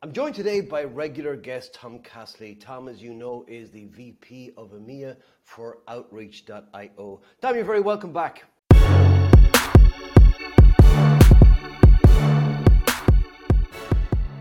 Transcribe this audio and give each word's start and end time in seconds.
I'm 0.00 0.12
joined 0.12 0.36
today 0.36 0.60
by 0.60 0.84
regular 0.84 1.34
guest 1.34 1.74
Tom 1.74 1.98
Castley. 1.98 2.54
Tom, 2.54 2.86
as 2.86 3.02
you 3.02 3.12
know, 3.12 3.44
is 3.48 3.72
the 3.72 3.86
VP 3.86 4.52
of 4.56 4.70
EMEA 4.70 5.16
for 5.42 5.78
Outreach.io. 5.88 7.20
Tom, 7.42 7.54
you're 7.56 7.64
very 7.64 7.80
welcome 7.80 8.12
back. 8.12 8.44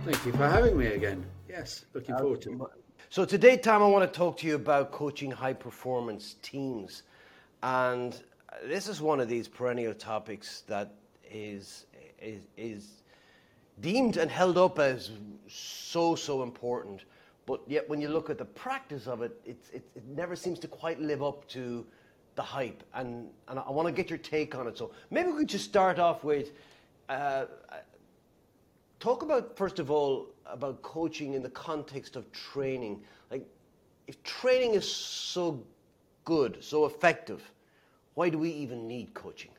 Thank 0.05 0.25
you 0.27 0.31
for 0.33 0.47
having 0.47 0.77
me 0.77 0.85
again. 0.89 1.25
Yes, 1.49 1.85
looking 1.95 2.13
uh, 2.13 2.19
forward 2.19 2.41
to 2.43 2.51
it. 2.51 2.59
So 3.09 3.25
today, 3.25 3.57
Tom, 3.57 3.81
I 3.81 3.87
want 3.87 4.13
to 4.13 4.15
talk 4.15 4.37
to 4.37 4.47
you 4.47 4.53
about 4.53 4.91
coaching 4.91 5.31
high 5.31 5.53
performance 5.53 6.35
teams. 6.43 7.01
And 7.63 8.15
this 8.63 8.87
is 8.87 9.01
one 9.01 9.19
of 9.19 9.27
these 9.27 9.47
perennial 9.47 9.95
topics 9.95 10.61
that 10.67 10.93
is, 11.27 11.87
is, 12.21 12.41
is 12.57 13.01
deemed 13.81 14.17
and 14.17 14.29
held 14.29 14.57
up 14.57 14.79
as 14.79 15.11
so, 15.47 16.15
so 16.15 16.43
important. 16.43 17.03
But 17.45 17.61
yet, 17.67 17.87
when 17.87 18.01
you 18.01 18.09
look 18.09 18.29
at 18.29 18.37
the 18.37 18.45
practice 18.45 19.07
of 19.07 19.21
it, 19.21 19.39
it, 19.45 19.57
it, 19.73 19.83
it 19.95 20.05
never 20.07 20.35
seems 20.35 20.59
to 20.59 20.67
quite 20.67 20.99
live 20.99 21.23
up 21.23 21.47
to 21.49 21.85
the 22.35 22.41
hype. 22.41 22.83
And, 22.93 23.29
and 23.47 23.59
I 23.59 23.71
want 23.71 23.87
to 23.87 23.93
get 23.93 24.09
your 24.09 24.19
take 24.19 24.55
on 24.55 24.67
it. 24.67 24.77
So 24.77 24.91
maybe 25.11 25.31
we 25.31 25.39
could 25.39 25.49
just 25.49 25.65
start 25.65 25.97
off 25.97 26.23
with 26.23 26.51
uh, 27.09 27.45
talk 28.99 29.21
about, 29.21 29.55
first 29.55 29.79
of 29.79 29.91
all, 29.91 30.27
about 30.45 30.81
coaching 30.81 31.33
in 31.33 31.41
the 31.41 31.49
context 31.49 32.15
of 32.15 32.31
training. 32.31 33.01
Like, 33.31 33.45
if 34.07 34.21
training 34.23 34.73
is 34.73 34.89
so 34.89 35.63
good, 36.25 36.57
so 36.61 36.85
effective, 36.85 37.41
why 38.15 38.29
do 38.29 38.37
we 38.37 38.49
even 38.49 38.87
need 38.87 39.13
coaching? 39.13 39.51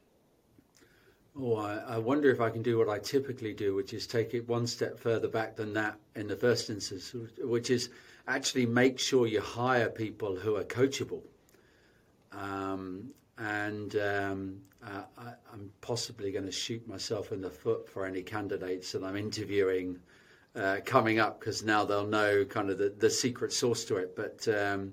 Oh, 1.37 1.57
I, 1.57 1.77
I, 1.77 1.99
wonder 1.99 2.31
if 2.31 2.41
I 2.41 2.51
can 2.51 2.63
do 2.63 2.79
what 2.79 2.89
I 2.89 2.99
typically 2.99 3.53
do, 3.53 3.75
which 3.75 3.95
is 3.95 4.07
take 4.07 4.35
it 4.35 4.49
one 4.49 4.67
step 4.67 4.99
further 4.99 5.29
back 5.29 5.55
than 5.55 5.73
that 5.75 5.97
in 6.17 6.27
the 6.27 6.37
first 6.37 6.69
instance, 6.69 7.15
which 7.39 7.71
is 7.71 7.91
actually 8.27 8.67
make 8.67 8.99
sure 8.99 9.27
you 9.27 9.41
hire 9.41 9.89
people 9.89 10.37
who 10.37 10.57
are 10.57 10.65
coachable. 10.65 11.23
Um, 12.33 13.13
and 13.39 13.95
um, 13.97 14.61
uh, 14.85 15.03
I, 15.17 15.29
am 15.53 15.71
possibly 15.81 16.33
going 16.33 16.45
to 16.45 16.53
shoot 16.53 16.87
myself 16.89 17.33
in 17.33 17.41
the 17.41 17.51
foot 17.51 17.89
for 17.89 18.05
any 18.05 18.23
candidates 18.23 18.93
that 18.93 19.05
I'm 19.05 19.17
interviewing 19.17 19.99
uh, 20.57 20.79
coming 20.85 21.19
up 21.19 21.39
because 21.39 21.63
now 21.63 21.85
they'll 21.85 22.07
know 22.07 22.45
kind 22.45 22.71
of 22.71 22.79
the, 22.79 22.93
the 22.99 23.11
secret 23.11 23.53
sauce 23.53 23.85
to 23.85 23.97
it. 23.97 24.17
But 24.17 24.47
um, 24.49 24.93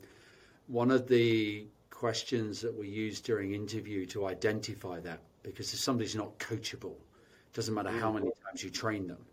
one 0.68 0.92
of 0.92 1.08
the 1.08 1.66
questions 1.90 2.62
that 2.62 2.76
we 2.78 2.88
use 2.88 3.22
during 3.22 3.54
interview 3.54 4.06
to 4.08 4.28
identify 4.28 5.00
that 5.02 5.22
because 5.46 5.74
if 5.74 5.80
somebody's 5.80 6.16
not 6.16 6.38
coachable, 6.40 6.96
it 6.96 7.54
doesn't 7.54 7.74
matter 7.74 7.92
how 7.92 8.12
many 8.12 8.30
times 8.46 8.64
you 8.64 8.70
train 8.70 9.08
them, 9.08 9.26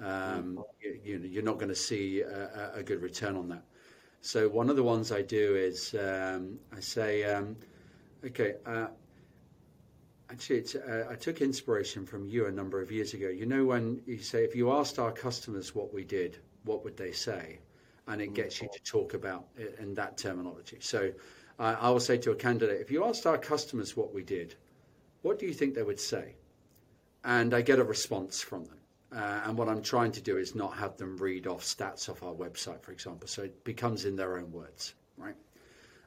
um, 0.00 0.64
you, 0.80 1.18
you, 1.18 1.40
are 1.40 1.44
not 1.44 1.58
going 1.58 1.68
to 1.68 1.74
see 1.74 2.22
a, 2.22 2.72
a, 2.76 2.82
good 2.82 3.02
return 3.02 3.36
on 3.36 3.48
that. 3.48 3.62
So 4.22 4.48
one 4.48 4.70
of 4.70 4.76
the 4.76 4.82
ones 4.82 5.12
I 5.12 5.22
do 5.22 5.56
is 5.56 5.94
um, 5.94 6.58
I 6.74 6.80
say, 6.80 7.24
um, 7.24 7.56
okay, 8.24 8.54
uh, 8.64 8.86
actually, 10.30 10.64
uh, 10.88 11.10
I 11.10 11.14
took 11.16 11.40
inspiration 11.40 12.06
from 12.06 12.26
you 12.26 12.46
a 12.46 12.50
number 12.50 12.80
of 12.80 12.90
years 12.90 13.12
ago. 13.14 13.28
You 13.28 13.46
know 13.46 13.64
when 13.64 14.00
you 14.06 14.18
say, 14.18 14.44
if 14.44 14.56
you 14.56 14.72
asked 14.72 14.98
our 14.98 15.12
customers 15.12 15.74
what 15.74 15.92
we 15.92 16.04
did, 16.04 16.38
what 16.64 16.82
would 16.84 16.96
they 16.96 17.12
say? 17.12 17.58
And 18.06 18.20
it 18.20 18.34
gets 18.34 18.60
you 18.60 18.68
to 18.72 18.82
talk 18.82 19.14
about 19.14 19.46
it 19.56 19.76
in 19.78 19.94
that 19.94 20.16
terminology. 20.16 20.78
So 20.80 21.12
I 21.58 21.90
will 21.90 22.00
say 22.00 22.16
to 22.18 22.30
a 22.30 22.34
candidate, 22.34 22.80
if 22.80 22.90
you 22.90 23.04
asked 23.04 23.26
our 23.26 23.36
customers 23.36 23.94
what 23.94 24.14
we 24.14 24.22
did, 24.22 24.54
what 25.22 25.38
do 25.38 25.46
you 25.46 25.52
think 25.52 25.74
they 25.74 25.82
would 25.82 26.00
say? 26.00 26.34
And 27.24 27.52
I 27.52 27.60
get 27.60 27.78
a 27.78 27.84
response 27.84 28.40
from 28.40 28.64
them. 28.64 28.78
Uh, 29.12 29.40
and 29.44 29.58
what 29.58 29.68
I'm 29.68 29.82
trying 29.82 30.12
to 30.12 30.20
do 30.20 30.38
is 30.38 30.54
not 30.54 30.74
have 30.76 30.96
them 30.96 31.16
read 31.16 31.46
off 31.46 31.62
stats 31.62 32.08
off 32.08 32.22
our 32.22 32.32
website, 32.32 32.80
for 32.82 32.92
example. 32.92 33.26
So 33.26 33.42
it 33.42 33.64
becomes 33.64 34.04
in 34.04 34.16
their 34.16 34.38
own 34.38 34.52
words, 34.52 34.94
right? 35.16 35.34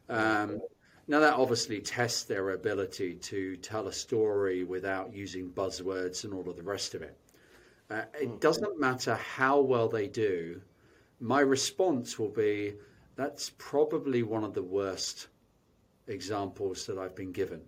Um, 0.10 0.62
now, 1.08 1.20
that 1.20 1.34
obviously 1.34 1.82
tests 1.82 2.24
their 2.24 2.52
ability 2.52 3.16
to 3.16 3.58
tell 3.58 3.88
a 3.88 3.94
story 3.94 4.64
without 4.64 5.14
using 5.14 5.50
buzzwords 5.50 6.24
and 6.24 6.34
all 6.34 6.50
of 6.50 6.56
the 6.56 6.64
rest 6.64 6.96
of 6.96 7.02
it. 7.02 7.18
Uh, 7.90 8.04
it 8.20 8.28
hmm. 8.28 8.38
doesn't 8.38 8.80
matter 8.80 9.16
how 9.16 9.60
well 9.60 9.90
they 9.90 10.08
do, 10.08 10.62
my 11.20 11.42
response 11.42 12.18
will 12.18 12.30
be 12.30 12.74
that's 13.16 13.52
probably 13.58 14.24
one 14.24 14.44
of 14.44 14.54
the 14.54 14.64
worst 14.64 15.28
examples 16.08 16.86
that 16.86 16.98
I've 16.98 17.16
been 17.16 17.32
given 17.32 17.62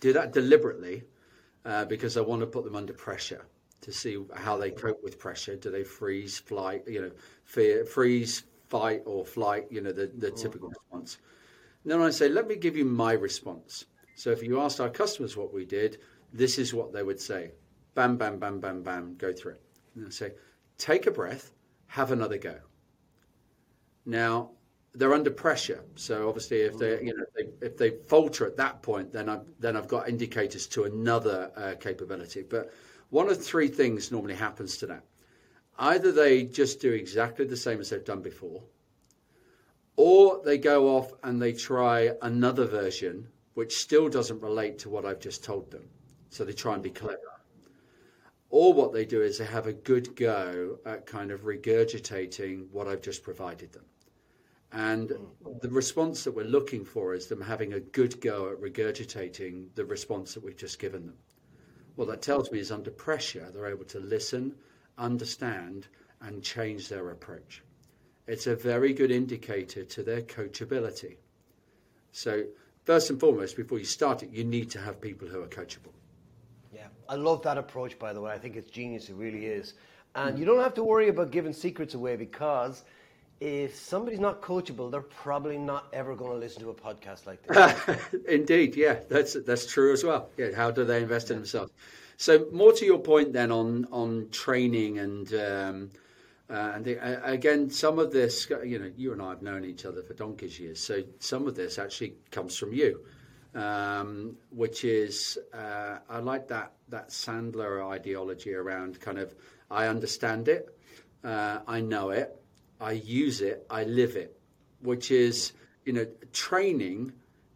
do 0.00 0.12
that 0.12 0.32
deliberately 0.32 1.04
uh, 1.64 1.84
because 1.84 2.16
I 2.16 2.20
want 2.20 2.40
to 2.40 2.46
put 2.46 2.64
them 2.64 2.76
under 2.76 2.92
pressure 2.92 3.44
to 3.82 3.92
see 3.92 4.18
how 4.34 4.56
they 4.56 4.70
cope 4.70 5.02
with 5.02 5.18
pressure. 5.18 5.56
Do 5.56 5.70
they 5.70 5.84
freeze, 5.84 6.38
flight, 6.38 6.84
you 6.86 7.02
know, 7.02 7.10
fear, 7.44 7.84
freeze, 7.84 8.44
fight, 8.68 9.02
or 9.04 9.24
flight? 9.24 9.66
You 9.70 9.80
know, 9.80 9.92
the, 9.92 10.10
the 10.16 10.30
typical 10.30 10.68
response. 10.68 11.18
And 11.82 11.92
then 11.92 12.02
I 12.02 12.10
say, 12.10 12.28
let 12.28 12.48
me 12.48 12.56
give 12.56 12.76
you 12.76 12.84
my 12.84 13.12
response. 13.12 13.84
So 14.16 14.30
if 14.30 14.42
you 14.42 14.60
asked 14.60 14.80
our 14.80 14.88
customers 14.88 15.36
what 15.36 15.52
we 15.52 15.64
did, 15.64 15.98
this 16.32 16.58
is 16.58 16.74
what 16.74 16.92
they 16.92 17.02
would 17.02 17.20
say. 17.20 17.52
Bam, 17.94 18.16
bam, 18.16 18.38
bam, 18.38 18.60
bam, 18.60 18.82
bam, 18.82 19.14
go 19.16 19.32
through 19.32 19.52
it. 19.52 19.62
And 19.94 20.06
I 20.06 20.10
say, 20.10 20.32
take 20.78 21.06
a 21.06 21.10
breath, 21.10 21.52
have 21.86 22.12
another 22.12 22.38
go. 22.38 22.56
Now, 24.04 24.50
they're 24.96 25.14
under 25.14 25.30
pressure. 25.30 25.84
So 25.94 26.28
obviously, 26.28 26.62
if 26.62 26.78
they 26.78 27.02
you 27.02 27.14
know 27.16 27.24
if 27.28 27.34
they, 27.60 27.66
if 27.66 27.76
they 27.76 27.90
falter 27.90 28.46
at 28.46 28.56
that 28.56 28.82
point, 28.82 29.12
then 29.12 29.28
I've 29.28 29.46
then 29.60 29.76
I've 29.76 29.88
got 29.88 30.08
indicators 30.08 30.66
to 30.68 30.84
another 30.84 31.50
uh, 31.56 31.74
capability. 31.78 32.42
But 32.42 32.72
one 33.10 33.28
of 33.28 33.42
three 33.42 33.68
things 33.68 34.10
normally 34.10 34.34
happens 34.34 34.76
to 34.78 34.86
that. 34.86 35.04
Either 35.78 36.10
they 36.10 36.44
just 36.44 36.80
do 36.80 36.92
exactly 36.92 37.44
the 37.44 37.56
same 37.56 37.80
as 37.80 37.90
they've 37.90 38.04
done 38.04 38.22
before, 38.22 38.62
or 39.96 40.40
they 40.44 40.58
go 40.58 40.96
off 40.96 41.12
and 41.22 41.40
they 41.40 41.52
try 41.52 42.12
another 42.22 42.66
version 42.66 43.28
which 43.54 43.78
still 43.78 44.08
doesn't 44.08 44.42
relate 44.42 44.78
to 44.78 44.90
what 44.90 45.06
I've 45.06 45.20
just 45.20 45.42
told 45.42 45.70
them. 45.70 45.88
So 46.28 46.44
they 46.44 46.52
try 46.52 46.74
and 46.74 46.82
be 46.82 46.90
clever. 46.90 47.20
Or 48.50 48.74
what 48.74 48.92
they 48.92 49.06
do 49.06 49.22
is 49.22 49.38
they 49.38 49.46
have 49.46 49.66
a 49.66 49.72
good 49.72 50.14
go 50.14 50.78
at 50.84 51.06
kind 51.06 51.30
of 51.30 51.42
regurgitating 51.42 52.68
what 52.70 52.86
I've 52.86 53.00
just 53.00 53.22
provided 53.22 53.72
them. 53.72 53.84
And 54.76 55.10
the 55.62 55.70
response 55.70 56.22
that 56.24 56.32
we're 56.32 56.44
looking 56.44 56.84
for 56.84 57.14
is 57.14 57.28
them 57.28 57.40
having 57.40 57.72
a 57.72 57.80
good 57.80 58.20
go 58.20 58.50
at 58.50 58.60
regurgitating 58.60 59.68
the 59.74 59.86
response 59.86 60.34
that 60.34 60.44
we've 60.44 60.56
just 60.56 60.78
given 60.78 61.06
them. 61.06 61.16
What 61.94 62.08
that 62.08 62.20
tells 62.20 62.52
me 62.52 62.58
is 62.58 62.70
under 62.70 62.90
pressure, 62.90 63.50
they're 63.50 63.68
able 63.68 63.86
to 63.86 64.00
listen, 64.00 64.54
understand, 64.98 65.88
and 66.20 66.42
change 66.42 66.90
their 66.90 67.10
approach. 67.10 67.62
It's 68.26 68.46
a 68.46 68.54
very 68.54 68.92
good 68.92 69.10
indicator 69.10 69.82
to 69.82 70.02
their 70.02 70.20
coachability. 70.20 71.16
So, 72.12 72.44
first 72.84 73.08
and 73.08 73.18
foremost, 73.18 73.56
before 73.56 73.78
you 73.78 73.86
start 73.86 74.22
it, 74.22 74.28
you 74.28 74.44
need 74.44 74.70
to 74.72 74.78
have 74.78 75.00
people 75.00 75.26
who 75.26 75.40
are 75.42 75.48
coachable. 75.48 75.94
Yeah, 76.70 76.88
I 77.08 77.14
love 77.14 77.40
that 77.44 77.56
approach, 77.56 77.98
by 77.98 78.12
the 78.12 78.20
way. 78.20 78.32
I 78.32 78.38
think 78.38 78.56
it's 78.56 78.70
genius, 78.70 79.08
it 79.08 79.14
really 79.14 79.46
is. 79.46 79.72
And 80.14 80.36
mm. 80.36 80.38
you 80.38 80.44
don't 80.44 80.62
have 80.62 80.74
to 80.74 80.84
worry 80.84 81.08
about 81.08 81.30
giving 81.30 81.54
secrets 81.54 81.94
away 81.94 82.16
because 82.16 82.84
if 83.40 83.76
somebody's 83.76 84.20
not 84.20 84.40
coachable, 84.40 84.90
they're 84.90 85.00
probably 85.02 85.58
not 85.58 85.88
ever 85.92 86.14
going 86.14 86.32
to 86.32 86.38
listen 86.38 86.62
to 86.62 86.70
a 86.70 86.74
podcast 86.74 87.26
like 87.26 87.42
this. 87.42 88.22
Indeed, 88.28 88.76
yeah, 88.76 89.00
that's 89.08 89.34
that's 89.44 89.66
true 89.66 89.92
as 89.92 90.04
well. 90.04 90.30
Yeah, 90.36 90.54
how 90.54 90.70
do 90.70 90.84
they 90.84 91.02
invest 91.02 91.30
in 91.30 91.36
themselves? 91.36 91.72
So, 92.16 92.46
more 92.50 92.72
to 92.72 92.84
your 92.86 92.98
point 92.98 93.32
then 93.32 93.52
on 93.52 93.86
on 93.92 94.28
training 94.30 94.98
and 94.98 95.34
um, 95.34 95.90
uh, 96.48 96.72
and 96.76 96.84
the, 96.84 96.98
uh, 96.98 97.30
again, 97.30 97.68
some 97.68 97.98
of 97.98 98.12
this, 98.12 98.48
you 98.64 98.78
know, 98.78 98.90
you 98.96 99.12
and 99.12 99.20
I 99.20 99.30
have 99.30 99.42
known 99.42 99.64
each 99.64 99.84
other 99.84 100.02
for 100.02 100.14
donkey's 100.14 100.58
years, 100.58 100.80
so 100.80 101.02
some 101.18 101.46
of 101.46 101.56
this 101.56 101.78
actually 101.78 102.14
comes 102.30 102.56
from 102.56 102.72
you, 102.72 103.04
um, 103.54 104.36
which 104.50 104.84
is 104.84 105.38
uh, 105.52 105.98
I 106.08 106.20
like 106.20 106.48
that 106.48 106.72
that 106.88 107.10
Sandler 107.10 107.86
ideology 107.86 108.54
around 108.54 108.98
kind 108.98 109.18
of 109.18 109.34
I 109.70 109.88
understand 109.88 110.48
it, 110.48 110.74
uh, 111.22 111.58
I 111.66 111.82
know 111.82 112.10
it 112.10 112.40
I 112.80 112.92
use 112.92 113.40
it, 113.40 113.66
I 113.70 113.84
live 113.84 114.16
it, 114.16 114.38
which 114.80 115.10
is, 115.10 115.52
you 115.84 115.92
know, 115.92 116.06
training 116.32 117.12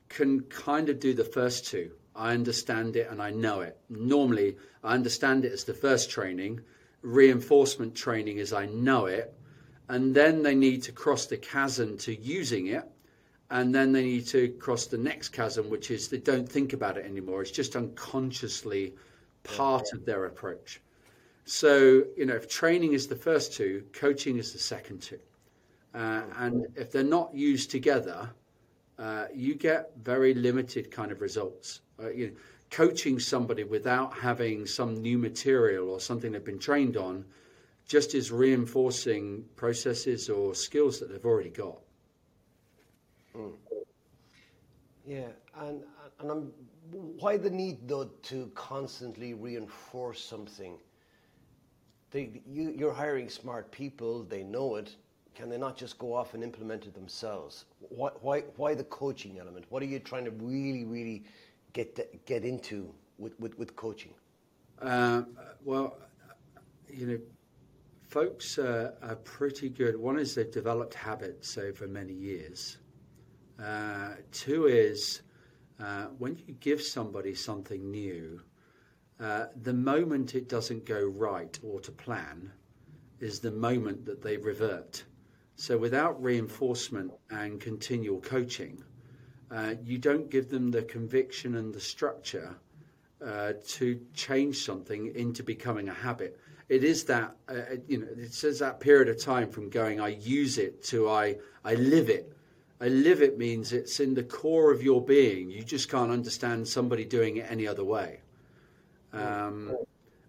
can 0.09 0.41
kind 0.43 0.89
of 0.89 0.99
do 1.01 1.15
the 1.15 1.25
first 1.25 1.67
two. 1.67 1.93
I 2.15 2.35
understand 2.35 2.97
it 2.97 3.09
and 3.11 3.23
I 3.23 3.31
know 3.31 3.61
it. 3.61 3.79
Normally, 3.89 4.57
I 4.83 4.95
understand 4.95 5.45
it 5.45 5.53
as 5.53 5.65
the 5.65 5.75
first 5.75 6.11
training. 6.11 6.61
Reinforcement 7.03 7.95
training 7.95 8.39
is 8.39 8.53
I 8.53 8.67
know 8.67 9.07
it. 9.07 9.33
And 9.89 10.15
then 10.15 10.43
they 10.43 10.55
need 10.55 10.83
to 10.85 10.93
cross 10.93 11.27
the 11.27 11.37
chasm 11.37 11.99
to 11.99 12.15
using 12.15 12.69
it. 12.69 12.85
And 13.51 13.75
then 13.75 13.93
they 13.93 14.05
need 14.05 14.27
to 14.29 14.49
cross 14.49 14.87
the 14.87 14.99
next 14.99 15.31
chasm, 15.31 15.71
which 15.71 15.91
is 15.91 16.09
they 16.09 16.19
don't 16.19 16.49
think 16.49 16.73
about 16.73 16.97
it 16.97 17.05
anymore. 17.05 17.43
It's 17.43 17.51
just 17.51 17.75
unconsciously 17.75 18.95
part 19.43 19.93
of 19.93 20.05
their 20.05 20.27
approach. 20.27 20.81
So, 21.45 22.05
you 22.17 22.27
know, 22.27 22.35
if 22.35 22.49
training 22.49 22.93
is 22.93 23.07
the 23.07 23.17
first 23.17 23.53
two, 23.53 23.85
coaching 23.93 24.37
is 24.37 24.53
the 24.53 24.59
second 24.59 25.03
two. 25.03 25.19
Uh, 25.95 26.23
and 26.39 26.67
if 26.77 26.93
they're 26.93 27.03
not 27.03 27.35
used 27.35 27.71
together, 27.71 28.31
uh, 28.99 29.27
you 29.35 29.55
get 29.55 29.93
very 30.03 30.35
limited 30.35 30.91
kind 30.91 31.11
of 31.11 31.21
results. 31.21 31.81
Uh, 32.01 32.11
you 32.11 32.27
know, 32.29 32.33
coaching 32.71 33.19
somebody 33.19 33.65
without 33.65 34.15
having 34.15 34.67
some 34.67 34.95
new 35.03 35.19
material 35.19 35.91
or 35.91 35.99
something 35.99 36.33
they've 36.33 36.45
been 36.45 36.59
trained 36.59 36.97
on 36.97 37.25
just 37.87 38.15
is 38.15 38.31
reinforcing 38.31 39.45
processes 39.57 40.31
or 40.31 40.55
skills 40.55 41.01
that 41.01 41.11
they've 41.11 41.25
already 41.25 41.51
got. 41.51 41.79
Mm. 43.35 43.53
Yeah, 45.05 45.27
and 45.57 45.83
and 46.21 46.31
I'm, 46.31 46.53
why 47.19 47.37
the 47.37 47.51
need 47.51 47.89
though 47.89 48.05
to 48.05 48.51
constantly 48.55 49.35
reinforce 49.35 50.23
something? 50.23 50.79
They, 52.11 52.43
you, 52.47 52.75
you're 52.77 52.93
hiring 52.93 53.29
smart 53.29 53.71
people; 53.71 54.25
they 54.25 54.43
know 54.43 54.77
it. 54.77 54.97
Can 55.35 55.49
they 55.49 55.59
not 55.59 55.77
just 55.77 55.99
go 55.99 56.13
off 56.13 56.35
and 56.35 56.43
implement 56.43 56.87
it 56.87 56.95
themselves? 56.95 57.67
Why, 57.79 58.11
why, 58.21 58.41
why 58.57 58.75
the 58.75 58.85
coaching 58.85 59.39
element? 59.39 59.65
What 59.69 59.83
are 59.83 59.87
you 59.87 60.01
trying 60.01 60.25
to 60.25 60.33
really, 60.33 60.85
really 60.85 61.25
get 61.73 62.25
get 62.27 62.45
into 62.45 62.93
with, 63.19 63.39
with, 63.39 63.57
with 63.59 63.77
coaching? 63.77 64.13
Uh, 64.83 65.23
well, 65.65 65.99
you 66.89 67.07
know, 67.07 67.19
folks 68.09 68.59
are, 68.59 68.95
are, 69.03 69.17
pretty 69.17 69.69
good. 69.69 69.97
One 69.97 70.19
is 70.19 70.35
they've 70.35 70.51
developed 70.51 70.95
habits 70.95 71.59
over 71.59 71.87
many 71.87 72.15
years. 72.15 72.79
Uh, 73.63 74.15
two 74.33 74.67
is 74.67 75.23
uh, 75.79 76.07
when 76.19 76.37
you 76.47 76.55
give 76.61 76.81
somebody 76.81 77.35
something 77.35 77.91
new, 77.91 78.41
uh, 79.21 79.47
the 79.63 79.73
moment 79.75 80.35
it 80.35 80.49
doesn't 80.49 80.87
go 80.87 81.05
right 81.05 81.59
or 81.63 81.81
to 81.81 81.93
plan 81.93 82.51
is 83.21 83.41
the 83.41 83.51
moment 83.51 84.05
that 84.07 84.23
they 84.23 84.37
revert. 84.37 85.05
So 85.57 85.77
without 85.77 86.23
reinforcement 86.23 87.13
and 87.31 87.61
continual 87.61 88.21
coaching, 88.21 88.83
uh, 89.51 89.75
you 89.85 89.99
don't 89.99 90.31
give 90.31 90.49
them 90.49 90.71
the 90.71 90.83
conviction 90.83 91.57
and 91.57 91.75
the 91.75 91.81
structure 91.81 92.57
uh, 93.25 93.53
to 93.67 94.01
change 94.15 94.65
something 94.65 95.15
into 95.15 95.43
becoming 95.43 95.89
a 95.89 95.95
habit. 95.95 96.39
It 96.71 96.85
is 96.85 97.05
that 97.05 97.37
uh, 97.49 97.77
you 97.89 97.99
know 97.99 98.07
it 98.17 98.33
says 98.33 98.61
that 98.61 98.81
period 98.81 99.09
of 99.09 99.21
time 99.21 99.51
from 99.51 99.69
going 99.69 100.01
I 100.01 100.09
use 100.09 100.57
it 100.57 100.83
to 100.85 101.11
I 101.11 101.37
I 101.65 101.75
live 101.75 102.09
it. 102.09 102.33
I 102.81 102.89
live 102.89 103.21
it 103.21 103.37
means 103.37 103.73
it's 103.73 104.01
in 104.01 104.15
the 104.15 104.23
core 104.23 104.73
of 104.73 104.83
your 104.83 105.05
being. 105.05 105.51
You 105.51 105.63
just 105.63 105.91
can't 105.91 106.11
understand 106.11 106.67
somebody 106.67 107.05
doing 107.05 107.37
it 107.37 107.47
any 107.51 107.67
other 107.67 107.85
way, 107.85 108.21
um, 109.13 109.77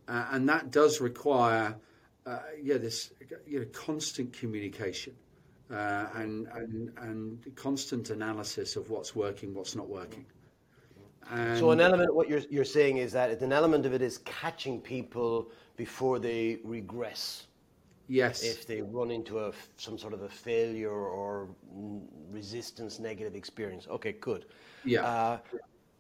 uh, 0.08 0.26
and 0.32 0.48
that 0.50 0.72
does 0.72 1.02
require 1.02 1.76
uh, 2.26 2.40
yeah 2.62 2.78
this 2.78 3.12
you 3.46 3.60
know 3.60 3.66
constant 3.74 4.34
communication. 4.34 5.14
Uh, 5.72 6.10
and, 6.16 6.48
and, 6.54 6.92
and 6.98 7.56
constant 7.56 8.10
analysis 8.10 8.76
of 8.76 8.90
what's 8.90 9.16
working, 9.16 9.54
what's 9.54 9.74
not 9.74 9.88
working. 9.88 10.26
And 11.30 11.58
so 11.58 11.72
an 11.72 11.80
element, 11.80 12.14
what 12.14 12.28
you're, 12.28 12.42
you're 12.50 12.66
saying 12.66 12.98
is 12.98 13.14
that 13.14 13.42
an 13.42 13.54
element 13.54 13.86
of 13.86 13.94
it 13.94 14.02
is 14.02 14.18
catching 14.26 14.82
people 14.82 15.50
before 15.78 16.20
they 16.20 16.60
regress. 16.66 17.48
Yes. 18.10 18.44
If 18.44 18.68
they 18.68 18.82
run 18.82 19.12
into 19.12 19.40
a, 19.40 19.54
some 19.78 19.98
sort 19.98 20.14
of 20.14 20.24
a 20.24 20.28
failure 20.28 20.92
or 20.92 21.48
resistance, 22.30 23.00
negative 23.00 23.36
experience. 23.36 23.88
Okay, 23.90 24.12
good. 24.20 24.48
Yeah. 24.84 25.06
Uh, 25.06 25.38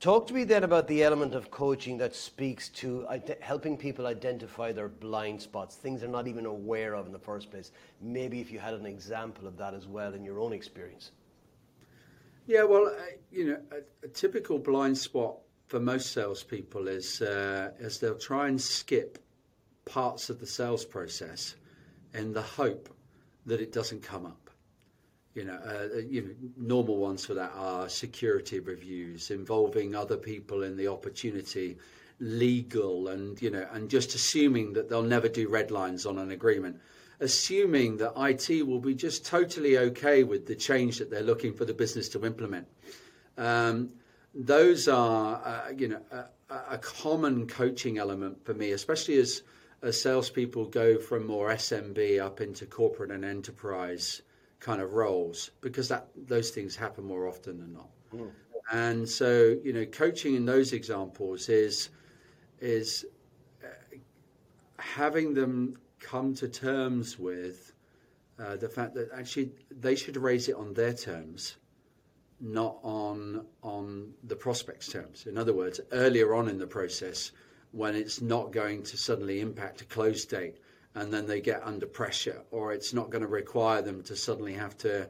talk 0.02 0.28
to 0.28 0.34
me 0.34 0.44
then 0.44 0.64
about 0.64 0.88
the 0.88 1.04
element 1.04 1.36
of 1.36 1.52
coaching 1.52 1.98
that 2.00 2.16
speaks 2.16 2.68
to 2.70 3.06
helping 3.40 3.78
people 3.78 4.08
identify 4.08 4.72
their 4.72 4.90
blind 4.90 5.42
spots, 5.42 5.76
things 5.76 6.02
they're 6.02 6.10
not 6.10 6.28
even 6.28 6.46
aware 6.46 6.96
of 6.96 7.06
in 7.06 7.14
the 7.14 7.20
first 7.20 7.52
place. 7.52 7.72
Maybe 8.02 8.42
if 8.42 8.52
you 8.52 8.60
had 8.60 8.74
an 8.74 8.88
example 8.88 9.48
of 9.48 9.58
that 9.58 9.74
as 9.74 9.88
well 9.88 10.14
in 10.14 10.26
your 10.26 10.40
own 10.40 10.52
experience. 10.52 11.12
Yeah, 12.48 12.64
well, 12.64 12.88
uh, 12.88 13.02
you 13.32 13.46
know, 13.46 13.60
a, 13.72 14.06
a, 14.06 14.10
typical 14.10 14.58
blind 14.58 14.98
spot 14.98 15.36
for 15.68 15.80
most 15.80 16.12
salespeople 16.12 16.88
is 16.88 17.22
uh, 17.22 17.72
is 17.80 18.00
they'll 18.00 18.18
try 18.18 18.48
and 18.48 18.60
skip 18.60 19.20
parts 19.86 20.32
of 20.32 20.40
the 20.40 20.48
sales 20.48 20.84
process 20.84 21.56
in 22.16 22.34
the 22.34 22.42
hope 22.42 22.90
that 23.46 23.62
it 23.62 23.72
doesn't 23.72 24.02
come 24.02 24.26
up. 24.26 24.41
You 25.34 25.46
know, 25.46 25.60
uh, 25.66 25.88
uh, 25.96 25.98
you 26.00 26.22
know, 26.22 26.30
normal 26.58 26.98
ones 26.98 27.26
for 27.26 27.34
that 27.36 27.54
are 27.56 27.88
security 27.88 28.60
reviews 28.60 29.32
involving 29.32 29.96
other 29.96 30.18
people 30.18 30.64
in 30.64 30.76
the 30.76 30.88
opportunity, 30.88 31.78
legal, 32.20 33.08
and 33.08 33.42
you 33.42 33.50
know, 33.50 33.66
and 33.72 33.90
just 33.90 34.14
assuming 34.14 34.74
that 34.74 34.90
they'll 34.90 35.02
never 35.04 35.30
do 35.30 35.48
red 35.48 35.72
lines 35.72 36.06
on 36.06 36.18
an 36.18 36.32
agreement 36.32 36.80
assuming 37.22 37.98
that 37.98 38.12
IT 38.18 38.66
will 38.68 38.80
be 38.80 38.96
just 38.96 39.26
totally 39.26 39.78
okay 39.78 40.24
with 40.24 40.48
the 40.48 40.56
change 40.56 40.98
that 40.98 41.10
they're 41.10 41.22
looking 41.22 41.54
for 41.54 41.66
the 41.66 41.74
business 41.74 42.10
to 42.10 42.26
implement. 42.26 42.68
Um, 43.38 43.92
those 44.34 44.88
are, 44.88 45.42
uh, 45.46 45.72
you 45.78 45.88
know, 45.88 46.02
a, 46.12 46.26
a, 46.72 46.78
common 46.80 47.48
coaching 47.48 47.98
element 47.98 48.44
for 48.44 48.54
me, 48.54 48.72
especially 48.72 49.18
as, 49.18 49.44
as 49.84 50.02
salespeople 50.02 50.66
go 50.66 50.98
from 50.98 51.28
more 51.28 51.50
SMB 51.50 52.20
up 52.20 52.42
into 52.42 52.66
corporate 52.66 53.12
and 53.12 53.24
enterprise 53.24 54.22
kind 54.62 54.80
of 54.82 54.94
roles, 54.94 55.52
because 55.60 55.90
that 55.90 56.08
those 56.28 56.52
things 56.52 56.76
happen 56.76 57.04
more 57.04 57.28
often 57.28 57.58
than 57.58 57.74
not. 57.74 57.90
Mm. 58.14 58.32
And 58.72 59.10
so, 59.10 59.58
you 59.64 59.74
know, 59.74 59.86
coaching 59.86 60.36
in 60.36 60.46
those 60.46 60.72
examples 60.72 61.50
is 61.50 61.90
is 62.60 63.06
uh, 63.64 63.68
having 64.78 65.34
them 65.34 65.78
come 66.00 66.34
to 66.36 66.48
terms 66.48 67.20
with 67.20 67.74
uh, 68.40 68.56
the 68.56 68.70
fact 68.70 68.94
that 68.94 69.10
actually 69.14 69.52
they 69.80 69.96
should 69.96 70.16
raise 70.16 70.48
it 70.48 70.56
on 70.56 70.74
their 70.74 70.94
terms, 70.94 71.58
not 72.40 72.78
on 72.84 73.46
on 73.62 74.14
the 74.24 74.36
prospect's 74.36 74.88
terms. 74.88 75.26
In 75.26 75.38
other 75.38 75.54
words, 75.54 75.82
earlier 75.92 76.36
on 76.36 76.48
in 76.48 76.58
the 76.60 76.68
process, 76.68 77.32
when 77.72 77.96
it's 77.96 78.22
not 78.22 78.52
going 78.52 78.84
to 78.84 78.96
suddenly 78.98 79.42
impact 79.42 79.82
a 79.82 79.86
close 79.86 80.24
date, 80.24 80.58
and 80.96 81.14
then 81.14 81.26
they 81.28 81.42
get 81.42 81.64
under 81.64 81.86
pressure, 81.86 82.42
or 82.52 82.74
it's 82.74 82.94
not 82.94 83.10
going 83.10 83.22
to 83.22 83.28
require 83.28 83.82
them 83.82 84.04
to 84.04 84.16
suddenly 84.16 84.54
have 84.54 84.78
to 84.80 85.08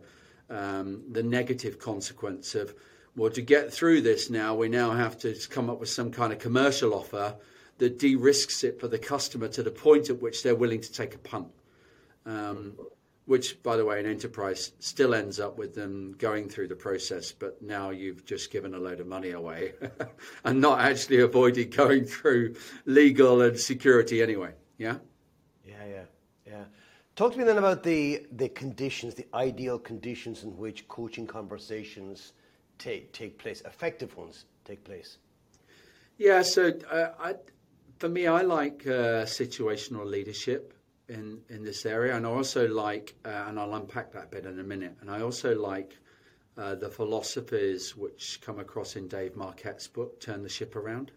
um, 0.50 1.04
the 1.12 1.24
negative 1.24 1.80
consequence 1.80 2.56
of 2.56 2.76
well, 3.16 3.30
to 3.32 3.42
get 3.42 3.74
through 3.74 4.02
this 4.02 4.30
now, 4.30 4.56
we 4.56 4.70
now 4.70 4.92
have 4.92 5.18
to 5.20 5.36
come 5.50 5.70
up 5.70 5.80
with 5.80 5.90
some 5.90 6.12
kind 6.12 6.32
of 6.32 6.40
commercial 6.40 6.94
offer 6.94 7.36
that 7.78 8.00
de-risks 8.00 8.64
it 8.64 8.80
for 8.80 8.88
the 8.88 8.98
customer 8.98 9.50
to 9.50 9.64
the 9.64 9.72
point 9.72 10.10
at 10.10 10.22
which 10.22 10.44
they're 10.44 10.56
willing 10.56 10.80
to 10.80 10.92
take 10.92 11.16
a 11.16 11.18
punt. 11.18 11.50
Um, 12.26 12.76
which, 13.26 13.62
by 13.64 13.78
the 13.78 13.86
way, 13.86 14.00
in 14.00 14.06
enterprise 14.06 14.72
still 14.80 15.14
ends 15.14 15.40
up 15.40 15.58
with 15.58 15.76
them 15.76 16.16
going 16.18 16.50
through 16.50 16.68
the 16.68 16.76
process, 16.76 17.32
but 17.32 17.62
now 17.62 17.90
you've 17.90 18.26
just 18.26 18.52
given 18.52 18.74
a 18.74 18.78
load 18.78 19.00
of 19.00 19.08
money 19.08 19.32
away 19.32 19.74
and 20.44 20.60
not 20.60 20.80
actually 20.80 21.20
avoided 21.22 21.76
going 21.76 22.06
through 22.06 22.56
legal 22.86 23.42
and 23.42 23.60
security 23.60 24.22
anyway. 24.22 24.54
Yeah? 24.78 24.98
Yeah, 25.66 25.86
yeah, 25.86 26.04
yeah. 26.46 26.64
Talk 27.16 27.34
to 27.34 27.38
me 27.38 27.44
then 27.44 27.58
about 27.58 27.84
the, 27.84 28.26
the 28.32 28.50
conditions, 28.50 29.16
the 29.16 29.28
ideal 29.34 29.78
conditions 29.78 30.44
in 30.44 30.58
which 30.58 30.88
coaching 30.88 31.28
conversations 31.28 32.34
take, 32.78 33.12
take 33.12 33.38
place, 33.38 33.62
effective 33.62 34.16
ones 34.16 34.46
take 34.66 34.84
place. 34.84 35.18
Yeah, 36.18 36.42
so 36.42 36.72
uh, 36.90 37.10
I, 37.20 37.36
for 38.00 38.10
me, 38.10 38.28
I 38.28 38.42
like 38.42 38.84
uh, 38.86 39.26
situational 39.26 40.06
leadership 40.06 40.74
in 41.10 41.42
in 41.50 41.64
this 41.64 41.86
area, 41.86 42.16
and 42.16 42.26
I 42.26 42.30
also 42.30 42.68
like, 42.68 43.16
uh, 43.26 43.46
and 43.48 43.60
I'll 43.60 43.76
unpack 43.76 44.12
that 44.14 44.32
bit 44.32 44.46
in 44.46 44.60
a 44.60 44.64
minute. 44.64 44.96
And 45.02 45.10
I 45.10 45.22
also 45.22 45.56
like 45.56 45.98
uh, 46.58 46.76
the 46.76 46.90
philosophies 46.90 47.96
which 47.96 48.40
come 48.42 48.60
across 48.60 48.96
in 48.96 49.08
Dave 49.08 49.36
Marquet's 49.36 49.88
book, 49.88 50.20
"Turn 50.20 50.44
the 50.44 50.50
Ship 50.50 50.76
Around." 50.76 51.12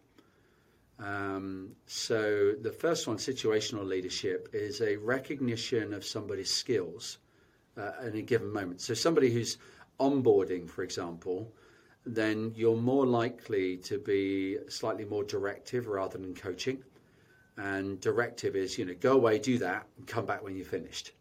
Um, 0.98 1.72
so 1.86 2.52
the 2.60 2.72
first 2.72 3.06
one, 3.06 3.16
situational 3.16 3.84
leadership, 3.84 4.48
is 4.52 4.80
a 4.80 4.96
recognition 4.96 5.92
of 5.92 6.04
somebody's 6.04 6.50
skills 6.50 7.18
uh, 7.76 7.92
at 8.02 8.14
a 8.14 8.22
given 8.22 8.52
moment. 8.52 8.80
So 8.80 8.94
somebody 8.94 9.32
who's 9.32 9.58
onboarding, 9.98 10.68
for 10.68 10.82
example 10.82 11.52
then 12.06 12.52
you're 12.54 12.76
more 12.76 13.06
likely 13.06 13.76
to 13.78 13.98
be 13.98 14.58
slightly 14.68 15.04
more 15.04 15.24
directive 15.24 15.86
rather 15.86 16.18
than 16.18 16.34
coaching. 16.34 16.82
And 17.56 18.00
directive 18.00 18.56
is, 18.56 18.76
you 18.78 18.84
know, 18.84 18.94
go 19.00 19.12
away, 19.12 19.38
do 19.38 19.58
that, 19.58 19.86
and 19.96 20.06
come 20.06 20.26
back 20.26 20.42
when 20.42 20.56
you're 20.56 20.66
finished. 20.66 21.12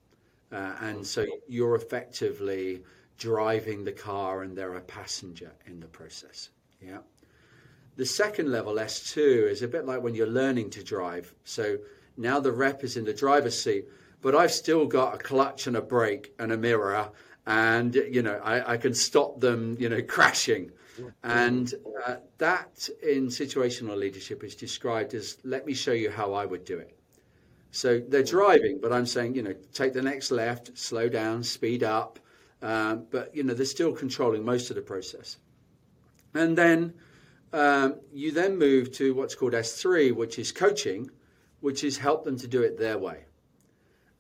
Uh, 0.51 0.75
and 0.82 1.06
so 1.06 1.25
you're 1.48 1.75
effectively 1.75 2.84
driving 3.18 3.84
the 3.84 3.92
car 3.92 4.44
and 4.44 4.58
they're 4.58 4.75
a 4.75 4.82
passenger 4.82 5.51
in 5.68 5.80
the 5.80 5.88
process. 5.88 6.50
Yeah. 6.82 7.00
The 7.96 8.06
second 8.06 8.52
level, 8.52 8.76
S2, 8.76 9.50
is 9.50 9.62
a 9.62 9.68
bit 9.68 9.86
like 9.86 10.02
when 10.02 10.16
you're 10.16 10.28
learning 10.28 10.72
to 10.72 10.84
drive. 10.84 11.34
So 11.44 11.78
now 12.18 12.40
the 12.40 12.52
rep 12.52 12.84
is 12.84 12.98
in 12.98 13.06
the 13.06 13.14
driver's 13.14 13.62
seat, 13.62 13.86
but 14.22 14.36
I've 14.36 14.52
still 14.52 14.86
got 14.86 15.16
a 15.16 15.18
clutch 15.18 15.68
and 15.68 15.78
a 15.78 15.82
brake 15.82 16.34
and 16.40 16.52
a 16.52 16.58
mirror 16.58 17.12
and 17.46 17.96
you 17.96 18.22
know 18.22 18.40
I, 18.44 18.74
I 18.74 18.78
can 18.78 18.94
stop 18.94 19.40
them 19.40 19.76
you 19.80 19.90
know 19.90 20.02
crashing. 20.08 20.72
And 21.24 21.74
uh, 22.06 22.18
that 22.38 22.88
in 23.02 23.28
situational 23.28 23.98
leadership 23.98 24.44
is 24.44 24.54
described 24.54 25.16
as 25.16 25.38
let 25.44 25.66
me 25.66 25.74
show 25.74 25.92
you 25.92 26.12
how 26.12 26.34
I 26.34 26.46
would 26.46 26.66
do 26.66 26.78
it. 26.78 26.96
So 27.72 28.00
they're 28.00 28.24
driving 28.24 28.80
but 28.82 28.94
I'm 28.94 29.06
saying 29.06 29.36
you 29.36 29.42
know 29.42 29.56
take 29.74 29.94
the 29.94 30.02
next 30.02 30.32
left 30.32 30.78
slow 30.78 31.10
down 31.10 31.44
speed 31.44 31.84
up 31.84 32.20
um, 32.62 33.08
but 33.10 33.36
you 33.36 33.44
know 33.44 33.54
they're 33.54 33.66
still 33.66 33.92
controlling 33.92 34.46
most 34.46 34.70
of 34.70 34.76
the 34.76 34.82
process. 34.82 35.38
And 36.36 36.58
then 36.58 36.94
um, 37.53 37.95
you 38.12 38.31
then 38.31 38.57
move 38.57 38.91
to 38.91 39.13
what's 39.13 39.36
called 39.36 39.53
S3 39.53 40.13
which 40.13 40.38
is 40.38 40.51
coaching 40.51 41.10
which 41.62 41.83
is 41.83 41.98
help 41.98 42.24
them 42.24 42.38
to 42.39 42.48
do 42.48 42.62
it 42.62 42.77
their 42.77 42.98
way 42.98 43.25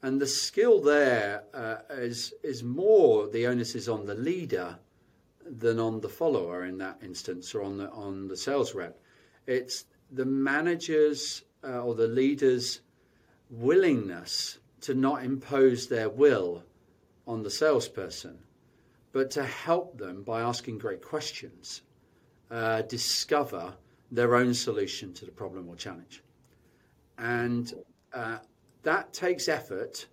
And 0.03 0.19
the 0.19 0.27
skill 0.27 0.81
there 0.81 1.45
uh, 1.53 1.77
is 1.89 2.33
is 2.43 2.61
more 2.61 3.29
the 3.29 3.47
onus 3.47 3.73
is 3.73 3.87
on 3.87 4.05
the 4.05 4.15
leader 4.15 4.77
than 5.45 5.79
on 5.79 6.01
the 6.01 6.09
follower 6.09 6.65
in 6.65 6.77
that 6.79 6.99
instance, 7.01 7.55
or 7.55 7.63
on 7.63 7.77
the 7.77 7.89
on 7.89 8.27
the 8.27 8.35
sales 8.35 8.75
rep. 8.75 8.99
It's 9.47 9.85
the 10.11 10.25
manager's 10.25 11.43
uh, 11.63 11.79
or 11.85 11.95
the 11.95 12.09
leader's 12.09 12.81
willingness 13.49 14.59
to 14.81 14.93
not 14.93 15.23
impose 15.23 15.87
their 15.87 16.09
will 16.09 16.63
on 17.25 17.43
the 17.43 17.49
salesperson, 17.49 18.39
but 19.13 19.31
to 19.31 19.45
help 19.45 19.97
them 19.97 20.23
by 20.23 20.41
asking 20.41 20.79
great 20.79 21.01
questions, 21.01 21.81
uh, 22.53 22.83
discover 22.83 23.73
their 24.11 24.35
own 24.35 24.53
solution 24.53 25.11
to 25.11 25.25
the 25.25 25.31
problem 25.31 25.67
or 25.67 25.75
challenge. 25.75 26.21
And 27.17 27.73
uh, 28.13 28.37
that 28.83 29.11
takes 29.11 29.47
effort, 29.47 30.05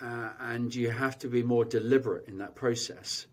uh, 0.00 0.30
and 0.40 0.74
you 0.74 0.90
have 0.90 1.18
to 1.20 1.28
be 1.28 1.42
more 1.42 1.64
deliberate 1.64 2.28
in 2.28 2.36
that 2.38 2.54
process. 2.54 3.26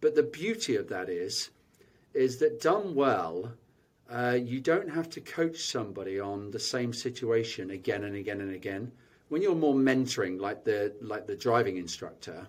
But 0.00 0.14
the 0.14 0.22
beauty 0.22 0.76
of 0.76 0.88
that 0.88 1.10
is, 1.10 1.50
is 2.14 2.38
that 2.38 2.62
done 2.62 2.94
well, 2.94 3.52
uh, 4.10 4.38
you 4.42 4.60
don't 4.60 4.88
have 4.88 5.10
to 5.10 5.20
coach 5.20 5.58
somebody 5.58 6.18
on 6.18 6.50
the 6.50 6.58
same 6.58 6.94
situation 6.94 7.70
again 7.72 8.04
and 8.04 8.16
again 8.16 8.40
and 8.40 8.54
again. 8.54 8.90
When 9.28 9.42
you're 9.42 9.54
more 9.54 9.74
mentoring, 9.74 10.40
like 10.40 10.64
the 10.64 10.94
like 11.00 11.26
the 11.26 11.36
driving 11.36 11.78
instructor, 11.78 12.46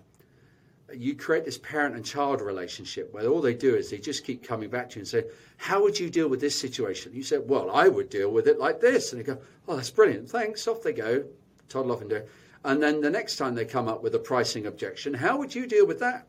you 0.94 1.14
create 1.16 1.44
this 1.44 1.58
parent 1.58 1.96
and 1.96 2.04
child 2.04 2.40
relationship 2.40 3.12
where 3.12 3.26
all 3.26 3.40
they 3.40 3.54
do 3.54 3.74
is 3.74 3.90
they 3.90 3.98
just 3.98 4.24
keep 4.24 4.46
coming 4.46 4.70
back 4.70 4.88
to 4.90 4.96
you 4.96 5.00
and 5.00 5.08
say, 5.08 5.24
"How 5.56 5.82
would 5.82 5.98
you 5.98 6.08
deal 6.08 6.28
with 6.28 6.40
this 6.40 6.54
situation?" 6.54 7.12
You 7.12 7.24
say, 7.24 7.38
"Well, 7.38 7.70
I 7.70 7.88
would 7.88 8.08
deal 8.08 8.30
with 8.30 8.46
it 8.46 8.58
like 8.58 8.80
this," 8.80 9.12
and 9.12 9.20
they 9.20 9.24
go, 9.24 9.38
"Oh, 9.66 9.76
that's 9.76 9.90
brilliant, 9.90 10.30
thanks." 10.30 10.68
Off 10.68 10.82
they 10.82 10.92
go, 10.92 11.24
toddle 11.68 11.92
off 11.92 12.00
and 12.00 12.10
do. 12.10 12.22
And 12.64 12.82
then 12.82 13.00
the 13.00 13.10
next 13.10 13.36
time 13.36 13.54
they 13.54 13.64
come 13.64 13.88
up 13.88 14.02
with 14.02 14.14
a 14.14 14.18
pricing 14.18 14.66
objection, 14.66 15.14
how 15.14 15.36
would 15.38 15.54
you 15.54 15.66
deal 15.66 15.86
with 15.86 15.98
that? 16.00 16.26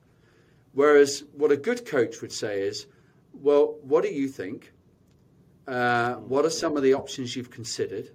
Whereas 0.73 1.23
what 1.33 1.51
a 1.51 1.57
good 1.57 1.85
coach 1.85 2.21
would 2.21 2.31
say 2.31 2.61
is, 2.61 2.87
"Well, 3.33 3.79
what 3.81 4.03
do 4.03 4.09
you 4.09 4.27
think? 4.27 4.73
Uh, 5.67 6.15
what 6.15 6.45
are 6.45 6.49
some 6.49 6.77
of 6.77 6.83
the 6.83 6.93
options 6.93 7.35
you've 7.35 7.51
considered? 7.51 8.11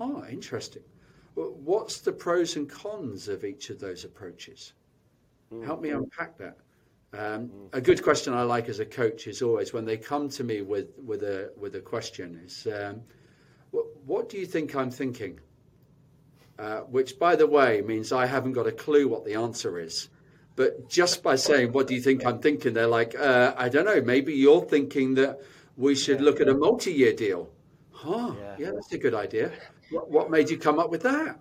Oh, 0.00 0.24
interesting. 0.26 0.82
What's 1.34 2.00
the 2.00 2.12
pros 2.12 2.56
and 2.56 2.68
cons 2.68 3.28
of 3.28 3.44
each 3.44 3.70
of 3.70 3.78
those 3.78 4.04
approaches? 4.04 4.72
Mm. 5.52 5.64
Help 5.64 5.80
me 5.80 5.90
unpack 5.90 6.38
that. 6.38 6.56
Um, 7.12 7.48
mm. 7.48 7.68
A 7.72 7.80
good 7.80 8.02
question 8.02 8.34
I 8.34 8.42
like 8.42 8.68
as 8.68 8.80
a 8.80 8.86
coach 8.86 9.26
is 9.26 9.42
always 9.42 9.72
when 9.72 9.84
they 9.84 9.96
come 9.96 10.28
to 10.30 10.44
me 10.44 10.62
with, 10.62 10.88
with 11.04 11.22
a 11.22 11.52
with 11.56 11.74
a 11.74 11.80
question 11.80 12.40
is, 12.44 12.66
um, 12.66 13.02
what, 13.70 13.86
what, 14.04 14.28
do 14.28 14.38
you 14.38 14.46
think 14.46 14.74
I'm 14.74 14.90
thinking? 14.90 15.40
Uh, 16.58 16.80
which, 16.80 17.18
by 17.18 17.36
the 17.36 17.46
way, 17.46 17.82
means 17.82 18.12
I 18.12 18.26
haven't 18.26 18.52
got 18.52 18.66
a 18.66 18.72
clue 18.72 19.08
what 19.08 19.24
the 19.24 19.34
answer 19.34 19.78
is. 19.78 20.08
But 20.56 20.88
just 20.88 21.22
by 21.22 21.36
saying, 21.36 21.72
"What 21.72 21.86
do 21.86 21.94
you 21.94 22.00
think 22.00 22.26
I'm 22.26 22.40
thinking?" 22.40 22.74
they're 22.74 22.88
like, 22.88 23.14
uh, 23.16 23.54
"I 23.56 23.68
don't 23.68 23.84
know. 23.84 24.00
Maybe 24.00 24.34
you're 24.34 24.64
thinking 24.64 25.14
that." 25.14 25.40
we 25.78 25.94
should 25.94 26.18
yeah, 26.18 26.24
look 26.24 26.40
at 26.40 26.48
a 26.48 26.54
multi-year 26.54 27.14
deal. 27.14 27.48
Huh, 27.92 28.34
yeah. 28.38 28.56
yeah, 28.58 28.70
that's 28.72 28.92
a 28.92 28.98
good 28.98 29.14
idea. 29.14 29.52
What, 29.90 30.10
what, 30.10 30.30
made 30.30 30.50
you 30.50 30.58
come 30.58 30.78
up 30.78 30.90
with 30.90 31.02
that? 31.02 31.38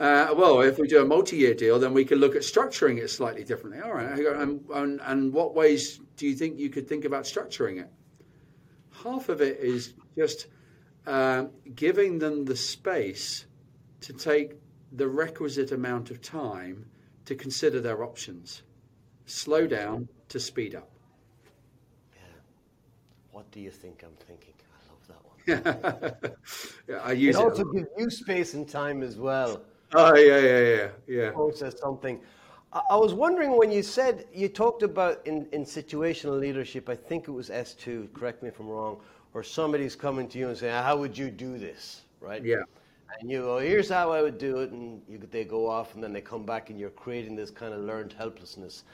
Uh, 0.00 0.32
well, 0.36 0.60
if 0.60 0.78
we 0.78 0.86
do 0.86 1.02
a 1.02 1.04
multi-year 1.04 1.54
deal, 1.54 1.78
then 1.78 1.92
we 1.92 2.04
can 2.04 2.18
look 2.18 2.36
at 2.36 2.42
structuring 2.42 2.98
it 2.98 3.08
slightly 3.08 3.42
differently. 3.42 3.80
All 3.82 3.92
right, 3.92 4.18
and, 4.18 4.64
and, 4.72 5.00
and 5.02 5.32
what 5.32 5.54
ways 5.54 6.00
do 6.16 6.26
you 6.26 6.34
think 6.34 6.58
you 6.58 6.70
could 6.70 6.88
think 6.88 7.04
about 7.04 7.24
structuring 7.24 7.80
it? 7.80 7.90
Half 9.02 9.28
of 9.28 9.40
it 9.40 9.58
is 9.58 9.94
just 10.16 10.46
uh, 11.06 11.46
giving 11.74 12.18
them 12.18 12.44
the 12.44 12.56
space 12.56 13.46
to 14.02 14.12
take 14.12 14.52
the 14.92 15.08
requisite 15.08 15.72
amount 15.72 16.10
of 16.10 16.22
time 16.22 16.86
to 17.24 17.34
consider 17.34 17.80
their 17.80 18.04
options. 18.04 18.62
Slow 19.26 19.66
down 19.66 20.08
to 20.28 20.38
speed 20.38 20.74
up. 20.74 20.90
What 23.38 23.50
do 23.52 23.60
you 23.60 23.70
think 23.70 24.04
I'm 24.04 24.16
thinking? 24.26 24.54
I 24.74 25.54
love 25.54 25.62
that 25.62 26.22
one. 26.24 26.32
yeah, 26.88 27.00
I 27.04 27.12
use 27.12 27.36
it. 27.36 27.40
also 27.40 27.64
gives 27.64 27.86
you 27.96 28.10
space 28.10 28.54
and 28.54 28.68
time 28.68 29.02
as 29.02 29.16
well. 29.16 29.62
Oh 29.94 30.14
yeah, 30.14 30.38
yeah, 30.38 30.60
yeah, 30.60 30.88
yeah. 31.06 31.30
Process 31.30 31.78
something. 31.80 32.20
I 32.72 32.96
was 32.96 33.14
wondering 33.14 33.56
when 33.56 33.70
you 33.70 33.82
said 33.82 34.26
you 34.32 34.48
talked 34.48 34.82
about 34.82 35.26
in, 35.26 35.48
in 35.52 35.64
situational 35.64 36.38
leadership. 36.38 36.88
I 36.90 36.94
think 36.94 37.26
it 37.26 37.30
was 37.30 37.48
S 37.48 37.72
two. 37.74 38.08
Correct 38.12 38.42
me 38.42 38.50
if 38.50 38.60
I'm 38.60 38.68
wrong. 38.68 39.00
Or 39.34 39.42
somebody's 39.42 39.96
coming 39.96 40.28
to 40.28 40.38
you 40.38 40.48
and 40.48 40.56
saying, 40.56 40.74
"How 40.74 40.96
would 40.98 41.16
you 41.16 41.30
do 41.30 41.58
this?" 41.58 42.02
Right? 42.20 42.44
Yeah. 42.44 42.56
And 43.20 43.30
you 43.30 43.40
go, 43.40 43.58
"Here's 43.58 43.88
how 43.88 44.12
I 44.12 44.20
would 44.20 44.36
do 44.36 44.58
it," 44.58 44.70
and 44.70 45.00
you, 45.08 45.18
they 45.30 45.44
go 45.44 45.66
off, 45.66 45.94
and 45.94 46.04
then 46.04 46.12
they 46.12 46.20
come 46.20 46.44
back, 46.44 46.68
and 46.68 46.78
you're 46.78 46.90
creating 46.90 47.34
this 47.36 47.50
kind 47.50 47.72
of 47.72 47.80
learned 47.80 48.12
helplessness. 48.12 48.84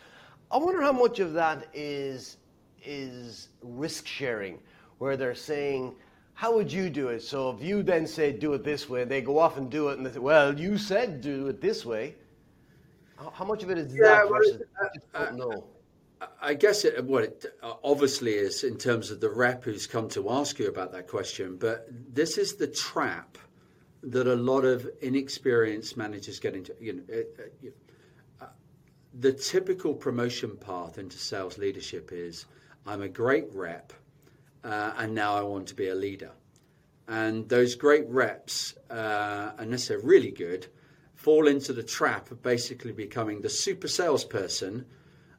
I 0.53 0.59
wonder 0.59 0.81
how 0.81 0.93
much 0.93 1.19
of 1.19 1.33
that 1.33 1.67
is 1.75 2.37
is 2.85 3.49
risk 3.63 4.07
sharing, 4.07 4.61
where 4.99 5.17
they're 5.17 5.35
saying, 5.35 5.97
how 6.35 6.55
would 6.55 6.71
you 6.71 6.91
do 6.91 7.09
it? 7.09 7.23
So 7.23 7.51
if 7.51 7.63
you 7.63 7.83
then 7.83 8.07
say, 8.07 8.33
do 8.33 8.53
it 8.55 8.65
this 8.65 8.89
way, 8.89 9.03
and 9.03 9.11
they 9.11 9.23
go 9.23 9.39
off 9.39 9.57
and 9.57 9.71
do 9.71 9.89
it, 9.89 9.99
and 9.99 10.07
they 10.07 10.13
say, 10.13 10.19
well, 10.19 10.59
you 10.59 10.77
said 10.77 11.21
do 11.21 11.47
it 11.47 11.61
this 11.61 11.87
way. 11.87 12.17
How, 13.33 13.45
much 13.45 13.63
of 13.63 13.71
it 13.71 13.79
is 13.79 13.95
yeah, 13.95 14.03
that 14.03 14.29
versus 14.29 14.63
uh, 15.15 15.19
uh, 15.19 15.31
no? 15.33 15.65
I 16.43 16.55
guess 16.55 16.85
it, 16.85 17.03
what 17.05 17.25
it 17.25 17.45
obviously 17.63 18.33
is 18.33 18.65
in 18.65 18.77
terms 18.77 19.11
of 19.11 19.21
the 19.21 19.31
rep 19.31 19.65
who's 19.65 19.87
come 19.87 20.09
to 20.11 20.31
ask 20.31 20.59
you 20.59 20.69
about 20.69 20.93
that 20.93 21.07
question, 21.09 21.57
but 21.57 21.87
this 22.13 22.39
is 22.39 22.57
the 22.57 22.67
trap 22.67 23.39
that 24.03 24.27
a 24.27 24.35
lot 24.35 24.65
of 24.65 24.89
inexperienced 25.01 25.97
managers 25.97 26.39
get 26.41 26.55
into. 26.55 26.75
You 26.81 26.95
know, 26.95 27.03
it, 27.09 27.53
it, 27.63 27.77
uh, 28.41 28.47
the 29.21 29.33
typical 29.33 29.95
promotion 29.95 30.57
path 30.57 30.99
into 30.99 31.19
sales 31.19 31.59
leadership 31.59 32.11
is 32.13 32.47
I'm 32.87 33.03
a 33.03 33.09
great 33.09 33.47
rep, 33.55 33.93
uh, 34.65 34.95
and 34.97 35.15
now 35.15 35.37
I 35.37 35.43
want 35.43 35.69
to 35.69 35.75
be 35.75 35.89
a 35.89 35.95
leader. 35.95 36.33
And 37.07 37.49
those 37.49 37.75
great 37.75 38.09
reps, 38.09 38.75
uh, 38.91 39.53
unless 39.59 39.89
they're 39.89 39.99
really 39.99 40.31
good, 40.31 40.67
fall 41.15 41.47
into 41.47 41.73
the 41.73 41.83
trap 41.83 42.31
of 42.31 42.43
basically 42.43 42.93
becoming 42.93 43.41
the 43.41 43.49
super 43.49 43.89
salesperson 43.89 44.87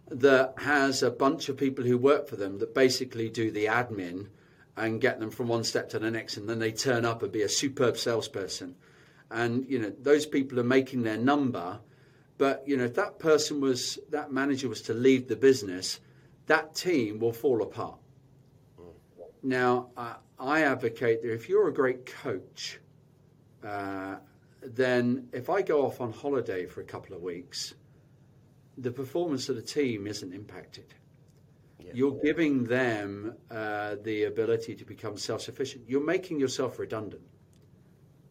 that 0.10 0.54
has 0.58 1.02
a 1.02 1.10
bunch 1.10 1.50
of 1.50 1.58
people 1.58 1.84
who 1.84 1.98
work 1.98 2.28
for 2.28 2.36
them 2.36 2.60
that 2.60 2.76
basically 2.76 3.30
do 3.30 3.50
the 3.50 3.66
admin 3.66 4.28
and 4.78 5.02
get 5.02 5.20
them 5.20 5.32
from 5.32 5.48
one 5.48 5.64
step 5.64 5.90
to 5.90 6.00
the 6.00 6.12
next, 6.12 6.38
and 6.38 6.48
then 6.48 6.60
they 6.60 6.72
turn 6.72 7.06
up 7.06 7.24
and 7.24 7.32
be 7.32 7.42
a 7.42 7.50
superb 7.50 7.98
salesperson. 7.98 8.76
And 9.32 9.66
you 9.68 9.80
know 9.80 9.92
those 10.02 10.26
people 10.26 10.60
are 10.60 10.64
making 10.64 11.02
their 11.02 11.18
number, 11.18 11.80
but 12.38 12.64
you 12.68 12.78
know 12.78 12.84
if 12.84 12.96
that 12.96 13.18
person 13.18 13.62
was 13.62 13.98
that 14.10 14.32
manager 14.32 14.70
was 14.70 14.82
to 14.84 14.94
leave 14.94 15.28
the 15.28 15.36
business, 15.36 16.00
that 16.46 16.76
team 16.76 17.20
will 17.20 17.34
fall 17.34 17.64
apart. 17.64 17.98
Now, 19.46 19.90
uh, 19.96 20.16
I 20.40 20.64
advocate 20.64 21.22
that 21.22 21.32
if 21.32 21.48
you're 21.48 21.68
a 21.68 21.74
great 21.74 22.08
coach, 22.08 22.80
uh, 23.64 24.16
then 24.64 25.28
if 25.32 25.52
I 25.52 25.62
go 25.62 25.86
off 25.86 26.02
on 26.02 26.12
holiday 26.12 26.66
for 26.66 26.82
a 26.82 26.84
couple 26.84 27.16
of 27.16 27.22
weeks, 27.22 27.76
the 28.78 28.92
performance 28.92 29.48
of 29.48 29.56
the 29.56 29.62
team 29.62 30.08
isn't 30.08 30.34
impacted. 30.34 30.96
Yeah. 31.80 31.92
You're 31.94 32.20
giving 32.24 32.64
them 32.64 33.36
uh, 33.52 33.98
the 34.02 34.24
ability 34.24 34.74
to 34.78 34.84
become 34.84 35.16
self-sufficient. 35.16 35.88
You're 35.88 36.04
making 36.04 36.40
yourself 36.40 36.80
redundant. 36.80 37.22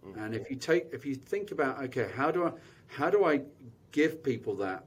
Mm-hmm. 0.04 0.18
And 0.18 0.34
if 0.34 0.50
you 0.50 0.56
take, 0.56 0.88
if 0.92 1.06
you 1.06 1.14
think 1.14 1.52
about, 1.52 1.80
okay, 1.84 2.08
how 2.16 2.32
do 2.32 2.46
I, 2.46 2.52
how 2.88 3.08
do 3.08 3.24
I 3.24 3.42
give 3.92 4.24
people 4.24 4.56
that 4.56 4.84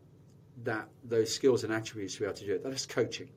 that 0.63 0.89
those 1.05 1.33
skills 1.33 1.63
and 1.63 1.71
attributes 1.71 2.15
to 2.15 2.19
be 2.19 2.25
able 2.25 2.35
to 2.35 2.45
do 2.45 2.55
it. 2.55 2.63
That 2.63 2.73
is 2.73 2.85
coaching. 2.85 3.29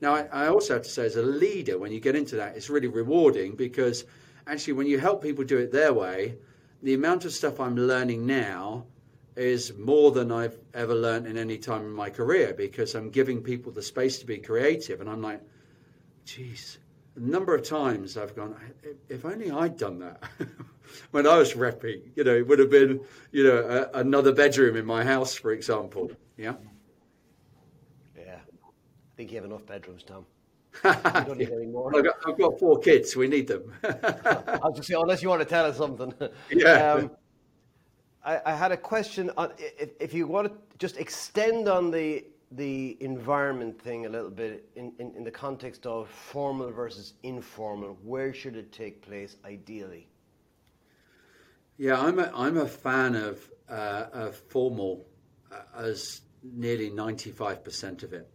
Now, 0.00 0.14
I, 0.14 0.28
I 0.32 0.48
also 0.48 0.74
have 0.74 0.82
to 0.82 0.88
say, 0.88 1.06
as 1.06 1.16
a 1.16 1.22
leader, 1.22 1.78
when 1.78 1.92
you 1.92 2.00
get 2.00 2.14
into 2.14 2.36
that, 2.36 2.56
it's 2.56 2.70
really 2.70 2.86
rewarding 2.86 3.56
because 3.56 4.04
actually, 4.46 4.74
when 4.74 4.86
you 4.86 4.98
help 4.98 5.22
people 5.22 5.44
do 5.44 5.58
it 5.58 5.72
their 5.72 5.92
way, 5.92 6.36
the 6.82 6.94
amount 6.94 7.24
of 7.24 7.32
stuff 7.32 7.58
I'm 7.58 7.76
learning 7.76 8.26
now 8.26 8.86
is 9.36 9.72
more 9.76 10.10
than 10.10 10.32
I've 10.32 10.58
ever 10.74 10.94
learned 10.94 11.26
in 11.26 11.36
any 11.36 11.58
time 11.58 11.82
in 11.82 11.92
my 11.92 12.10
career 12.10 12.54
because 12.56 12.94
I'm 12.94 13.10
giving 13.10 13.40
people 13.40 13.70
the 13.72 13.82
space 13.82 14.18
to 14.18 14.26
be 14.26 14.38
creative. 14.38 15.00
And 15.00 15.08
I'm 15.08 15.22
like, 15.22 15.40
geez, 16.24 16.78
a 17.16 17.20
number 17.20 17.54
of 17.54 17.62
times 17.62 18.16
I've 18.16 18.34
gone, 18.34 18.56
if 19.08 19.24
only 19.24 19.50
I'd 19.50 19.76
done 19.76 20.00
that 20.00 20.22
when 21.12 21.26
I 21.26 21.38
was 21.38 21.54
repping, 21.54 22.02
you 22.16 22.24
know, 22.24 22.34
it 22.34 22.46
would 22.46 22.58
have 22.58 22.70
been, 22.70 23.00
you 23.30 23.44
know, 23.44 23.88
a, 23.92 24.00
another 24.00 24.32
bedroom 24.32 24.76
in 24.76 24.84
my 24.84 25.04
house, 25.04 25.34
for 25.34 25.52
example. 25.52 26.10
Yeah. 26.36 26.54
Yeah. 26.62 26.70
Think 29.18 29.32
you 29.32 29.36
have 29.38 29.46
enough 29.46 29.66
bedrooms, 29.66 30.04
Tom. 30.04 30.24
You 30.84 31.24
don't 31.26 31.38
need 31.38 31.50
any. 31.50 31.66
I've 31.66 32.04
got, 32.04 32.14
I've 32.24 32.38
got 32.38 32.56
four 32.60 32.78
kids. 32.78 33.16
We 33.16 33.26
need 33.26 33.48
them. 33.48 33.72
I 33.82 34.60
was 34.62 34.76
just 34.76 34.86
say, 34.86 34.94
unless 34.94 35.24
you 35.24 35.28
want 35.28 35.42
to 35.42 35.44
tell 35.44 35.66
us 35.66 35.76
something. 35.76 36.14
Yeah. 36.52 36.92
Um, 36.92 37.10
I, 38.24 38.40
I, 38.46 38.54
had 38.54 38.70
a 38.70 38.76
question 38.76 39.32
on 39.36 39.50
if, 39.58 39.90
if 39.98 40.14
you 40.14 40.28
want 40.28 40.46
to 40.46 40.78
just 40.78 40.98
extend 40.98 41.68
on 41.68 41.90
the 41.90 42.26
the 42.52 42.96
environment 43.00 43.82
thing 43.82 44.06
a 44.06 44.08
little 44.08 44.30
bit 44.30 44.68
in, 44.76 44.92
in, 45.00 45.12
in, 45.16 45.24
the 45.24 45.32
context 45.32 45.84
of 45.84 46.08
formal 46.08 46.70
versus 46.70 47.14
informal. 47.24 47.98
Where 48.04 48.32
should 48.32 48.54
it 48.54 48.70
take 48.70 49.02
place 49.02 49.36
ideally? 49.44 50.06
Yeah, 51.76 52.00
I'm 52.00 52.20
a, 52.20 52.30
I'm 52.34 52.56
a 52.56 52.66
fan 52.66 53.16
of, 53.16 53.50
uh, 53.68 54.04
of 54.12 54.36
formal 54.36 55.04
uh, 55.50 55.56
as 55.76 56.20
nearly 56.42 56.90
95% 56.90 58.04
of 58.04 58.12
it. 58.12 58.30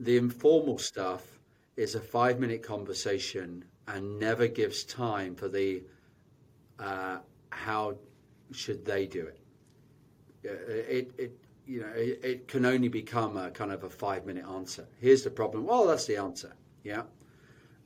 The 0.00 0.16
informal 0.16 0.78
stuff 0.78 1.38
is 1.76 1.94
a 1.94 2.00
five 2.00 2.38
minute 2.38 2.62
conversation 2.62 3.64
and 3.88 4.18
never 4.18 4.46
gives 4.46 4.84
time 4.84 5.34
for 5.34 5.48
the 5.48 5.82
uh, 6.78 7.18
how 7.50 7.96
should 8.52 8.84
they 8.84 9.06
do 9.06 9.26
it. 9.26 9.40
It, 10.44 11.12
it 11.18 11.38
you 11.66 11.80
know 11.80 11.92
it, 11.94 12.20
it, 12.22 12.48
can 12.48 12.64
only 12.64 12.88
become 12.88 13.36
a 13.36 13.50
kind 13.50 13.72
of 13.72 13.84
a 13.84 13.90
five 13.90 14.26
minute 14.26 14.44
answer. 14.46 14.86
Here's 15.00 15.22
the 15.22 15.30
problem. 15.30 15.64
Well, 15.64 15.86
that's 15.86 16.06
the 16.06 16.16
answer. 16.16 16.52
Yeah. 16.84 17.02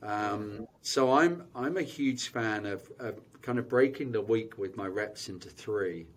Um, 0.03 0.67
so 0.81 1.13
I'm 1.13 1.43
I'm 1.55 1.77
a 1.77 1.81
huge 1.81 2.29
fan 2.29 2.65
of, 2.65 2.91
of 2.99 3.19
kind 3.41 3.57
of 3.59 3.67
breaking 3.69 4.11
the 4.11 4.21
week 4.21 4.57
with 4.57 4.75
my 4.77 4.87
reps 4.87 5.29
into 5.29 5.49
three. 5.49 6.07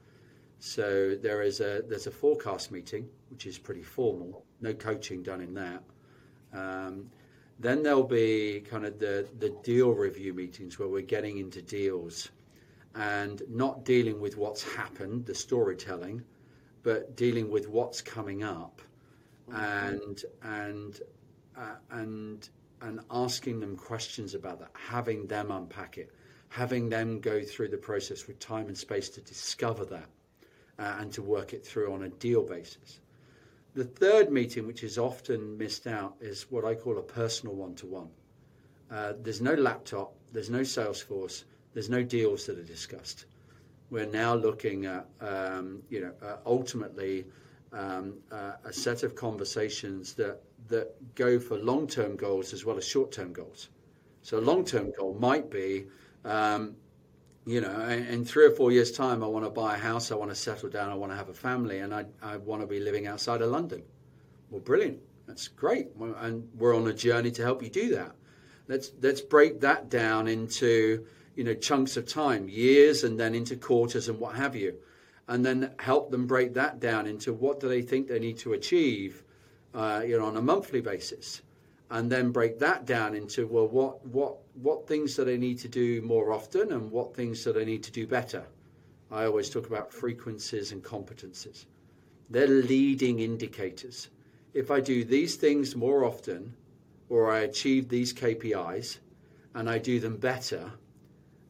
So 0.59 1.15
there 1.15 1.43
is 1.43 1.61
a 1.61 1.83
there's 1.89 2.07
a 2.07 2.11
forecast 2.11 2.71
meeting 2.71 3.09
which 3.31 3.47
is 3.47 3.59
pretty 3.59 3.83
formal. 3.83 4.44
No 4.61 4.75
coaching 4.75 5.23
done 5.23 5.41
in 5.41 5.55
that. 5.55 5.83
Um, 6.53 7.11
then 7.59 7.83
there'll 7.83 8.03
be 8.03 8.65
kind 8.69 8.85
of 8.85 8.99
the, 8.99 9.29
the 9.39 9.51
deal 9.63 9.91
review 9.91 10.35
meetings 10.35 10.79
where 10.79 10.89
we're 10.89 11.03
getting 11.03 11.39
into 11.39 11.63
deals 11.63 12.31
and 12.95 13.43
not 13.49 13.85
dealing 13.85 14.21
with 14.21 14.37
what's 14.37 14.63
happened, 14.63 15.27
the 15.27 15.35
storytelling, 15.35 16.23
but 16.83 17.17
dealing 17.17 17.51
with 17.51 17.69
what's 17.69 18.01
coming 18.01 18.43
up 18.43 18.81
and 19.53 20.25
and 20.43 21.01
uh, 21.57 21.77
and 21.91 22.49
and 22.81 23.01
asking 23.11 23.61
them 23.61 23.77
questions 23.77 24.35
about 24.35 24.61
that, 24.61 24.71
having 24.75 25.27
them 25.27 25.51
unpack 25.51 25.99
it, 25.99 26.11
having 26.49 26.89
them 26.89 27.21
go 27.21 27.43
through 27.43 27.69
the 27.69 27.77
process 27.77 28.27
with 28.27 28.39
time 28.39 28.69
and 28.69 28.77
space 28.77 29.09
to 29.09 29.21
discover 29.23 29.85
that 29.85 30.09
uh, 30.79 30.97
and 31.01 31.13
to 31.13 31.23
work 31.23 31.53
it 31.53 31.65
through 31.65 31.93
on 31.93 32.05
a 32.05 32.09
deal 32.09 32.43
basis. 32.43 33.01
The 33.75 33.85
third 33.85 34.31
meeting, 34.31 34.67
which 34.67 34.85
is 34.85 34.99
often 34.99 35.59
missed 35.59 35.87
out, 35.89 36.15
is 36.21 36.47
what 36.49 36.65
I 36.65 36.75
call 36.77 36.99
a 36.99 37.03
personal 37.03 37.57
one 37.57 37.75
to 37.77 37.87
one. 37.87 38.09
There's 39.23 39.41
no 39.41 39.55
laptop, 39.55 40.15
there's 40.33 40.51
no 40.51 40.61
Salesforce, 40.61 41.45
there's 41.73 41.91
no 41.91 42.03
deals 42.03 42.47
that 42.47 42.57
are 42.57 42.63
discussed. 42.63 43.27
We're 43.91 44.07
now 44.07 44.35
looking 44.35 44.87
at, 44.87 45.07
um, 45.21 45.83
you 45.91 46.01
know, 46.01 46.13
uh, 46.23 46.37
ultimately 46.47 47.27
um, 47.73 48.15
uh, 48.31 48.53
a 48.65 48.73
set 48.73 49.03
of 49.03 49.15
conversations 49.17 50.15
that 50.15 50.41
that 50.69 51.15
go 51.15 51.39
for 51.39 51.59
long-term 51.59 52.17
goals 52.17 52.55
as 52.55 52.65
well 52.65 52.79
as 52.79 52.87
short-term 52.87 53.33
goals. 53.33 53.69
So 54.23 54.39
a 54.39 54.41
long-term 54.41 54.93
goal 54.99 55.15
might 55.21 55.51
be, 55.51 55.89
um, 56.25 56.77
you 57.47 57.61
know, 57.61 57.89
in 57.89 58.25
three 58.25 58.47
or 58.47 58.51
four 58.51 58.73
years' 58.73 58.91
time, 58.91 59.23
I 59.23 59.27
want 59.27 59.45
to 59.45 59.51
buy 59.51 59.75
a 59.75 59.79
house, 59.79 60.11
I 60.11 60.15
want 60.15 60.31
to 60.31 60.35
settle 60.35 60.71
down, 60.71 60.91
I 60.91 60.95
want 60.95 61.13
to 61.13 61.17
have 61.17 61.29
a 61.29 61.35
family, 61.35 61.81
and 61.81 61.95
I, 61.95 62.07
I 62.23 62.39
want 62.39 62.63
to 62.63 62.67
be 62.67 62.81
living 62.81 63.07
outside 63.07 63.43
of 63.43 63.51
London. 63.51 63.83
Well, 64.51 64.61
brilliant. 64.61 65.01
That's 65.27 65.49
great. 65.49 65.89
And 65.99 66.49
we're 66.57 66.75
on 66.75 66.87
a 66.87 66.93
journey 66.95 67.31
to 67.33 67.43
help 67.43 67.63
you 67.63 67.69
do 67.69 67.95
that. 67.97 68.13
Let's, 68.67 68.93
let's 69.03 69.21
break 69.21 69.61
that 69.61 69.91
down 69.91 70.27
into, 70.27 71.07
you 71.35 71.45
know, 71.45 71.55
chunks 71.55 71.99
of 71.99 72.07
time, 72.07 72.49
years, 72.49 73.05
and 73.05 73.21
then 73.21 73.35
into 73.35 73.57
quarters 73.57 74.09
and 74.09 74.19
what 74.19 74.37
have 74.37 74.57
you. 74.57 74.77
And 75.29 75.45
then 75.45 75.73
help 75.79 76.11
them 76.11 76.27
break 76.27 76.55
that 76.55 76.81
down 76.81 77.07
into 77.07 77.33
what 77.33 77.61
do 77.61 77.69
they 77.69 77.83
think 77.83 78.09
they 78.09 78.19
need 78.19 78.39
to 78.39 78.55
achieve, 78.55 79.23
uh, 79.75 80.03
you 80.07 80.19
know, 80.19 80.27
on 80.27 80.37
a 80.37 80.43
monthly 80.43 80.81
basis 80.81 81.43
and 81.95 82.11
then 82.11 82.33
break 82.33 82.59
that 82.59 82.85
down 82.87 83.15
into 83.15 83.47
well 83.47 83.69
what 83.69 84.05
what 84.05 84.37
what 84.55 84.87
things 84.89 85.15
do 85.15 85.25
they 85.25 85.37
need 85.37 85.59
to 85.61 85.69
do 85.69 86.03
more 86.03 86.33
often 86.33 86.73
and 86.73 86.91
what 86.91 87.15
things 87.15 87.45
do 87.45 87.53
they 87.53 87.65
need 87.65 87.85
to 87.85 87.93
do 87.93 88.05
better. 88.07 88.45
I 89.13 89.27
always 89.27 89.49
talk 89.49 89.69
about 89.69 89.93
frequencies 89.93 90.73
and 90.73 90.83
competencies. 90.83 91.67
They're 92.31 92.49
leading 92.49 93.21
indicators. 93.21 94.09
If 94.55 94.71
i 94.73 94.81
do 94.81 95.05
these 95.05 95.37
things 95.37 95.77
more 95.77 96.05
often 96.05 96.55
or 97.09 97.31
i 97.31 97.41
achieve 97.41 97.89
these 97.89 98.13
kpis 98.13 98.99
and 99.55 99.71
i 99.71 99.79
do 99.79 100.01
them 100.01 100.17
better 100.17 100.73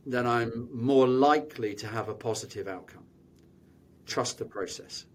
then 0.05 0.27
i'm 0.27 0.69
more 0.73 1.09
likely 1.09 1.75
to 1.75 1.87
have 1.87 2.11
a 2.11 2.15
positive 2.15 2.69
outcome. 2.69 3.07
Trust 4.05 4.39
the 4.39 4.45
process. 4.45 5.07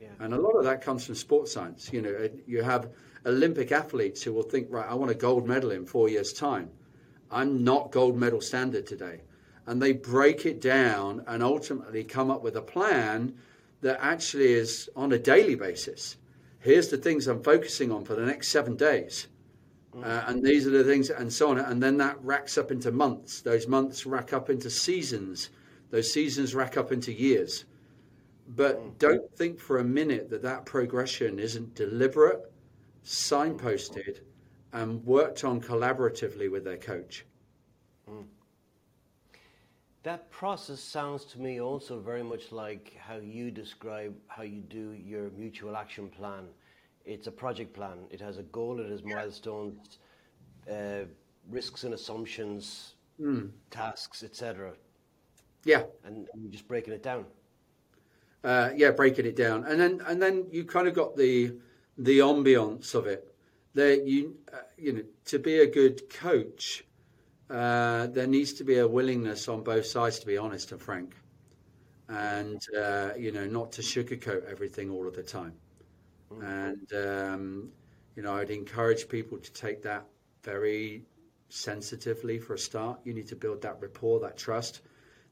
Yeah. 0.00 0.08
and 0.18 0.34
a 0.34 0.40
lot 0.46 0.54
of 0.58 0.64
that 0.64 0.82
comes 0.82 1.06
from 1.06 1.14
sports 1.14 1.52
science. 1.52 1.90
You 1.92 2.02
know 2.02 2.14
uh, 2.24 2.28
you 2.44 2.62
have 2.64 2.90
Olympic 3.24 3.70
athletes 3.72 4.22
who 4.22 4.32
will 4.32 4.42
think, 4.42 4.68
right, 4.70 4.88
I 4.88 4.94
want 4.94 5.10
a 5.10 5.14
gold 5.14 5.46
medal 5.46 5.70
in 5.70 5.86
four 5.86 6.08
years' 6.08 6.32
time. 6.32 6.70
I'm 7.30 7.64
not 7.64 7.92
gold 7.92 8.16
medal 8.16 8.40
standard 8.40 8.86
today. 8.86 9.22
And 9.66 9.80
they 9.80 9.92
break 9.92 10.44
it 10.44 10.60
down 10.60 11.24
and 11.26 11.42
ultimately 11.42 12.04
come 12.04 12.30
up 12.30 12.42
with 12.42 12.56
a 12.56 12.62
plan 12.62 13.34
that 13.80 13.98
actually 14.00 14.52
is 14.52 14.90
on 14.96 15.12
a 15.12 15.18
daily 15.18 15.54
basis. 15.54 16.16
Here's 16.58 16.88
the 16.88 16.96
things 16.96 17.26
I'm 17.26 17.42
focusing 17.42 17.90
on 17.90 18.04
for 18.04 18.14
the 18.14 18.26
next 18.26 18.48
seven 18.48 18.76
days. 18.76 19.28
Mm. 19.94 20.04
Uh, 20.04 20.24
and 20.26 20.42
these 20.42 20.66
are 20.66 20.70
the 20.70 20.84
things, 20.84 21.10
and 21.10 21.32
so 21.32 21.50
on. 21.50 21.58
And 21.58 21.82
then 21.82 21.96
that 21.98 22.22
racks 22.22 22.58
up 22.58 22.70
into 22.70 22.90
months. 22.92 23.40
Those 23.40 23.68
months 23.68 24.04
rack 24.06 24.32
up 24.32 24.50
into 24.50 24.70
seasons. 24.70 25.50
Those 25.90 26.12
seasons 26.12 26.54
rack 26.54 26.76
up 26.76 26.92
into 26.92 27.12
years. 27.12 27.64
But 28.48 28.80
mm. 28.80 28.98
don't 28.98 29.32
think 29.36 29.58
for 29.58 29.78
a 29.78 29.84
minute 29.84 30.30
that 30.30 30.42
that 30.42 30.66
progression 30.66 31.38
isn't 31.38 31.74
deliberate 31.74 32.51
signposted, 33.04 34.20
and 34.72 35.04
worked 35.04 35.44
on 35.44 35.60
collaboratively 35.60 36.50
with 36.50 36.64
their 36.64 36.76
coach. 36.76 37.24
Mm. 38.08 38.24
That 40.02 40.30
process 40.30 40.80
sounds 40.80 41.24
to 41.26 41.40
me 41.40 41.60
also 41.60 42.00
very 42.00 42.22
much 42.22 42.50
like 42.50 42.96
how 42.98 43.16
you 43.16 43.50
describe 43.50 44.14
how 44.26 44.42
you 44.42 44.60
do 44.62 44.92
your 44.92 45.30
mutual 45.30 45.76
action 45.76 46.08
plan. 46.08 46.46
It's 47.04 47.26
a 47.26 47.32
project 47.32 47.72
plan. 47.72 47.98
It 48.10 48.20
has 48.20 48.38
a 48.38 48.42
goal. 48.44 48.80
It 48.80 48.90
has 48.90 49.04
milestones, 49.04 49.98
uh, 50.70 51.04
risks 51.50 51.84
and 51.84 51.94
assumptions, 51.94 52.94
mm. 53.20 53.50
tasks, 53.70 54.22
etc. 54.22 54.72
Yeah, 55.64 55.82
and, 56.04 56.28
and 56.32 56.42
you're 56.42 56.50
just 56.50 56.66
breaking 56.66 56.94
it 56.94 57.02
down. 57.02 57.26
Uh, 58.42 58.70
yeah, 58.74 58.90
breaking 58.90 59.26
it 59.26 59.36
down, 59.36 59.64
and 59.64 59.80
then 59.80 60.02
and 60.06 60.20
then 60.20 60.46
you 60.50 60.64
kind 60.64 60.88
of 60.88 60.94
got 60.94 61.16
the 61.16 61.54
the 61.98 62.20
ambience 62.20 62.94
of 62.94 63.06
it. 63.06 63.34
There, 63.74 63.94
you 63.94 64.36
uh, 64.52 64.58
you 64.76 64.92
know, 64.92 65.04
to 65.26 65.38
be 65.38 65.58
a 65.60 65.66
good 65.66 66.10
coach, 66.10 66.84
uh, 67.48 68.06
there 68.08 68.26
needs 68.26 68.52
to 68.54 68.64
be 68.64 68.78
a 68.78 68.88
willingness 68.88 69.48
on 69.48 69.62
both 69.62 69.86
sides 69.86 70.18
to 70.20 70.26
be 70.26 70.36
honest 70.36 70.72
and 70.72 70.80
frank, 70.80 71.14
and 72.08 72.60
uh, 72.78 73.10
you 73.16 73.32
know, 73.32 73.46
not 73.46 73.72
to 73.72 73.82
sugarcoat 73.82 74.50
everything 74.50 74.90
all 74.90 75.06
of 75.06 75.14
the 75.14 75.22
time. 75.22 75.54
Mm-hmm. 76.30 76.44
And 76.44 76.92
um, 76.92 77.72
you 78.14 78.22
know, 78.22 78.36
I'd 78.36 78.50
encourage 78.50 79.08
people 79.08 79.38
to 79.38 79.52
take 79.52 79.82
that 79.82 80.06
very 80.42 81.04
sensitively 81.48 82.38
for 82.38 82.54
a 82.54 82.58
start. 82.58 83.00
You 83.04 83.14
need 83.14 83.28
to 83.28 83.36
build 83.36 83.62
that 83.62 83.80
rapport, 83.80 84.20
that 84.20 84.36
trust. 84.36 84.80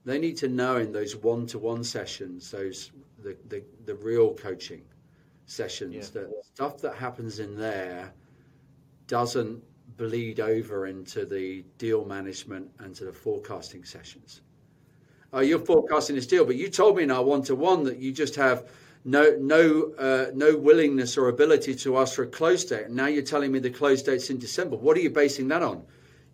They 0.05 0.19
need 0.19 0.37
to 0.39 0.49
know 0.49 0.77
in 0.77 0.93
those 0.93 1.15
one-to-one 1.15 1.85
sessions, 1.85 2.51
those 2.51 2.91
the, 3.23 3.37
the, 3.49 3.63
the 3.85 3.95
real 3.97 4.33
coaching, 4.35 4.83
sessions 5.51 6.13
yeah. 6.15 6.23
that 6.23 6.31
stuff 6.45 6.79
that 6.79 6.95
happens 6.95 7.41
in 7.41 7.57
there 7.57 8.13
doesn't 9.09 9.63
bleed 9.97 10.39
over 10.39 10.87
into 10.87 11.27
the 11.27 11.65
deal 11.77 12.05
management 12.05 12.71
and 12.79 12.95
to 12.95 13.05
the 13.05 13.13
forecasting 13.13 13.85
sessions. 13.85 14.43
Uh, 15.35 15.41
you're 15.41 15.59
forecasting 15.59 16.15
this 16.15 16.27
deal, 16.27 16.45
but 16.45 16.57
you 16.57 16.69
told 16.69 16.97
me 16.97 17.03
in 17.03 17.11
our 17.11 17.25
one-to-one 17.25 17.85
that 17.85 17.99
you 17.99 18.13
just 18.13 18.37
have 18.37 18.69
no 19.05 19.37
no 19.41 19.93
uh, 19.99 20.27
no 20.35 20.57
willingness 20.57 21.17
or 21.17 21.29
ability 21.29 21.75
to 21.75 21.99
ask 21.99 22.15
for 22.15 22.23
a 22.23 22.27
close 22.27 22.65
date. 22.65 22.87
And 22.87 22.95
now 22.95 23.07
you're 23.07 23.23
telling 23.23 23.51
me 23.51 23.59
the 23.59 23.71
close 23.71 24.03
date's 24.03 24.31
in 24.31 24.39
December. 24.39 24.77
What 24.77 24.97
are 24.97 25.01
you 25.01 25.11
basing 25.11 25.49
that 25.49 25.63
on? 25.63 25.85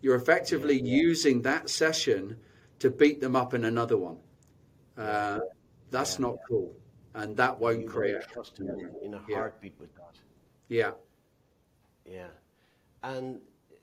You're 0.01 0.15
effectively 0.15 0.75
yeah, 0.75 0.95
yeah. 0.95 1.01
using 1.01 1.41
that 1.43 1.69
session 1.69 2.37
to 2.79 2.89
beat 2.89 3.19
them 3.21 3.35
up 3.35 3.53
in 3.53 3.65
another 3.65 3.97
one. 3.97 4.17
Uh, 4.97 5.39
that's 5.89 6.19
not 6.19 6.35
cool 6.47 6.75
and 7.17 7.37
that 7.37 7.59
won't 7.59 7.81
you 7.81 7.87
create 7.87 8.21
trust 8.31 8.59
in, 8.59 8.89
in 9.01 9.13
a 9.13 9.19
heartbeat 9.33 9.73
yeah. 9.75 9.81
with 9.81 9.95
that. 9.95 10.15
Yeah. 10.69 10.91
Yeah, 12.05 12.27
and 13.03 13.35
uh, 13.35 13.75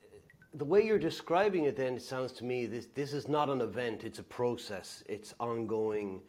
the 0.55 0.65
way 0.65 0.83
you're 0.83 0.97
describing 0.97 1.65
it, 1.65 1.75
then 1.75 1.95
it 1.95 2.01
sounds 2.01 2.31
to 2.33 2.43
me 2.43 2.65
this 2.65 2.87
this 2.95 3.13
is 3.13 3.27
not 3.27 3.49
an 3.49 3.61
event; 3.61 4.03
it's 4.03 4.19
a 4.19 4.23
process. 4.23 5.03
It's 5.07 5.35
ongoing, 5.39 6.21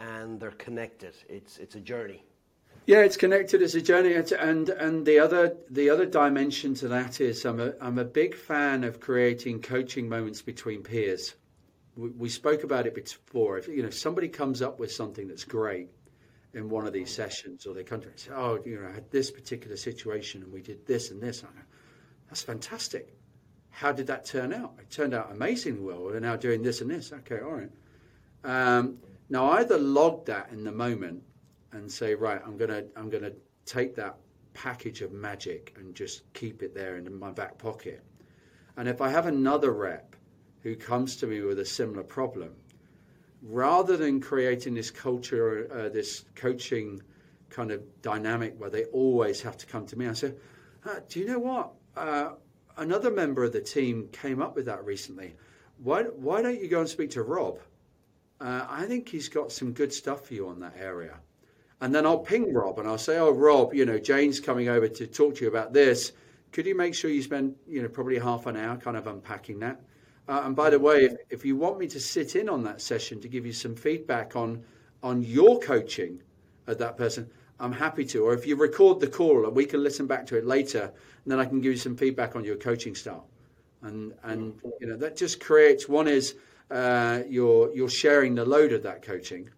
and 0.00 0.40
they're 0.40 0.50
connected. 0.52 1.14
It's 1.28 1.58
it's 1.58 1.76
a 1.76 1.80
journey. 1.80 2.24
Yeah, 2.86 2.98
it's 2.98 3.16
connected 3.16 3.62
as 3.62 3.74
a 3.74 3.80
journey, 3.80 4.14
and 4.14 4.68
and 4.68 5.06
the 5.06 5.18
other 5.20 5.56
the 5.70 5.90
other 5.90 6.06
dimension 6.06 6.74
to 6.74 6.88
that 6.88 7.20
is 7.20 7.44
I'm 7.44 7.60
a 7.60 7.72
I'm 7.80 7.98
a 7.98 8.04
big 8.04 8.34
fan 8.34 8.82
of 8.82 9.00
creating 9.00 9.62
coaching 9.62 10.08
moments 10.08 10.42
between 10.42 10.82
peers. 10.82 11.34
We, 11.96 12.08
we 12.10 12.28
spoke 12.28 12.64
about 12.64 12.86
it 12.86 12.94
before. 12.94 13.58
If 13.58 13.68
you 13.68 13.82
know 13.82 13.90
somebody 13.90 14.28
comes 14.28 14.60
up 14.60 14.80
with 14.80 14.90
something 14.90 15.28
that's 15.28 15.44
great, 15.44 15.88
in 16.54 16.68
one 16.68 16.86
of 16.86 16.92
these 16.92 17.10
sessions, 17.10 17.66
or 17.66 17.74
they 17.74 17.84
come 17.84 18.00
to 18.00 18.06
me 18.06 18.12
and 18.12 18.20
say, 18.20 18.30
"Oh, 18.34 18.60
you 18.64 18.80
know, 18.80 18.88
I 18.88 18.92
had 18.92 19.10
this 19.10 19.30
particular 19.30 19.76
situation, 19.76 20.42
and 20.42 20.52
we 20.52 20.62
did 20.62 20.86
this 20.86 21.10
and 21.10 21.20
this." 21.20 21.42
I 21.42 21.48
go, 21.48 21.62
"That's 22.28 22.42
fantastic. 22.42 23.14
How 23.70 23.92
did 23.92 24.06
that 24.06 24.24
turn 24.24 24.52
out?" 24.52 24.74
It 24.78 24.90
turned 24.90 25.14
out 25.14 25.32
amazingly 25.32 25.82
well. 25.82 26.04
We're 26.04 26.20
now 26.20 26.36
doing 26.36 26.62
this 26.62 26.80
and 26.80 26.90
this. 26.90 27.12
Okay, 27.12 27.40
all 27.40 27.52
right. 27.52 27.70
Um, 28.44 28.98
now, 29.28 29.46
I 29.50 29.60
either 29.60 29.78
log 29.78 30.26
that 30.26 30.50
in 30.52 30.64
the 30.64 30.72
moment 30.72 31.22
and 31.72 31.90
say, 31.90 32.14
right, 32.14 32.40
I'm 32.44 32.56
gonna 32.56 32.84
I'm 32.96 33.10
gonna 33.10 33.32
take 33.64 33.94
that 33.96 34.16
package 34.52 35.02
of 35.02 35.12
magic 35.12 35.74
and 35.76 35.94
just 35.94 36.32
keep 36.32 36.62
it 36.62 36.74
there 36.74 36.96
in 36.96 37.18
my 37.18 37.32
back 37.32 37.58
pocket. 37.58 38.02
And 38.76 38.88
if 38.88 39.00
I 39.00 39.10
have 39.10 39.26
another 39.26 39.72
rep 39.72 40.14
who 40.62 40.76
comes 40.76 41.16
to 41.16 41.26
me 41.26 41.40
with 41.40 41.58
a 41.58 41.64
similar 41.64 42.04
problem, 42.04 42.54
rather 43.44 43.96
than 43.96 44.20
creating 44.20 44.74
this 44.74 44.90
culture, 44.90 45.68
uh, 45.72 45.88
this 45.90 46.24
coaching 46.34 47.00
kind 47.50 47.70
of 47.70 47.82
dynamic 48.02 48.58
where 48.58 48.70
they 48.70 48.84
always 48.86 49.42
have 49.42 49.56
to 49.58 49.66
come 49.66 49.86
to 49.86 49.96
me, 49.96 50.08
I 50.08 50.14
say, 50.14 50.32
uh, 50.86 50.96
do 51.08 51.20
you 51.20 51.26
know 51.26 51.38
what? 51.38 51.72
Uh, 51.96 52.32
another 52.76 53.10
member 53.10 53.44
of 53.44 53.52
the 53.52 53.60
team 53.60 54.08
came 54.12 54.40
up 54.40 54.56
with 54.56 54.66
that 54.66 54.84
recently. 54.84 55.34
Why, 55.78 56.04
why 56.04 56.42
don't 56.42 56.60
you 56.60 56.68
go 56.68 56.80
and 56.80 56.88
speak 56.88 57.10
to 57.10 57.22
Rob? 57.22 57.58
Uh, 58.40 58.66
I 58.68 58.86
think 58.86 59.08
he's 59.08 59.28
got 59.28 59.52
some 59.52 59.72
good 59.72 59.92
stuff 59.92 60.26
for 60.26 60.34
you 60.34 60.48
on 60.48 60.60
that 60.60 60.74
area. 60.78 61.14
And 61.80 61.94
then 61.94 62.06
I'll 62.06 62.18
ping 62.18 62.52
Rob 62.52 62.78
and 62.78 62.88
I'll 62.88 62.98
say, 62.98 63.18
oh, 63.18 63.30
Rob, 63.30 63.74
you 63.74 63.84
know, 63.84 63.98
Jane's 63.98 64.40
coming 64.40 64.68
over 64.68 64.88
to 64.88 65.06
talk 65.06 65.36
to 65.36 65.42
you 65.42 65.48
about 65.48 65.72
this. 65.72 66.12
Could 66.52 66.66
you 66.66 66.74
make 66.74 66.94
sure 66.94 67.10
you 67.10 67.22
spend, 67.22 67.56
you 67.66 67.82
know, 67.82 67.88
probably 67.88 68.18
half 68.18 68.46
an 68.46 68.56
hour 68.56 68.76
kind 68.76 68.96
of 68.96 69.06
unpacking 69.06 69.58
that? 69.60 69.80
Uh, 70.26 70.42
and 70.44 70.56
by 70.56 70.70
the 70.70 70.78
way, 70.78 71.04
if, 71.04 71.14
if 71.30 71.44
you 71.44 71.56
want 71.56 71.78
me 71.78 71.86
to 71.86 72.00
sit 72.00 72.34
in 72.36 72.48
on 72.48 72.62
that 72.64 72.80
session 72.80 73.20
to 73.20 73.28
give 73.28 73.44
you 73.44 73.52
some 73.52 73.74
feedback 73.74 74.36
on 74.36 74.62
on 75.02 75.22
your 75.22 75.58
coaching 75.60 76.22
of 76.66 76.78
that 76.78 76.96
person, 76.96 77.28
I'm 77.60 77.72
happy 77.72 78.06
to. 78.06 78.24
Or 78.24 78.32
if 78.32 78.46
you 78.46 78.56
record 78.56 79.00
the 79.00 79.06
call, 79.06 79.44
and 79.44 79.54
we 79.54 79.66
can 79.66 79.82
listen 79.82 80.06
back 80.06 80.26
to 80.28 80.36
it 80.36 80.46
later, 80.46 80.84
and 80.84 81.32
then 81.32 81.38
I 81.38 81.44
can 81.44 81.60
give 81.60 81.72
you 81.72 81.78
some 81.78 81.96
feedback 81.96 82.36
on 82.36 82.44
your 82.44 82.56
coaching 82.56 82.94
style. 82.94 83.26
And 83.82 84.14
and 84.22 84.54
you 84.80 84.86
know 84.86 84.96
that 84.96 85.16
just 85.16 85.40
creates 85.40 85.88
one 85.88 86.08
is 86.08 86.36
uh, 86.70 87.20
you're 87.28 87.74
you're 87.74 87.90
sharing 87.90 88.34
the 88.34 88.46
load 88.46 88.72
of 88.72 88.82
that 88.84 89.02
coaching, 89.02 89.50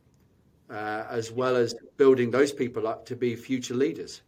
uh, 0.69 1.05
as 1.09 1.31
well 1.31 1.55
as 1.55 1.75
building 1.97 2.33
those 2.33 2.53
people 2.53 2.89
up 2.89 3.07
to 3.07 3.15
be 3.15 3.37
future 3.37 3.75
leaders. 3.75 4.23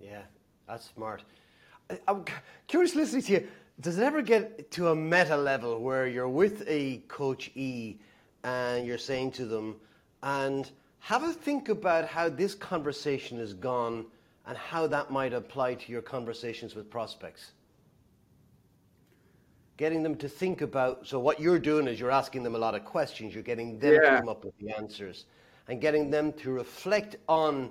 Yeah, 0.00 0.22
that's 0.68 0.90
smart. 0.94 1.24
I'm 2.06 2.24
curious 2.66 2.94
listening 2.94 3.22
to 3.22 3.32
you 3.32 3.48
does 3.82 3.98
it 3.98 4.04
ever 4.04 4.22
get 4.22 4.70
to 4.70 4.88
a 4.88 4.94
meta 4.94 5.36
level 5.36 5.80
where 5.80 6.06
you're 6.06 6.28
with 6.28 6.62
a 6.68 6.98
coach 7.08 7.50
E 7.56 7.98
and 8.44 8.86
you're 8.86 8.96
saying 8.96 9.32
to 9.32 9.44
them, 9.44 9.76
and 10.22 10.70
have 11.00 11.24
a 11.24 11.32
think 11.32 11.68
about 11.68 12.06
how 12.06 12.28
this 12.28 12.54
conversation 12.54 13.38
has 13.38 13.52
gone 13.52 14.06
and 14.46 14.56
how 14.56 14.86
that 14.86 15.10
might 15.10 15.32
apply 15.32 15.74
to 15.74 15.90
your 15.90 16.00
conversations 16.00 16.76
with 16.76 16.88
prospects? 16.88 17.52
Getting 19.78 20.04
them 20.04 20.14
to 20.16 20.28
think 20.28 20.60
about, 20.60 21.04
so 21.04 21.18
what 21.18 21.40
you're 21.40 21.58
doing 21.58 21.88
is 21.88 21.98
you're 21.98 22.10
asking 22.12 22.44
them 22.44 22.54
a 22.54 22.58
lot 22.58 22.76
of 22.76 22.84
questions, 22.84 23.34
you're 23.34 23.42
getting 23.42 23.80
them 23.80 23.94
yeah. 23.94 24.10
to 24.10 24.18
come 24.20 24.28
up 24.28 24.44
with 24.44 24.56
the 24.58 24.70
answers, 24.70 25.24
and 25.66 25.80
getting 25.80 26.08
them 26.08 26.32
to 26.34 26.52
reflect 26.52 27.16
on 27.28 27.70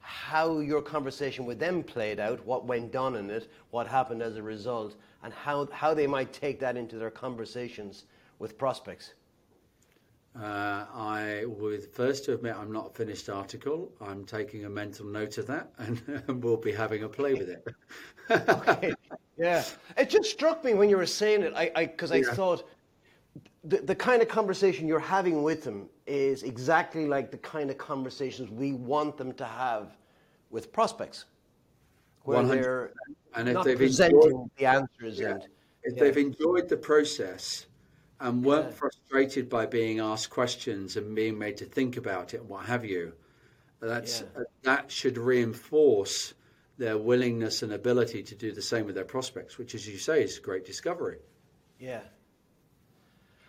how 0.00 0.58
your 0.58 0.82
conversation 0.82 1.46
with 1.46 1.60
them 1.60 1.82
played 1.82 2.18
out, 2.18 2.44
what 2.44 2.66
went 2.66 2.94
on 2.96 3.14
in 3.14 3.30
it, 3.30 3.50
what 3.70 3.86
happened 3.86 4.20
as 4.20 4.36
a 4.36 4.42
result, 4.42 4.96
and 5.24 5.32
how, 5.32 5.66
how 5.72 5.94
they 5.94 6.06
might 6.06 6.32
take 6.32 6.60
that 6.60 6.76
into 6.76 6.96
their 6.96 7.10
conversations 7.10 8.04
with 8.38 8.56
prospects? 8.58 9.14
Uh, 10.38 10.84
I 10.92 11.44
would 11.46 11.84
first 11.92 12.24
to 12.26 12.34
admit 12.34 12.56
I'm 12.56 12.72
not 12.72 12.88
a 12.88 12.90
finished 12.90 13.28
article. 13.28 13.90
I'm 14.00 14.24
taking 14.24 14.64
a 14.64 14.68
mental 14.68 15.06
note 15.06 15.38
of 15.38 15.46
that, 15.46 15.70
and, 15.78 16.42
we'll 16.42 16.56
be 16.56 16.72
having 16.72 17.04
a 17.04 17.08
play 17.08 17.34
with 17.34 17.48
it. 17.48 17.66
okay. 18.48 18.92
Yeah, 19.36 19.64
it 19.96 20.10
just 20.10 20.30
struck 20.30 20.64
me 20.64 20.74
when 20.74 20.88
you 20.88 20.96
were 20.96 21.06
saying 21.06 21.42
it. 21.42 21.54
I 21.54 21.86
because 21.86 22.12
I, 22.12 22.16
I 22.16 22.18
yeah. 22.18 22.34
thought 22.34 22.68
the, 23.64 23.78
the 23.78 23.94
kind 23.94 24.22
of 24.22 24.28
conversation 24.28 24.86
you're 24.86 24.98
having 24.98 25.42
with 25.42 25.64
them 25.64 25.88
is 26.06 26.42
exactly 26.42 27.06
like 27.06 27.30
the 27.30 27.38
kind 27.38 27.70
of 27.70 27.78
conversations 27.78 28.50
we 28.50 28.72
want 28.72 29.16
them 29.16 29.32
to 29.34 29.44
have 29.44 29.96
with 30.50 30.72
prospects, 30.72 31.24
where 32.24 32.42
100%. 32.42 32.48
they're 32.48 32.92
and 33.34 33.48
if 33.48 33.64
they've 33.64 33.80
enjoyed 33.80 34.50
the 34.56 34.66
answers 34.66 35.18
yeah, 35.18 35.30
and 35.30 35.48
if 35.82 35.96
yeah. 35.96 36.02
they've 36.02 36.18
enjoyed 36.18 36.68
the 36.68 36.76
process 36.76 37.66
and 38.20 38.44
weren't 38.44 38.70
yeah. 38.70 38.74
frustrated 38.74 39.48
by 39.48 39.66
being 39.66 40.00
asked 40.00 40.30
questions 40.30 40.96
and 40.96 41.14
being 41.14 41.38
made 41.38 41.56
to 41.56 41.64
think 41.64 41.96
about 41.96 42.34
it 42.34 42.40
and 42.40 42.48
what 42.48 42.64
have 42.64 42.84
you, 42.84 43.12
that's 43.80 44.24
that 44.62 44.90
should 44.90 45.18
reinforce 45.18 46.34
their 46.78 46.98
willingness 46.98 47.62
and 47.62 47.72
ability 47.72 48.22
to 48.22 48.34
do 48.34 48.52
the 48.52 48.62
same 48.62 48.86
with 48.86 48.94
their 48.94 49.04
prospects, 49.04 49.58
which, 49.58 49.74
as 49.74 49.86
you 49.86 49.98
say, 49.98 50.22
is 50.22 50.38
a 50.38 50.40
great 50.40 50.64
discovery. 50.64 51.18
Yeah. 51.78 52.00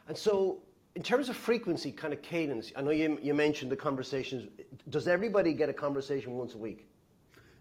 And 0.07 0.15
so, 0.15 0.59
in 0.95 1.01
terms 1.01 1.29
of 1.29 1.35
frequency, 1.35 1.91
kind 1.91 2.13
of 2.13 2.21
cadence, 2.21 2.71
I 2.75 2.81
know 2.81 2.91
you, 2.91 3.17
you 3.21 3.33
mentioned 3.33 3.71
the 3.71 3.75
conversations. 3.75 4.49
Does 4.89 5.07
everybody 5.07 5.53
get 5.53 5.69
a 5.69 5.73
conversation 5.73 6.33
once 6.33 6.53
a 6.53 6.57
week? 6.57 6.87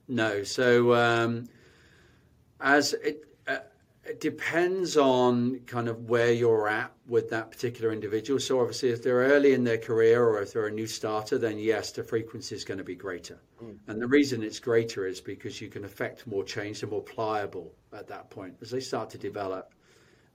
No. 0.08 0.42
So, 0.44 0.94
um, 0.94 1.48
as 2.60 2.92
it, 2.94 3.24
uh, 3.46 3.58
it 4.04 4.20
depends 4.20 4.96
on 4.96 5.60
kind 5.60 5.88
of 5.88 6.08
where 6.08 6.32
you're 6.32 6.68
at 6.68 6.92
with 7.06 7.30
that 7.30 7.50
particular 7.50 7.92
individual. 7.92 8.38
So 8.38 8.60
obviously, 8.60 8.90
if 8.90 9.02
they're 9.02 9.28
early 9.28 9.52
in 9.52 9.64
their 9.64 9.78
career 9.78 10.24
or 10.24 10.42
if 10.42 10.52
they're 10.52 10.66
a 10.66 10.70
new 10.70 10.86
starter, 10.86 11.38
then 11.38 11.58
yes, 11.58 11.92
the 11.92 12.02
frequency 12.02 12.54
is 12.54 12.64
going 12.64 12.78
to 12.78 12.84
be 12.84 12.94
greater. 12.94 13.38
Mm. 13.62 13.78
And 13.88 14.00
the 14.00 14.06
reason 14.06 14.42
it's 14.42 14.60
greater 14.60 15.06
is 15.06 15.20
because 15.20 15.60
you 15.60 15.68
can 15.68 15.84
affect 15.84 16.26
more 16.26 16.44
change. 16.44 16.80
They're 16.80 16.90
more 16.90 17.02
pliable 17.02 17.72
at 17.92 18.08
that 18.08 18.30
point 18.30 18.56
as 18.60 18.70
they 18.70 18.80
start 18.80 19.10
to 19.10 19.18
develop. 19.18 19.72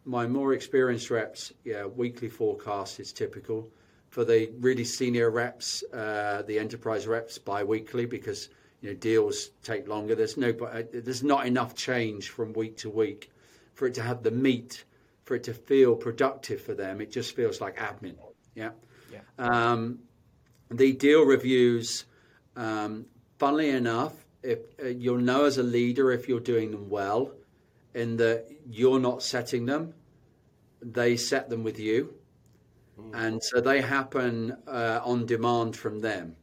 My 0.05 0.25
more 0.25 0.53
experienced 0.53 1.11
reps, 1.11 1.53
yeah, 1.63 1.85
weekly 1.85 2.29
forecast 2.29 2.99
is 2.99 3.13
typical. 3.13 3.69
For 4.09 4.23
the 4.25 4.51
really 4.59 4.85
senior 4.85 5.29
reps, 5.29 5.83
uh, 5.93 6.41
the 6.47 6.57
enterprise 6.57 7.05
reps, 7.05 7.37
bi-weekly 7.37 8.05
because 8.05 8.49
you 8.81 8.89
know, 8.89 8.95
deals 8.95 9.49
take 9.63 9.87
longer. 9.87 10.15
There's 10.15 10.37
no, 10.37 10.49
uh, 10.49 10.83
there's 10.93 11.23
not 11.23 11.45
enough 11.45 11.75
change 11.75 12.29
from 12.29 12.53
week 12.53 12.77
to 12.77 12.89
week 12.89 13.31
for 13.73 13.87
it 13.87 13.93
to 13.95 14.01
have 14.01 14.23
the 14.23 14.31
meat, 14.31 14.83
for 15.23 15.35
it 15.35 15.43
to 15.45 15.53
feel 15.53 15.95
productive 15.95 16.61
for 16.61 16.73
them. 16.73 17.01
It 17.01 17.11
just 17.11 17.35
feels 17.35 17.61
like 17.61 17.77
admin. 17.77 18.15
Yeah. 18.55 18.71
yeah. 19.11 19.21
Um, 19.37 19.99
the 20.69 20.93
deal 20.93 21.23
reviews, 21.23 22.05
um, 22.55 23.05
funnily 23.37 23.69
enough, 23.69 24.13
if 24.43 24.59
uh, 24.81 24.87
you'll 24.87 25.17
know 25.17 25.45
as 25.45 25.57
a 25.57 25.63
leader 25.63 26.11
if 26.11 26.27
you're 26.29 26.39
doing 26.39 26.71
them 26.71 26.89
well, 26.89 27.31
in 27.93 28.17
that 28.17 28.45
you're 28.69 28.99
not 28.99 29.23
setting 29.23 29.65
them, 29.65 29.93
they 30.81 31.17
set 31.17 31.49
them 31.49 31.63
with 31.63 31.79
you, 31.79 32.13
mm. 32.99 33.11
and 33.13 33.43
so 33.43 33.59
they 33.59 33.81
happen 33.81 34.55
uh, 34.67 35.01
on 35.03 35.25
demand 35.25 35.75
from 35.75 35.99
them. 35.99 36.35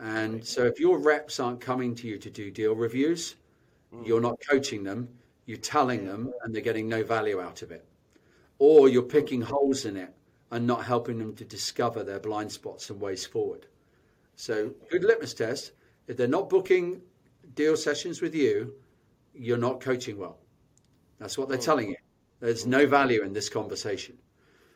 And 0.00 0.44
so 0.44 0.64
if 0.64 0.80
your 0.80 0.98
reps 0.98 1.38
aren't 1.38 1.60
coming 1.60 1.94
to 1.96 2.08
you 2.08 2.18
to 2.18 2.30
do 2.30 2.50
deal 2.50 2.74
reviews, 2.74 3.36
mm. 3.94 4.06
you're 4.06 4.20
not 4.20 4.38
coaching 4.48 4.82
them, 4.82 5.08
you're 5.44 5.58
telling 5.58 6.06
them 6.06 6.32
and 6.42 6.54
they're 6.54 6.62
getting 6.62 6.88
no 6.88 7.04
value 7.04 7.40
out 7.40 7.60
of 7.62 7.70
it. 7.70 7.84
Or 8.58 8.88
you're 8.88 9.02
picking 9.02 9.42
holes 9.42 9.84
in 9.84 9.96
it 9.96 10.14
and 10.50 10.66
not 10.66 10.84
helping 10.84 11.18
them 11.18 11.34
to 11.36 11.44
discover 11.44 12.02
their 12.02 12.18
blind 12.18 12.50
spots 12.50 12.88
and 12.88 13.00
ways 13.00 13.26
forward. 13.26 13.66
So 14.36 14.70
good 14.90 15.04
litmus 15.04 15.34
test. 15.34 15.72
If 16.06 16.16
they're 16.16 16.26
not 16.28 16.48
booking 16.48 17.02
deal 17.54 17.76
sessions 17.76 18.22
with 18.22 18.34
you, 18.34 18.74
you're 19.34 19.58
not 19.58 19.80
coaching 19.80 20.16
well. 20.16 20.38
That's 21.18 21.36
what 21.36 21.48
they're 21.48 21.58
mm. 21.58 21.64
telling 21.64 21.90
you. 21.90 21.96
There's 22.40 22.66
no 22.66 22.86
value 22.86 23.22
in 23.22 23.34
this 23.34 23.50
conversation. 23.50 24.16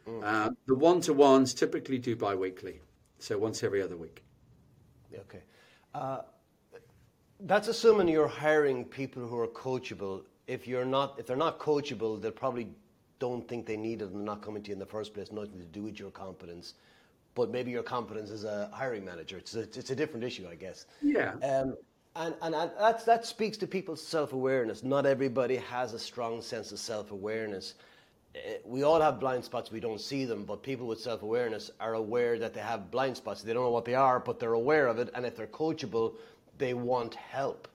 Mm. 0.07 0.23
Uh, 0.23 0.51
the 0.67 0.75
one-to-ones 0.75 1.55
typically 1.55 1.99
do 1.99 2.15
bi-weekly, 2.15 2.83
so 3.19 3.39
once 3.39 3.63
every 3.63 3.81
other 3.81 3.97
week. 3.97 4.23
Okay. 5.21 5.43
Uh, 5.95 6.23
that's 7.41 7.69
assuming 7.69 8.09
you're 8.09 8.29
hiring 8.29 8.85
people 8.85 9.27
who 9.27 9.39
are 9.39 9.49
coachable. 9.49 10.23
If 10.47 10.67
you're 10.67 10.85
not, 10.85 11.17
if 11.19 11.27
they're 11.27 11.37
not 11.37 11.59
coachable, 11.59 12.21
they 12.21 12.31
probably 12.31 12.69
don't 13.19 13.47
think 13.49 13.67
they 13.67 13.77
need 13.77 14.03
it 14.03 14.07
and 14.07 14.17
they're 14.17 14.23
not 14.23 14.43
coming 14.43 14.63
to 14.63 14.69
you 14.69 14.75
in 14.75 14.79
the 14.79 14.87
first 14.87 15.15
place. 15.15 15.33
Nothing 15.33 15.59
to 15.59 15.67
do 15.67 15.83
with 15.83 15.99
your 15.99 16.11
competence, 16.11 16.75
but 17.35 17.51
maybe 17.51 17.71
your 17.71 17.83
competence 17.83 18.31
as 18.31 18.45
a 18.45 18.71
hiring 18.73 19.05
manager. 19.05 19.39
It's 19.39 19.55
a, 19.55 19.61
it's 19.61 19.91
a 19.91 19.97
different 19.97 20.25
issue, 20.25 20.47
I 20.51 20.55
guess. 20.55 20.87
Yeah. 21.03 21.35
Um, 21.43 21.77
and 22.17 22.55
that 22.55 23.27
speaks 23.27 23.57
to 23.59 23.67
people's 23.67 24.05
self 24.07 24.33
awareness. 24.33 24.85
Not 24.85 25.05
everybody 25.07 25.57
has 25.57 25.95
a 25.95 25.99
strong 25.99 26.43
sense 26.43 26.71
of 26.71 26.79
self 26.79 27.11
awareness. 27.11 27.75
Eh, 27.75 27.79
we 28.65 28.83
all 28.83 29.01
have 29.01 29.21
blind 29.21 29.45
spots, 29.45 29.71
we 29.71 29.81
don't 29.81 30.01
see 30.01 30.25
them, 30.25 30.45
but 30.45 30.63
people 30.63 30.87
with 30.87 31.01
self 31.01 31.23
awareness 31.23 31.71
are 31.81 31.95
aware 31.95 32.39
that 32.39 32.55
they 32.55 32.61
have 32.61 32.91
blind 32.91 33.17
spots. 33.17 33.43
They 33.43 33.53
don't 33.53 33.65
know 33.65 33.71
what 33.71 33.85
they 33.85 33.95
are, 33.95 34.19
but 34.19 34.41
they're 34.41 34.55
aware 34.55 34.89
of 34.89 34.99
it, 34.99 35.11
and 35.15 35.25
if 35.25 35.37
they're 35.37 35.47
coachable, 35.47 36.15
they 36.59 36.75
want 36.75 37.15
help. 37.15 37.69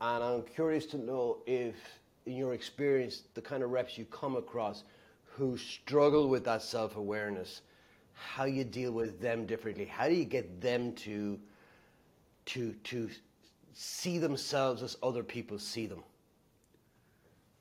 And 0.00 0.22
I'm 0.22 0.42
curious 0.42 0.86
to 0.86 0.98
know 0.98 1.38
if, 1.46 1.74
in 2.26 2.36
your 2.36 2.54
experience, 2.54 3.22
the 3.34 3.40
kind 3.40 3.62
of 3.62 3.70
reps 3.70 3.96
you 3.96 4.04
come 4.06 4.36
across 4.36 4.82
who 5.24 5.56
struggle 5.56 6.28
with 6.28 6.44
that 6.44 6.62
self 6.62 6.96
awareness, 6.96 7.62
how 8.14 8.44
you 8.44 8.64
deal 8.64 8.92
with 8.92 9.20
them 9.20 9.46
differently. 9.46 9.84
How 9.84 10.08
do 10.08 10.14
you 10.14 10.24
get 10.24 10.60
them 10.60 10.92
to, 10.94 11.38
to, 12.46 12.72
to 12.72 13.08
see 13.72 14.18
themselves 14.18 14.82
as 14.82 14.96
other 15.02 15.22
people 15.22 15.58
see 15.58 15.86
them? 15.86 16.02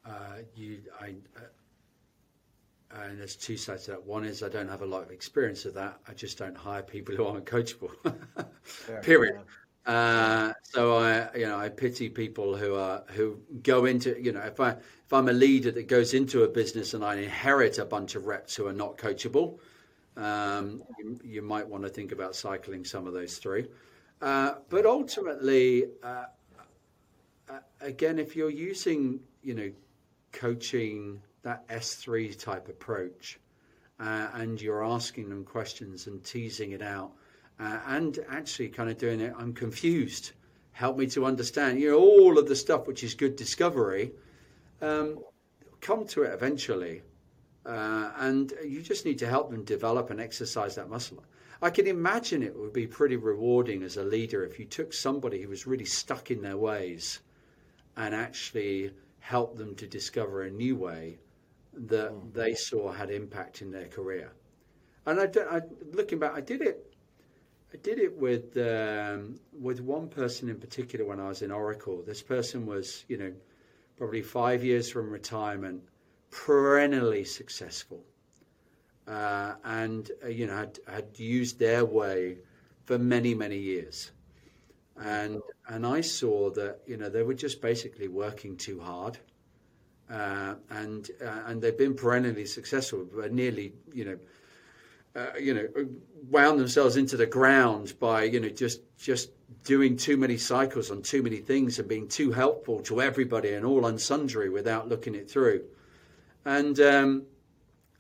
Uh, 0.05 0.39
you, 0.55 0.79
I, 1.01 1.15
uh 1.37 1.41
and 3.03 3.19
there's 3.19 3.35
two 3.35 3.57
sides 3.57 3.85
to 3.85 3.91
that. 3.91 4.05
One 4.05 4.25
is 4.25 4.41
I 4.43 4.49
don't 4.49 4.69
have 4.69 4.81
a 4.81 4.85
lot 4.85 5.03
of 5.03 5.11
experience 5.11 5.65
of 5.65 5.73
that. 5.73 5.99
I 6.07 6.13
just 6.13 6.37
don't 6.37 6.55
hire 6.55 6.81
people 6.81 7.15
who 7.15 7.25
aren't 7.25 7.45
coachable. 7.45 7.91
Period. 9.03 9.41
Uh, 9.85 10.51
so 10.63 10.97
I, 10.97 11.29
you 11.35 11.45
know, 11.45 11.57
I 11.57 11.69
pity 11.69 12.09
people 12.09 12.57
who 12.57 12.75
are 12.75 13.03
who 13.09 13.39
go 13.61 13.85
into, 13.85 14.19
you 14.19 14.31
know, 14.31 14.41
if 14.41 14.59
I 14.59 14.71
if 14.71 15.13
I'm 15.13 15.29
a 15.29 15.33
leader 15.33 15.71
that 15.71 15.87
goes 15.87 16.13
into 16.13 16.43
a 16.43 16.47
business 16.47 16.93
and 16.93 17.03
I 17.03 17.15
inherit 17.15 17.77
a 17.77 17.85
bunch 17.85 18.15
of 18.15 18.25
reps 18.25 18.55
who 18.55 18.65
are 18.65 18.73
not 18.73 18.97
coachable, 18.97 19.59
um, 20.17 20.81
you, 20.97 21.19
you, 21.23 21.41
might 21.41 21.67
want 21.67 21.83
to 21.83 21.89
think 21.89 22.11
about 22.11 22.35
cycling 22.35 22.83
some 22.83 23.05
of 23.05 23.13
those 23.13 23.37
through. 23.37 23.67
Uh, 24.21 24.55
but 24.69 24.85
ultimately, 24.85 25.85
uh, 26.01 26.23
uh 27.49 27.59
again, 27.81 28.17
if 28.17 28.35
you're 28.35 28.49
using, 28.49 29.19
you 29.43 29.53
know, 29.53 29.71
coaching 30.31 31.21
that 31.45 31.67
S3 31.67 32.37
type 32.39 32.67
approach, 32.69 33.39
uh, 33.99 34.29
and 34.33 34.59
you're 34.59 34.83
asking 34.83 35.29
them 35.29 35.45
questions 35.45 36.07
and 36.07 36.23
teasing 36.23 36.71
it 36.71 36.81
out, 36.81 37.11
uh, 37.59 37.79
and 37.85 38.17
actually 38.29 38.67
kind 38.67 38.89
of 38.89 38.97
doing 38.97 39.21
it, 39.21 39.31
I'm 39.37 39.53
confused. 39.53 40.31
Help 40.71 40.97
me 40.97 41.05
to 41.07 41.23
understand. 41.23 41.79
You 41.79 41.91
know, 41.91 41.99
all 41.99 42.39
of 42.39 42.47
the 42.47 42.55
stuff 42.55 42.87
which 42.87 43.03
is 43.03 43.13
good 43.13 43.35
discovery, 43.35 44.11
um, 44.81 45.19
come 45.81 46.07
to 46.07 46.23
it 46.23 46.33
eventually. 46.33 47.03
Uh, 47.63 48.11
and 48.17 48.51
you 48.65 48.81
just 48.81 49.05
need 49.05 49.19
to 49.19 49.27
help 49.27 49.51
them 49.51 49.63
develop 49.63 50.09
and 50.09 50.19
exercise 50.19 50.73
that 50.75 50.89
muscle. 50.89 51.23
I 51.61 51.69
can 51.69 51.85
imagine 51.85 52.41
it 52.41 52.57
would 52.57 52.73
be 52.73 52.87
pretty 52.87 53.17
rewarding 53.17 53.83
as 53.83 53.97
a 53.97 54.03
leader 54.03 54.43
if 54.43 54.57
you 54.57 54.65
took 54.65 54.93
somebody 54.93 55.43
who 55.43 55.49
was 55.49 55.67
really 55.67 55.85
stuck 55.85 56.31
in 56.31 56.41
their 56.41 56.57
ways 56.57 57.19
and 57.95 58.15
actually 58.15 58.93
helped 59.19 59.57
them 59.57 59.75
to 59.75 59.87
discover 59.87 60.41
a 60.41 60.49
new 60.49 60.75
way 60.75 61.19
that 61.75 62.11
mm. 62.11 62.33
they 62.33 62.53
saw 62.53 62.91
had 62.91 63.11
impact 63.11 63.61
in 63.61 63.71
their 63.71 63.87
career. 63.87 64.31
And 65.05 65.19
I, 65.19 65.29
I, 65.49 65.61
looking 65.93 66.19
back, 66.19 66.33
I 66.33 66.41
did 66.41 66.61
it. 66.61 66.93
I 67.73 67.77
did 67.77 67.99
it 67.99 68.15
with 68.17 68.55
um, 68.57 69.39
with 69.59 69.81
one 69.81 70.07
person 70.07 70.49
in 70.49 70.59
particular 70.59 71.05
when 71.05 71.19
I 71.19 71.27
was 71.27 71.41
in 71.41 71.51
Oracle. 71.51 72.01
This 72.01 72.21
person 72.21 72.65
was, 72.65 73.03
you 73.07 73.17
know, 73.17 73.33
probably 73.97 74.21
five 74.21 74.63
years 74.63 74.89
from 74.89 75.09
retirement, 75.09 75.83
perennially 76.31 77.25
successful, 77.25 78.01
uh, 79.07 79.55
and 79.63 80.09
uh, 80.23 80.27
you 80.27 80.47
know 80.47 80.55
had, 80.55 80.79
had 80.87 81.19
used 81.19 81.59
their 81.59 81.83
way 81.85 82.37
for 82.85 82.97
many 82.97 83.35
many 83.35 83.57
years, 83.57 84.11
and 84.97 85.41
and 85.67 85.85
I 85.85 86.01
saw 86.01 86.49
that 86.51 86.79
you 86.87 86.97
know 86.97 87.09
they 87.09 87.23
were 87.23 87.33
just 87.33 87.61
basically 87.61 88.07
working 88.07 88.55
too 88.55 88.79
hard 88.79 89.17
uh, 90.09 90.55
and 90.69 91.09
uh, 91.23 91.41
and 91.47 91.61
they've 91.61 91.77
been 91.77 91.95
perennially 91.95 92.45
successful, 92.45 93.07
but 93.13 93.33
nearly 93.33 93.73
you 93.93 94.05
know. 94.05 94.17
Uh, 95.15 95.31
you 95.39 95.53
know, 95.53 95.65
wound 96.29 96.59
themselves 96.59 96.97
into 96.97 97.15
the 97.15 97.25
ground 97.25 97.93
by 98.01 98.23
you 98.23 98.37
know 98.37 98.49
just 98.49 98.81
just 98.97 99.29
doing 99.63 99.95
too 99.95 100.17
many 100.17 100.35
cycles 100.35 100.91
on 100.91 101.01
too 101.01 101.23
many 101.23 101.37
things 101.37 101.79
and 101.79 101.87
being 101.87 102.05
too 102.05 102.33
helpful 102.33 102.81
to 102.81 103.01
everybody 103.01 103.53
and 103.53 103.65
all 103.65 103.85
and 103.85 104.01
sundry 104.01 104.49
without 104.49 104.89
looking 104.89 105.15
it 105.15 105.31
through. 105.31 105.63
And 106.43 106.77
um, 106.81 107.23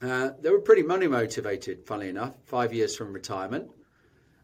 uh, 0.01 0.31
they 0.41 0.49
were 0.49 0.59
pretty 0.59 0.83
money 0.83 1.07
motivated, 1.07 1.85
funnily 1.85 2.09
enough, 2.09 2.33
five 2.45 2.73
years 2.73 2.95
from 2.95 3.13
retirement. 3.13 3.71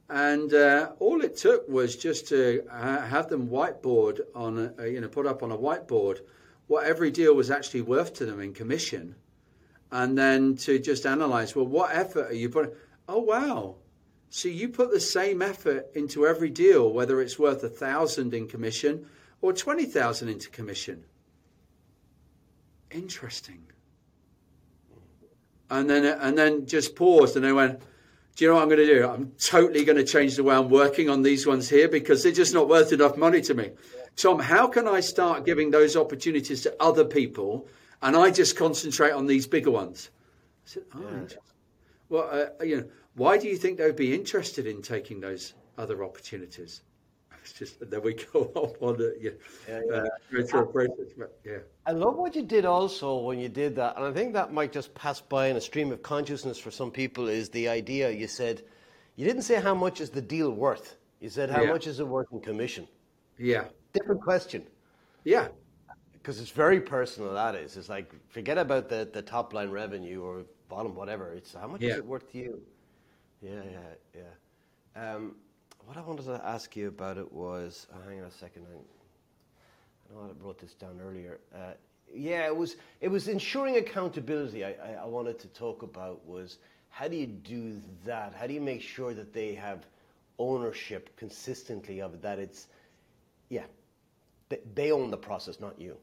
And 0.10 0.54
uh, 0.54 0.92
all 1.00 1.22
it 1.22 1.38
took 1.38 1.68
was 1.70 1.96
just 1.96 2.28
to 2.30 2.64
have 2.70 3.30
them 3.30 3.48
whiteboard 3.48 4.22
on, 4.36 4.74
a, 4.78 4.88
you 4.88 5.00
know, 5.00 5.08
put 5.08 5.26
up 5.26 5.44
on 5.44 5.52
a 5.52 5.58
whiteboard 5.58 6.20
what 6.72 6.86
every 6.86 7.12
deal 7.12 7.36
was 7.36 7.52
actually 7.52 7.82
worth 7.82 8.14
to 8.14 8.26
them 8.26 8.40
in 8.40 8.54
commission, 8.54 9.14
and 9.92 10.18
then 10.18 10.56
to 10.56 10.80
just 10.80 11.06
analyze, 11.06 11.54
well, 11.54 11.68
what 11.68 11.94
effort 11.94 12.32
are 12.32 12.34
you 12.34 12.48
putting? 12.50 12.72
Oh, 13.10 13.20
wow. 13.20 13.76
So 14.30 14.48
you 14.48 14.70
put 14.70 14.90
the 14.90 15.02
same 15.02 15.42
effort 15.42 15.88
into 15.96 16.26
every 16.26 16.50
deal, 16.50 16.94
whether 16.94 17.20
it's 17.20 17.38
worth 17.38 17.62
a 17.66 17.68
thousand 17.68 18.34
in 18.34 18.48
commission 18.48 19.06
or 19.42 19.52
20,000 19.52 20.30
into 20.30 20.50
commission. 20.50 21.04
Interesting. 22.90 23.64
And 25.70 25.90
then, 25.90 26.06
and 26.06 26.38
then 26.38 26.68
just 26.68 26.96
paused 26.96 27.36
and 27.36 27.44
they 27.44 27.52
went, 27.52 27.82
do 28.36 28.46
you 28.46 28.50
know 28.50 28.56
what 28.56 28.64
I'm 28.64 28.70
going 28.70 28.88
to 28.88 28.94
do? 28.94 29.08
I'm 29.08 29.32
totally 29.38 29.84
going 29.84 29.98
to 29.98 30.04
change 30.04 30.36
the 30.36 30.44
way 30.44 30.56
I'm 30.56 30.70
working 30.70 31.10
on 31.10 31.22
these 31.22 31.46
ones 31.46 31.70
here 31.70 31.88
because 31.88 32.24
they're 32.24 32.32
just 32.32 32.54
not 32.54 32.70
worth 32.70 32.94
enough 32.94 33.18
money 33.18 33.42
to 33.42 33.54
me. 33.54 33.72
Tom, 34.16 34.40
how 34.40 34.68
can 34.68 34.88
I 34.88 35.00
start 35.00 35.46
giving 35.46 35.72
those 35.72 35.96
opportunities 35.96 36.62
to 36.64 36.76
other 36.80 37.06
people 37.06 37.68
and 38.02 38.16
I 38.16 38.32
just 38.32 38.56
concentrate 38.56 39.12
on 39.12 39.28
these 39.28 39.48
bigger 39.48 39.72
ones? 39.72 40.10
I 40.66 40.70
said, 40.70 40.84
oh, 40.96 41.02
yeah. 41.02 41.38
well, 42.10 42.30
uh, 42.32 42.64
you 42.64 42.78
know, 42.78 42.86
why 43.16 43.38
do 43.38 43.48
you 43.48 43.58
think 43.58 43.78
they 43.78 43.86
would 43.86 43.96
be 43.96 44.14
interested 44.14 44.66
in 44.66 44.82
taking 44.82 45.20
those 45.20 45.54
other 45.78 46.04
opportunities? 46.04 46.82
It's 47.42 47.54
just 47.54 47.90
then 47.90 48.02
we 48.02 48.14
go 48.34 48.52
off 48.56 48.76
on 48.82 49.02
it, 49.02 49.18
yeah, 49.20 49.32
yeah, 49.68 49.82
yeah. 49.90 49.96
Uh, 49.98 50.08
through 50.30 50.60
a 50.60 50.66
process. 50.66 51.14
But, 51.18 51.40
yeah. 51.44 51.58
I 51.86 51.92
love 51.92 52.16
what 52.16 52.36
you 52.36 52.44
did 52.44 52.66
also 52.66 53.18
when 53.18 53.40
you 53.40 53.50
did 53.50 53.76
that, 53.76 53.98
and 53.98 54.06
I 54.06 54.14
think 54.14 54.34
that 54.34 54.54
might 54.54 54.72
just 54.72 54.94
pass 54.94 55.22
by 55.22 55.48
in 55.48 55.56
a 55.56 55.62
stream 55.62 55.92
of 55.92 56.04
consciousness 56.04 56.58
for 56.58 56.72
some 56.72 56.92
people. 56.92 57.28
Is 57.28 57.50
the 57.50 57.68
idea 57.68 58.12
you 58.12 58.28
said 58.28 58.64
you 59.16 59.26
didn't 59.26 59.44
say 59.44 59.60
how 59.60 59.76
much 59.76 60.02
is 60.02 60.10
the 60.10 60.22
deal 60.22 60.52
worth. 60.52 60.98
You 61.20 61.30
said 61.30 61.50
how 61.50 61.62
yeah. 61.62 61.72
much 61.72 61.88
is 61.88 62.00
it 62.00 62.08
worth 62.08 62.28
in 62.32 62.42
commission. 62.42 62.88
Yeah, 63.38 63.66
different 63.94 64.22
question. 64.22 64.64
Yeah. 65.24 65.48
Because 66.14 66.40
it's 66.40 66.52
very 66.52 66.80
personal, 66.80 67.34
that 67.34 67.56
is. 67.56 67.78
It's 67.78 67.90
like, 67.90 68.14
forget 68.30 68.58
about 68.58 68.90
the, 68.90 69.10
the 69.12 69.22
top 69.22 69.54
line 69.54 69.72
revenue 69.72 70.22
or 70.22 70.44
bottom, 70.70 70.96
whatever. 70.96 71.34
It's 71.34 71.54
how 71.54 71.68
much 71.68 71.82
yeah. 71.82 71.94
is 71.94 71.98
it 71.98 72.06
worth 72.06 72.32
to 72.32 72.38
you? 72.38 72.62
Yeah, 73.42 73.62
yeah, 73.72 74.24
yeah. 74.96 75.14
Um, 75.14 75.36
what 75.86 75.98
I 75.98 76.02
wanted 76.02 76.26
to 76.26 76.42
ask 76.46 76.76
you 76.76 76.88
about 76.88 77.18
it 77.18 77.32
was, 77.32 77.88
oh, 77.94 78.10
hang 78.10 78.20
on 78.20 78.26
a 78.26 78.32
second. 78.32 78.66
I, 78.70 80.14
know 80.14 80.30
I 80.30 80.46
wrote 80.46 80.60
this 80.60 80.74
down 80.74 81.00
earlier. 81.02 81.40
Uh, 81.54 81.74
yeah, 82.14 82.46
it 82.46 82.56
was 82.56 82.76
it 83.00 83.08
was 83.08 83.28
ensuring 83.28 83.78
accountability. 83.78 84.66
I, 84.66 84.72
I, 84.72 84.92
I, 85.04 85.06
wanted 85.06 85.40
to 85.40 85.48
talk 85.48 85.82
about 85.82 86.26
was 86.26 86.58
how 86.90 87.08
do 87.08 87.16
you 87.16 87.28
do 87.28 87.80
that? 88.06 88.34
How 88.38 88.48
do 88.48 88.54
you 88.54 88.62
make 88.62 88.82
sure 88.82 89.14
that 89.14 89.34
they 89.34 89.54
have 89.56 89.86
ownership 90.38 91.16
consistently 91.16 92.02
of 92.02 92.14
it? 92.14 92.22
That 92.22 92.40
it's 92.40 92.68
yeah, 93.50 93.64
they, 94.50 94.60
they 94.76 94.92
own 94.92 95.10
the 95.10 95.18
process, 95.18 95.60
not 95.60 95.80
you. 95.80 95.96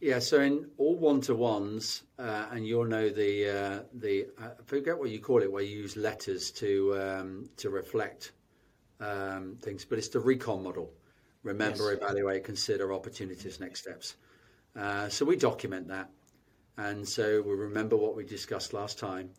Yeah, 0.00 0.18
so 0.18 0.40
in 0.40 0.70
all 0.76 0.98
one-to-ones, 0.98 2.02
uh, 2.18 2.46
and 2.50 2.66
you'll 2.66 2.84
know 2.84 3.08
the 3.08 3.48
uh, 3.48 3.82
the 3.94 4.26
I 4.38 4.50
forget 4.66 4.98
what 4.98 5.08
you 5.08 5.20
call 5.20 5.42
it, 5.42 5.50
where 5.50 5.62
you 5.62 5.78
use 5.78 5.96
letters 5.96 6.50
to 6.52 6.98
um, 7.00 7.48
to 7.56 7.70
reflect 7.70 8.32
um, 9.00 9.56
things, 9.62 9.86
but 9.86 9.96
it's 9.98 10.08
the 10.08 10.20
recon 10.20 10.62
model. 10.62 10.92
Remember, 11.42 11.92
yes. 11.92 12.02
evaluate, 12.02 12.44
consider 12.44 12.92
opportunities, 12.92 13.58
next 13.58 13.80
steps. 13.82 14.16
Uh, 14.78 15.08
so 15.08 15.24
we 15.24 15.34
document 15.36 15.88
that, 15.88 16.10
and 16.76 17.08
so 17.08 17.40
we 17.40 17.54
remember 17.54 17.96
what 17.96 18.14
we 18.14 18.24
discussed 18.24 18.74
last 18.74 18.98
time. 18.98 19.30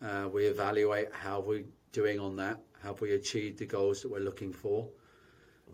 Uh, 0.00 0.28
we 0.32 0.46
evaluate 0.46 1.12
how 1.12 1.40
we're 1.40 1.64
doing 1.90 2.20
on 2.20 2.36
that. 2.36 2.60
Have 2.84 3.00
we 3.00 3.14
achieved 3.14 3.58
the 3.58 3.66
goals 3.66 4.02
that 4.02 4.12
we're 4.12 4.20
looking 4.20 4.52
for? 4.52 4.88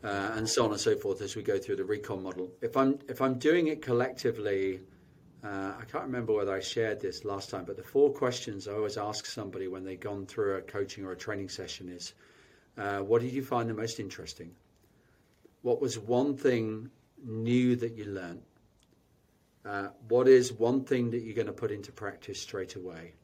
Uh, 0.04 0.32
and 0.34 0.48
so 0.48 0.64
on 0.64 0.70
and 0.70 0.80
so 0.80 0.94
forth 0.94 1.22
as 1.22 1.34
we 1.34 1.42
go 1.42 1.58
through 1.58 1.76
the 1.76 1.84
recon 1.84 2.22
model. 2.22 2.50
If 2.60 2.76
I'm 2.76 2.98
if 3.08 3.20
I'm 3.22 3.38
doing 3.38 3.68
it 3.68 3.80
collectively, 3.80 4.80
uh, 5.42 5.72
I 5.80 5.84
can't 5.90 6.04
remember 6.04 6.34
whether 6.34 6.54
I 6.54 6.60
shared 6.60 7.00
this 7.00 7.24
last 7.24 7.50
time, 7.50 7.64
but 7.64 7.76
the 7.76 7.82
four 7.82 8.12
questions 8.12 8.68
I 8.68 8.72
always 8.72 8.98
ask 8.98 9.24
somebody 9.26 9.66
when 9.66 9.84
they've 9.84 9.98
gone 9.98 10.26
through 10.26 10.56
a 10.56 10.62
coaching 10.62 11.04
or 11.04 11.12
a 11.12 11.16
training 11.16 11.48
session 11.48 11.88
is, 11.88 12.12
uh, 12.76 12.98
what 12.98 13.22
did 13.22 13.32
you 13.32 13.42
find 13.42 13.68
the 13.68 13.74
most 13.74 13.98
interesting? 13.98 14.50
What 15.62 15.80
was 15.80 15.98
one 15.98 16.36
thing 16.36 16.90
new 17.24 17.74
that 17.76 17.94
you 17.94 18.04
learned? 18.04 18.42
Uh, 19.64 19.88
what 20.08 20.28
is 20.28 20.52
one 20.52 20.84
thing 20.84 21.10
that 21.10 21.22
you're 21.22 21.34
going 21.34 21.46
to 21.46 21.52
put 21.52 21.70
into 21.70 21.90
practice 21.90 22.38
straight 22.40 22.76
away? 22.76 23.14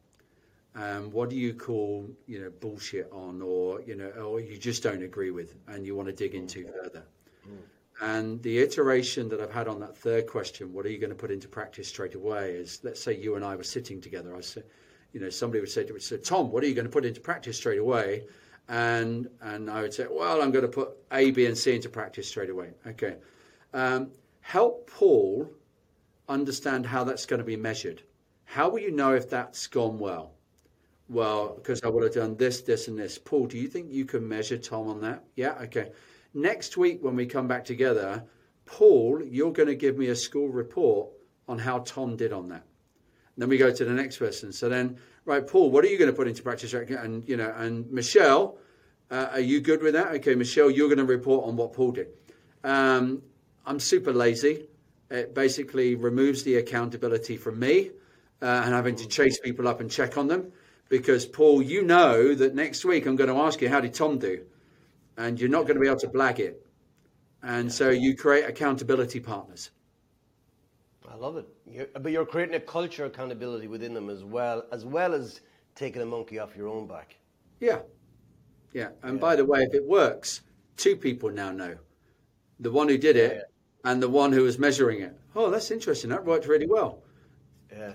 Um, 0.74 1.10
what 1.10 1.30
do 1.30 1.36
you 1.36 1.52
call 1.52 2.08
you 2.26 2.40
know 2.40 2.50
bullshit 2.60 3.08
on 3.12 3.42
or 3.42 3.80
you 3.82 3.96
know 3.96 4.10
or 4.10 4.40
you 4.40 4.56
just 4.56 4.82
don't 4.82 5.02
agree 5.02 5.30
with 5.30 5.54
and 5.68 5.84
you 5.84 5.94
want 5.96 6.08
to 6.08 6.14
dig 6.14 6.34
into 6.34 6.66
further? 6.66 7.02
Mm. 7.48 7.58
and 8.02 8.42
the 8.42 8.58
iteration 8.58 9.28
that 9.30 9.40
i've 9.40 9.52
had 9.52 9.66
on 9.66 9.80
that 9.80 9.96
third 9.96 10.26
question 10.26 10.72
what 10.72 10.84
are 10.84 10.90
you 10.90 10.98
going 10.98 11.10
to 11.10 11.16
put 11.16 11.30
into 11.30 11.48
practice 11.48 11.88
straight 11.88 12.14
away 12.14 12.52
is 12.52 12.80
let's 12.84 13.02
say 13.02 13.16
you 13.16 13.34
and 13.34 13.44
i 13.44 13.56
were 13.56 13.64
sitting 13.64 14.00
together 14.00 14.36
i 14.36 14.40
said 14.40 14.64
you 15.12 15.20
know 15.20 15.30
somebody 15.30 15.58
would 15.60 15.70
say 15.70 15.84
to 15.84 15.92
me 15.92 16.00
so 16.00 16.16
tom 16.16 16.50
what 16.50 16.62
are 16.62 16.66
you 16.66 16.74
going 16.74 16.86
to 16.86 16.92
put 16.92 17.04
into 17.04 17.20
practice 17.20 17.56
straight 17.56 17.78
away? 17.78 18.24
And 18.68 19.28
and 19.40 19.68
i 19.68 19.80
would 19.82 19.92
say 19.92 20.06
well 20.08 20.42
i'm 20.42 20.52
going 20.52 20.64
to 20.64 20.70
put 20.70 20.90
a 21.10 21.30
b 21.32 21.46
and 21.46 21.58
c 21.58 21.74
into 21.74 21.88
practice 21.88 22.28
straight 22.28 22.50
away. 22.50 22.70
Okay. 22.86 23.16
Um, 23.72 24.10
help 24.42 24.88
paul 24.88 25.50
understand 26.28 26.86
how 26.86 27.02
that's 27.02 27.26
going 27.26 27.38
to 27.38 27.44
be 27.44 27.56
measured. 27.56 28.02
How 28.44 28.68
will 28.68 28.78
you 28.78 28.92
know 28.92 29.14
if 29.14 29.28
that's 29.28 29.66
gone 29.66 29.98
well 29.98 30.34
well, 31.10 31.54
because 31.56 31.82
I 31.82 31.88
would 31.88 32.04
have 32.04 32.14
done 32.14 32.36
this, 32.36 32.62
this, 32.62 32.86
and 32.86 32.96
this. 32.96 33.18
Paul, 33.18 33.46
do 33.46 33.58
you 33.58 33.66
think 33.66 33.90
you 33.90 34.04
can 34.04 34.26
measure 34.26 34.56
Tom 34.56 34.86
on 34.86 35.00
that? 35.00 35.24
Yeah, 35.34 35.54
okay. 35.62 35.90
Next 36.34 36.76
week, 36.76 37.02
when 37.02 37.16
we 37.16 37.26
come 37.26 37.48
back 37.48 37.64
together, 37.64 38.24
Paul, 38.64 39.20
you're 39.24 39.52
going 39.52 39.66
to 39.68 39.74
give 39.74 39.98
me 39.98 40.06
a 40.06 40.14
school 40.14 40.48
report 40.48 41.10
on 41.48 41.58
how 41.58 41.80
Tom 41.80 42.16
did 42.16 42.32
on 42.32 42.48
that. 42.50 42.64
Then 43.36 43.48
we 43.48 43.58
go 43.58 43.72
to 43.72 43.84
the 43.84 43.92
next 43.92 44.18
person. 44.18 44.52
So 44.52 44.68
then, 44.68 44.98
right, 45.24 45.44
Paul, 45.44 45.72
what 45.72 45.84
are 45.84 45.88
you 45.88 45.98
going 45.98 46.10
to 46.10 46.16
put 46.16 46.28
into 46.28 46.44
practice? 46.44 46.72
And 46.74 47.28
you 47.28 47.36
know, 47.36 47.52
and 47.56 47.90
Michelle, 47.90 48.58
uh, 49.10 49.30
are 49.32 49.40
you 49.40 49.60
good 49.60 49.82
with 49.82 49.94
that? 49.94 50.08
Okay, 50.16 50.36
Michelle, 50.36 50.70
you're 50.70 50.88
going 50.88 50.98
to 50.98 51.04
report 51.04 51.48
on 51.48 51.56
what 51.56 51.72
Paul 51.72 51.90
did. 51.90 52.08
Um, 52.62 53.22
I'm 53.66 53.80
super 53.80 54.12
lazy. 54.12 54.68
It 55.10 55.34
basically 55.34 55.96
removes 55.96 56.44
the 56.44 56.56
accountability 56.56 57.36
from 57.36 57.58
me 57.58 57.90
uh, 58.40 58.62
and 58.64 58.72
having 58.72 58.94
to 58.96 59.08
chase 59.08 59.40
people 59.40 59.66
up 59.66 59.80
and 59.80 59.90
check 59.90 60.16
on 60.16 60.28
them. 60.28 60.52
Because 60.90 61.24
Paul, 61.24 61.62
you 61.62 61.82
know 61.82 62.34
that 62.34 62.54
next 62.54 62.84
week 62.84 63.06
I'm 63.06 63.16
going 63.16 63.30
to 63.30 63.36
ask 63.36 63.62
you 63.62 63.70
how 63.70 63.80
did 63.80 63.94
Tom 63.94 64.18
do, 64.18 64.44
and 65.16 65.40
you're 65.40 65.48
not 65.48 65.62
going 65.62 65.76
to 65.76 65.80
be 65.80 65.86
able 65.86 66.00
to 66.00 66.08
blag 66.08 66.38
it. 66.38 66.66
And 67.42 67.72
so 67.72 67.88
you 67.88 68.14
create 68.14 68.44
accountability 68.44 69.20
partners. 69.20 69.70
I 71.10 71.14
love 71.14 71.38
it. 71.38 71.46
You're, 71.66 71.86
but 71.94 72.12
you're 72.12 72.26
creating 72.26 72.56
a 72.56 72.60
culture 72.60 73.04
of 73.04 73.12
accountability 73.12 73.66
within 73.66 73.94
them 73.94 74.10
as 74.10 74.22
well, 74.22 74.64
as 74.70 74.84
well 74.84 75.14
as 75.14 75.40
taking 75.74 76.02
a 76.02 76.06
monkey 76.06 76.38
off 76.38 76.54
your 76.54 76.68
own 76.68 76.86
back. 76.86 77.16
Yeah, 77.60 77.78
yeah. 78.72 78.88
And 79.02 79.14
yeah. 79.14 79.20
by 79.20 79.36
the 79.36 79.44
way, 79.44 79.62
if 79.62 79.72
it 79.72 79.86
works, 79.86 80.42
two 80.76 80.96
people 80.96 81.30
now 81.30 81.50
know 81.50 81.76
the 82.58 82.70
one 82.70 82.88
who 82.88 82.98
did 82.98 83.16
it 83.16 83.32
yeah. 83.32 83.90
and 83.90 84.02
the 84.02 84.08
one 84.08 84.32
who 84.32 84.42
was 84.42 84.58
measuring 84.58 85.00
it. 85.00 85.16
Oh, 85.34 85.50
that's 85.50 85.70
interesting. 85.70 86.10
That 86.10 86.24
worked 86.24 86.46
really 86.46 86.66
well. 86.66 86.98
Yeah. 87.72 87.92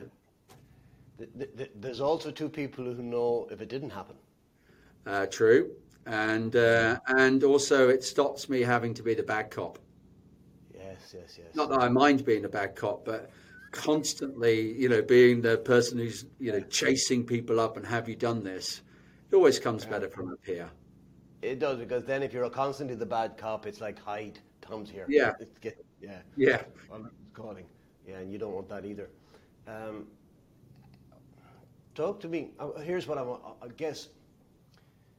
There's 1.17 2.01
also 2.01 2.31
two 2.31 2.49
people 2.49 2.85
who 2.85 3.01
know 3.01 3.47
if 3.51 3.61
it 3.61 3.69
didn't 3.69 3.91
happen. 3.91 4.15
Uh, 5.05 5.25
true, 5.27 5.71
and 6.05 6.55
uh, 6.55 6.99
and 7.07 7.43
also 7.43 7.89
it 7.89 8.03
stops 8.03 8.49
me 8.49 8.61
having 8.61 8.93
to 8.95 9.03
be 9.03 9.13
the 9.13 9.23
bad 9.23 9.51
cop. 9.51 9.79
Yes, 10.73 11.13
yes, 11.13 11.37
yes. 11.37 11.55
Not 11.55 11.69
that 11.69 11.79
I 11.79 11.89
mind 11.89 12.25
being 12.25 12.45
a 12.45 12.49
bad 12.49 12.75
cop, 12.75 13.05
but 13.05 13.29
constantly, 13.71 14.73
you 14.73 14.89
know, 14.89 15.01
being 15.01 15.41
the 15.41 15.57
person 15.59 15.97
who's 15.99 16.25
you 16.39 16.51
know 16.51 16.61
chasing 16.61 17.23
people 17.25 17.59
up 17.59 17.77
and 17.77 17.85
have 17.85 18.09
you 18.09 18.15
done 18.15 18.43
this, 18.43 18.81
it 19.31 19.35
always 19.35 19.59
comes 19.59 19.85
better 19.85 20.09
from 20.09 20.31
up 20.31 20.39
here. 20.43 20.69
It 21.41 21.59
does 21.59 21.77
because 21.77 22.03
then 22.05 22.23
if 22.23 22.33
you're 22.33 22.49
constantly 22.49 22.95
the 22.95 23.05
bad 23.05 23.37
cop, 23.37 23.67
it's 23.67 23.79
like 23.79 23.99
hide. 23.99 24.39
Tom's 24.61 24.89
here. 24.89 25.05
Yeah. 25.07 25.33
Get, 25.61 25.85
yeah. 26.01 26.19
Yeah. 26.35 26.63
I'm 26.91 27.11
calling. 27.33 27.65
Yeah, 28.07 28.17
and 28.17 28.31
you 28.31 28.39
don't 28.39 28.53
want 28.53 28.69
that 28.69 28.85
either. 28.85 29.09
Um, 29.67 30.07
talk 31.95 32.19
to 32.19 32.27
me. 32.27 32.49
Uh, 32.59 32.73
here's 32.81 33.07
what 33.07 33.17
I 33.17 33.23
want. 33.23 33.41
I 33.61 33.67
guess, 33.69 34.09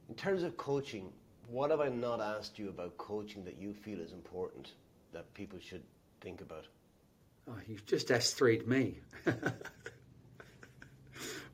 in 0.09 0.15
terms 0.15 0.43
of 0.43 0.57
coaching, 0.57 1.11
what 1.49 1.71
have 1.71 1.81
I 1.81 1.89
not 1.89 2.21
asked 2.21 2.59
you 2.59 2.69
about 2.69 2.97
coaching 2.99 3.45
that 3.45 3.59
you 3.59 3.75
feel 3.75 4.01
is 4.01 4.13
important 4.13 4.75
that 5.13 5.33
people 5.35 5.59
should 5.59 5.83
think 6.21 6.41
about? 6.41 6.67
Oh, 7.49 7.57
you've 7.67 7.87
just 7.87 8.09
S3'd 8.09 8.67
me. 8.67 8.99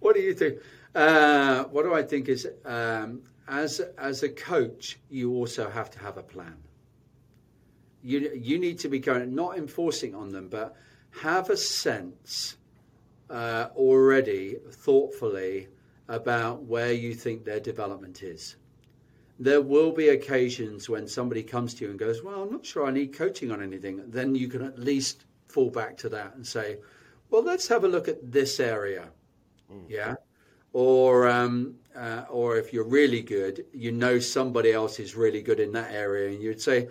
what 0.00 0.14
do 0.14 0.20
you 0.20 0.34
think? 0.34 0.58
Uh, 0.94 1.64
what 1.64 1.84
do 1.84 1.94
I 1.94 2.02
think 2.02 2.28
is 2.28 2.46
um, 2.64 3.22
as 3.48 3.80
as 3.98 4.22
a 4.22 4.28
coach, 4.28 4.98
you 5.08 5.32
also 5.34 5.68
have 5.70 5.90
to 5.90 5.98
have 5.98 6.16
a 6.16 6.22
plan. 6.22 6.56
You 8.02 8.30
you 8.34 8.58
need 8.58 8.78
to 8.80 8.88
be 8.88 8.98
going 8.98 9.34
not 9.34 9.58
enforcing 9.58 10.14
on 10.14 10.30
them, 10.30 10.48
but 10.48 10.76
have 11.20 11.50
a 11.50 11.56
sense 11.56 12.56
uh, 13.32 13.70
already 13.74 14.56
thoughtfully 14.70 15.68
about 16.08 16.62
where 16.62 16.92
you 16.92 17.14
think 17.14 17.44
their 17.44 17.60
development 17.60 18.22
is. 18.22 18.56
There 19.38 19.62
will 19.62 19.90
be 19.92 20.10
occasions 20.10 20.88
when 20.88 21.08
somebody 21.08 21.42
comes 21.42 21.74
to 21.74 21.84
you 21.84 21.90
and 21.90 21.98
goes, 21.98 22.22
"Well, 22.22 22.42
I'm 22.42 22.52
not 22.52 22.64
sure 22.64 22.86
I 22.86 22.92
need 22.92 23.12
coaching 23.12 23.50
on 23.50 23.62
anything." 23.62 24.02
Then 24.10 24.34
you 24.34 24.46
can 24.48 24.62
at 24.62 24.78
least 24.78 25.24
fall 25.48 25.70
back 25.70 25.96
to 25.98 26.08
that 26.10 26.34
and 26.36 26.46
say, 26.46 26.78
"Well, 27.30 27.42
let's 27.42 27.66
have 27.68 27.84
a 27.84 27.88
look 27.88 28.06
at 28.06 28.30
this 28.30 28.60
area." 28.60 29.08
Mm. 29.72 29.84
Yeah 29.88 30.14
or 30.72 31.28
um, 31.28 31.74
uh, 31.94 32.24
or 32.30 32.56
if 32.56 32.72
you're 32.72 32.84
really 32.84 33.22
good, 33.22 33.64
you 33.72 33.92
know 33.92 34.18
somebody 34.18 34.72
else 34.72 34.98
is 34.98 35.14
really 35.14 35.42
good 35.42 35.60
in 35.60 35.72
that 35.72 35.92
area, 35.92 36.30
and 36.30 36.42
you'd 36.42 36.60
say, 36.60 36.88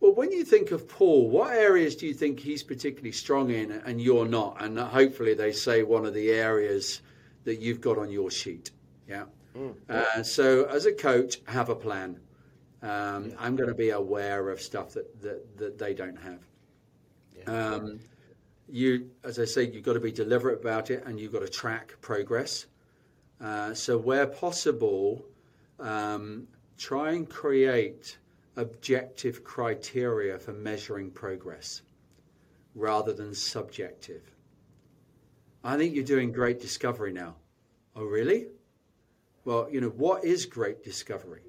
well, 0.00 0.14
when 0.14 0.32
you 0.32 0.44
think 0.44 0.70
of 0.70 0.88
Paul, 0.88 1.28
what 1.28 1.52
areas 1.52 1.94
do 1.94 2.06
you 2.06 2.14
think 2.14 2.40
he's 2.40 2.62
particularly 2.62 3.12
strong 3.12 3.50
in, 3.50 3.70
and 3.70 4.00
you're 4.00 4.26
not? 4.26 4.56
And 4.60 4.78
hopefully, 4.78 5.34
they 5.34 5.52
say 5.52 5.82
one 5.82 6.06
of 6.06 6.14
the 6.14 6.30
areas 6.30 7.02
that 7.44 7.60
you've 7.60 7.82
got 7.82 7.98
on 7.98 8.10
your 8.10 8.30
sheet. 8.30 8.70
Yeah. 9.06 9.24
Mm. 9.54 9.74
Uh, 9.88 10.22
so, 10.22 10.64
as 10.64 10.86
a 10.86 10.92
coach, 10.92 11.38
have 11.46 11.68
a 11.68 11.74
plan. 11.74 12.18
Um, 12.82 13.26
yeah. 13.26 13.34
I'm 13.38 13.56
going 13.56 13.68
to 13.68 13.74
be 13.74 13.90
aware 13.90 14.48
of 14.48 14.60
stuff 14.62 14.94
that, 14.94 15.20
that, 15.20 15.58
that 15.58 15.78
they 15.78 15.92
don't 15.92 16.16
have. 16.16 16.40
Yeah. 17.36 17.74
Um, 17.74 18.00
you, 18.70 19.10
as 19.22 19.38
I 19.38 19.44
say, 19.44 19.68
you've 19.70 19.84
got 19.84 19.94
to 19.94 20.00
be 20.00 20.12
deliberate 20.12 20.60
about 20.60 20.90
it, 20.90 21.04
and 21.04 21.20
you've 21.20 21.32
got 21.32 21.40
to 21.40 21.48
track 21.48 21.94
progress. 22.00 22.66
Uh, 23.38 23.74
so, 23.74 23.98
where 23.98 24.26
possible, 24.26 25.26
um, 25.78 26.46
try 26.78 27.12
and 27.12 27.28
create 27.28 28.16
objective 28.56 29.44
criteria 29.44 30.38
for 30.38 30.52
measuring 30.52 31.10
progress 31.10 31.82
rather 32.74 33.12
than 33.12 33.34
subjective. 33.34 34.22
I 35.62 35.76
think 35.76 35.94
you're 35.94 36.04
doing 36.04 36.32
great 36.32 36.60
discovery 36.60 37.12
now. 37.12 37.36
Oh, 37.94 38.04
really? 38.04 38.46
Well, 39.44 39.68
you 39.70 39.80
know, 39.80 39.88
what 39.88 40.24
is 40.24 40.46
great 40.46 40.82
discovery? 40.82 41.42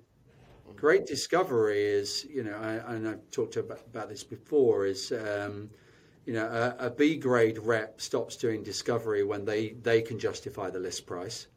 Great 0.76 1.06
discovery 1.06 1.84
is, 1.84 2.26
you 2.26 2.44
know, 2.44 2.56
I, 2.56 2.96
and 2.96 3.08
I've 3.08 3.30
talked 3.30 3.58
about, 3.58 3.82
about 3.88 4.10
this 4.10 4.24
before, 4.24 4.86
is, 4.86 5.12
um, 5.12 5.70
you 6.26 6.34
know, 6.34 6.46
a, 6.48 6.88
a 6.88 6.90
B 6.90 7.18
grade 7.18 7.60
rep 7.60 8.02
stops 8.02 8.36
doing 8.36 8.64
discovery 8.64 9.24
when 9.24 9.46
they, 9.46 9.74
they 9.82 10.02
can 10.02 10.18
justify 10.18 10.70
the 10.70 10.80
list 10.80 11.06
price 11.06 11.48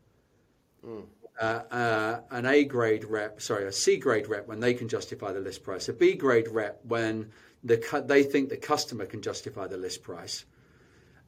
uh, 1.41 1.63
uh, 1.71 2.21
an 2.31 2.47
A 2.47 2.65
grade 2.65 3.05
rep, 3.05 3.41
sorry, 3.41 3.67
a 3.67 3.73
C 3.73 3.97
grade 3.97 4.29
rep 4.29 4.47
when 4.47 4.61
they 4.61 4.75
can 4.75 4.89
justify 4.89 5.33
the 5.33 5.41
list 5.41 5.63
price, 5.65 5.89
a 5.89 5.93
B 5.93 6.15
grade 6.15 6.49
rep 6.49 6.81
when 6.85 7.31
the 7.63 7.79
cu- 7.79 8.03
they 8.03 8.23
think 8.23 8.49
the 8.49 8.57
customer 8.57 9.07
can 9.07 9.21
justify 9.23 9.67
the 9.67 9.77
list 9.77 10.03
price. 10.03 10.45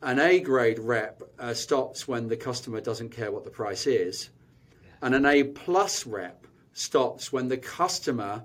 An 0.02 0.20
A 0.20 0.40
grade 0.40 0.78
rep 0.78 1.22
uh, 1.38 1.54
stops 1.54 2.06
when 2.06 2.28
the 2.28 2.36
customer 2.36 2.80
doesn't 2.80 3.10
care 3.10 3.32
what 3.32 3.44
the 3.44 3.50
price 3.50 3.86
is, 3.86 4.30
and 5.02 5.14
an 5.14 5.26
A 5.26 5.42
plus 5.44 6.06
rep 6.06 6.46
stops 6.72 7.32
when 7.32 7.48
the 7.48 7.56
customer 7.56 8.42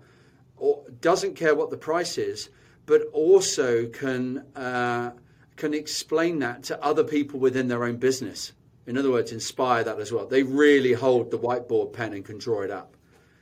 doesn't 0.99 1.35
care 1.35 1.55
what 1.55 1.69
the 1.69 1.77
price 1.77 2.17
is, 2.17 2.49
but 2.85 3.01
also 3.13 3.85
can 3.87 4.45
uh, 4.55 5.11
can 5.57 5.73
explain 5.73 6.39
that 6.39 6.63
to 6.63 6.83
other 6.83 7.03
people 7.03 7.39
within 7.39 7.67
their 7.67 7.83
own 7.83 7.97
business. 7.97 8.53
In 8.91 8.97
other 8.97 9.09
words, 9.09 9.31
inspire 9.31 9.85
that 9.85 10.01
as 10.01 10.11
well. 10.11 10.27
They 10.27 10.43
really 10.43 10.91
hold 10.91 11.31
the 11.31 11.39
whiteboard 11.39 11.93
pen 11.93 12.11
and 12.11 12.25
can 12.25 12.37
draw 12.37 12.63
it 12.63 12.71
up. 12.71 12.97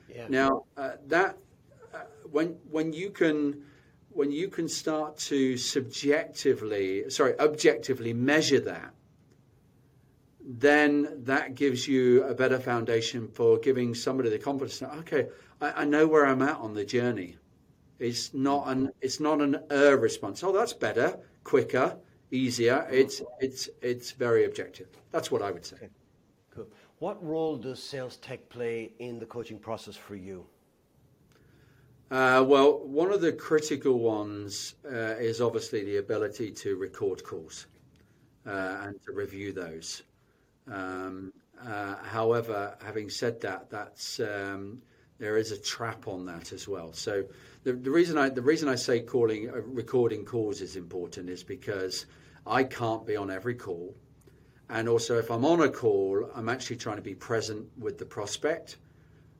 Yeah. 0.07 0.27
Now, 0.29 0.65
uh, 0.77 0.91
that 1.07 1.39
uh, 1.91 2.01
when 2.29 2.49
when 2.69 2.93
you 2.93 3.09
can 3.09 3.63
when 4.11 4.31
you 4.31 4.49
can 4.49 4.69
start 4.69 5.17
to 5.29 5.57
subjectively, 5.57 7.09
sorry, 7.09 7.33
objectively 7.39 8.13
measure 8.13 8.59
that, 8.59 8.93
then 10.39 11.23
that 11.23 11.55
gives 11.55 11.87
you 11.87 12.25
a 12.25 12.35
better 12.35 12.59
foundation 12.59 13.27
for 13.27 13.57
giving 13.57 13.95
somebody 13.95 14.29
the 14.29 14.37
confidence. 14.37 14.83
Okay, 14.83 15.29
I, 15.59 15.81
I 15.81 15.85
know 15.85 16.05
where 16.05 16.27
I'm 16.27 16.43
at 16.43 16.57
on 16.57 16.75
the 16.75 16.85
journey. 16.85 17.37
It's 17.97 18.35
not 18.35 18.67
an 18.67 18.91
it's 19.01 19.19
not 19.19 19.41
an 19.41 19.57
er 19.71 19.97
response. 19.97 20.43
Oh, 20.43 20.51
that's 20.51 20.73
better, 20.73 21.17
quicker 21.43 21.97
easier. 22.31 22.87
It's 22.91 23.21
it's 23.39 23.69
it's 23.81 24.11
very 24.11 24.45
objective. 24.45 24.87
That's 25.11 25.31
what 25.31 25.41
I 25.41 25.51
would 25.51 25.65
say. 25.65 25.77
Okay. 25.77 25.89
Cool. 26.55 26.67
What 26.99 27.23
role 27.23 27.57
does 27.57 27.81
sales 27.81 28.17
tech 28.17 28.49
play 28.49 28.91
in 28.99 29.19
the 29.19 29.25
coaching 29.25 29.59
process 29.59 29.95
for 29.95 30.15
you? 30.15 30.45
Uh, 32.11 32.43
well, 32.47 32.79
one 32.79 33.11
of 33.11 33.21
the 33.21 33.31
critical 33.31 33.99
ones 33.99 34.75
uh, 34.85 35.15
is 35.19 35.41
obviously 35.41 35.85
the 35.85 35.97
ability 35.97 36.51
to 36.51 36.75
record 36.75 37.23
calls 37.23 37.67
uh, 38.47 38.77
and 38.81 38.99
to 39.05 39.11
review 39.11 39.53
those. 39.53 40.01
Um, 40.71 41.31
uh, 41.63 41.97
however, 41.97 42.75
having 42.83 43.09
said 43.09 43.39
that, 43.41 43.69
that's 43.69 44.19
um, 44.19 44.81
there 45.19 45.37
is 45.37 45.51
a 45.51 45.57
trap 45.57 46.07
on 46.07 46.25
that 46.25 46.51
as 46.51 46.67
well. 46.67 46.93
So 46.93 47.25
the, 47.69 47.75
the 47.75 47.91
reason 47.91 48.17
I 48.17 48.29
the 48.29 48.41
reason 48.41 48.67
I 48.67 48.75
say 48.75 48.99
calling 49.01 49.49
uh, 49.49 49.61
recording 49.61 50.25
calls 50.25 50.61
is 50.61 50.75
important 50.75 51.29
is 51.29 51.43
because 51.43 52.07
I 52.47 52.63
can't 52.63 53.05
be 53.05 53.15
on 53.15 53.29
every 53.29 53.53
call, 53.53 53.95
and 54.69 54.89
also 54.89 55.19
if 55.19 55.29
I'm 55.29 55.45
on 55.45 55.61
a 55.61 55.69
call, 55.69 56.31
I'm 56.35 56.49
actually 56.49 56.77
trying 56.77 56.95
to 56.95 57.03
be 57.03 57.13
present 57.13 57.67
with 57.77 57.99
the 57.99 58.05
prospect. 58.05 58.77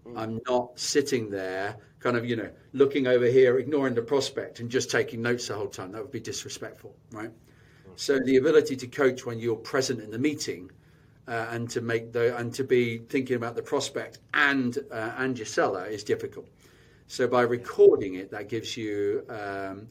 Mm. 0.05 0.17
I'm 0.17 0.39
not 0.47 0.79
sitting 0.79 1.31
there, 1.31 1.77
kind 1.99 2.15
of 2.17 2.23
you 2.23 2.35
know 2.35 2.51
looking 2.73 3.07
over 3.07 3.25
here, 3.25 3.57
ignoring 3.57 3.95
the 3.95 4.03
prospect 4.03 4.59
and 4.59 4.69
just 4.69 4.91
taking 4.91 5.23
notes 5.23 5.47
the 5.47 5.55
whole 5.55 5.67
time. 5.67 5.91
That 5.91 6.03
would 6.03 6.11
be 6.11 6.19
disrespectful, 6.19 6.95
right? 7.11 7.31
Mm. 7.31 7.93
So 7.95 8.19
the 8.19 8.37
ability 8.37 8.75
to 8.75 8.87
coach 8.87 9.25
when 9.25 9.39
you're 9.39 9.55
present 9.55 10.01
in 10.01 10.11
the 10.11 10.19
meeting. 10.19 10.71
Uh, 11.27 11.47
and 11.51 11.69
to 11.69 11.79
make 11.79 12.11
the 12.11 12.35
and 12.37 12.51
to 12.51 12.63
be 12.63 12.97
thinking 12.97 13.35
about 13.35 13.55
the 13.55 13.61
prospect 13.61 14.17
and 14.33 14.79
uh, 14.91 15.11
and 15.17 15.37
your 15.37 15.45
seller 15.45 15.85
is 15.85 16.03
difficult. 16.03 16.47
So 17.09 17.27
by 17.27 17.41
recording 17.41 18.13
it, 18.13 18.29
that 18.29 18.49
gives 18.49 18.77
you 18.77 19.25
um, 19.29 19.87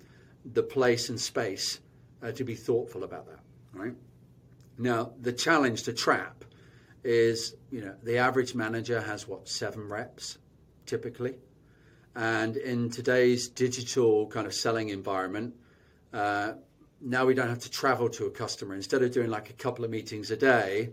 the 0.53 0.63
place 0.63 1.09
and 1.09 1.21
space 1.21 1.81
uh, 2.23 2.31
to 2.31 2.45
be 2.45 2.55
thoughtful 2.55 3.03
about 3.03 3.27
that, 3.27 3.41
right? 3.73 3.95
Now, 4.79 5.11
the 5.21 5.33
challenge, 5.33 5.83
to 5.83 5.93
trap, 5.93 6.45
is 7.03 7.57
you 7.73 7.81
know 7.81 7.97
the 8.05 8.19
average 8.19 8.55
manager 8.55 9.01
has 9.01 9.27
what 9.27 9.49
seven 9.49 9.89
reps 9.89 10.39
typically, 10.87 11.35
and 12.15 12.57
in 12.57 12.89
today's 12.89 13.49
digital 13.49 14.29
kind 14.29 14.47
of 14.47 14.55
selling 14.55 14.91
environment, 14.91 15.57
uh, 16.13 16.53
now 17.01 17.27
we 17.27 17.35
don't 17.35 17.49
have 17.49 17.59
to 17.59 17.71
travel 17.71 18.09
to 18.11 18.27
a 18.27 18.31
customer. 18.31 18.77
Instead 18.77 19.03
of 19.03 19.11
doing 19.11 19.29
like 19.29 19.51
a 19.51 19.55
couple 19.55 19.85
of 19.85 19.91
meetings 19.91 20.31
a 20.31 20.37
day, 20.37 20.91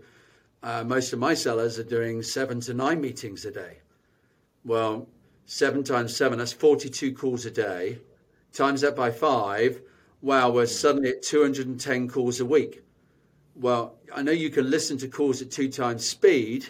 uh, 0.64 0.82
most 0.82 1.12
of 1.12 1.20
my 1.20 1.34
sellers 1.34 1.78
are 1.78 1.84
doing 1.84 2.20
seven 2.20 2.58
to 2.62 2.74
nine 2.74 3.00
meetings 3.00 3.44
a 3.44 3.52
day. 3.52 3.78
Well, 4.64 5.06
seven 5.46 5.82
times 5.82 6.14
seven, 6.14 6.38
that's 6.38 6.52
42 6.52 7.14
calls 7.14 7.46
a 7.46 7.50
day. 7.50 7.98
Times 8.52 8.82
that 8.82 8.94
by 8.94 9.10
five, 9.10 9.80
wow, 10.20 10.50
we're 10.50 10.66
suddenly 10.66 11.10
at 11.10 11.22
210 11.22 12.08
calls 12.08 12.40
a 12.40 12.44
week. 12.44 12.82
Well, 13.54 13.96
I 14.14 14.22
know 14.22 14.32
you 14.32 14.50
can 14.50 14.68
listen 14.70 14.98
to 14.98 15.08
calls 15.08 15.40
at 15.40 15.50
two 15.50 15.70
times 15.70 16.06
speed, 16.06 16.66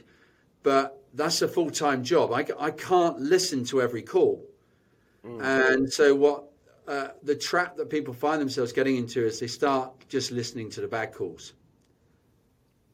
but 0.63 1.03
that's 1.15 1.43
a 1.43 1.49
full 1.49 1.71
time 1.71 2.05
job. 2.05 2.33
I, 2.33 2.47
I 2.59 2.71
can't 2.71 3.19
listen 3.19 3.65
to 3.67 3.83
every 3.83 4.03
call. 4.03 4.45
Mm. 5.25 5.73
And 5.73 5.93
so, 5.93 6.15
what 6.15 6.45
uh, 6.87 7.09
the 7.25 7.35
trap 7.35 7.77
that 7.77 7.91
people 7.91 8.15
find 8.15 8.41
themselves 8.41 8.73
getting 8.73 8.97
into 8.97 9.25
is 9.25 9.41
they 9.41 9.49
start 9.49 9.93
just 10.09 10.31
listening 10.31 10.71
to 10.71 10.81
the 10.81 10.87
bad 10.87 11.13
calls, 11.13 11.55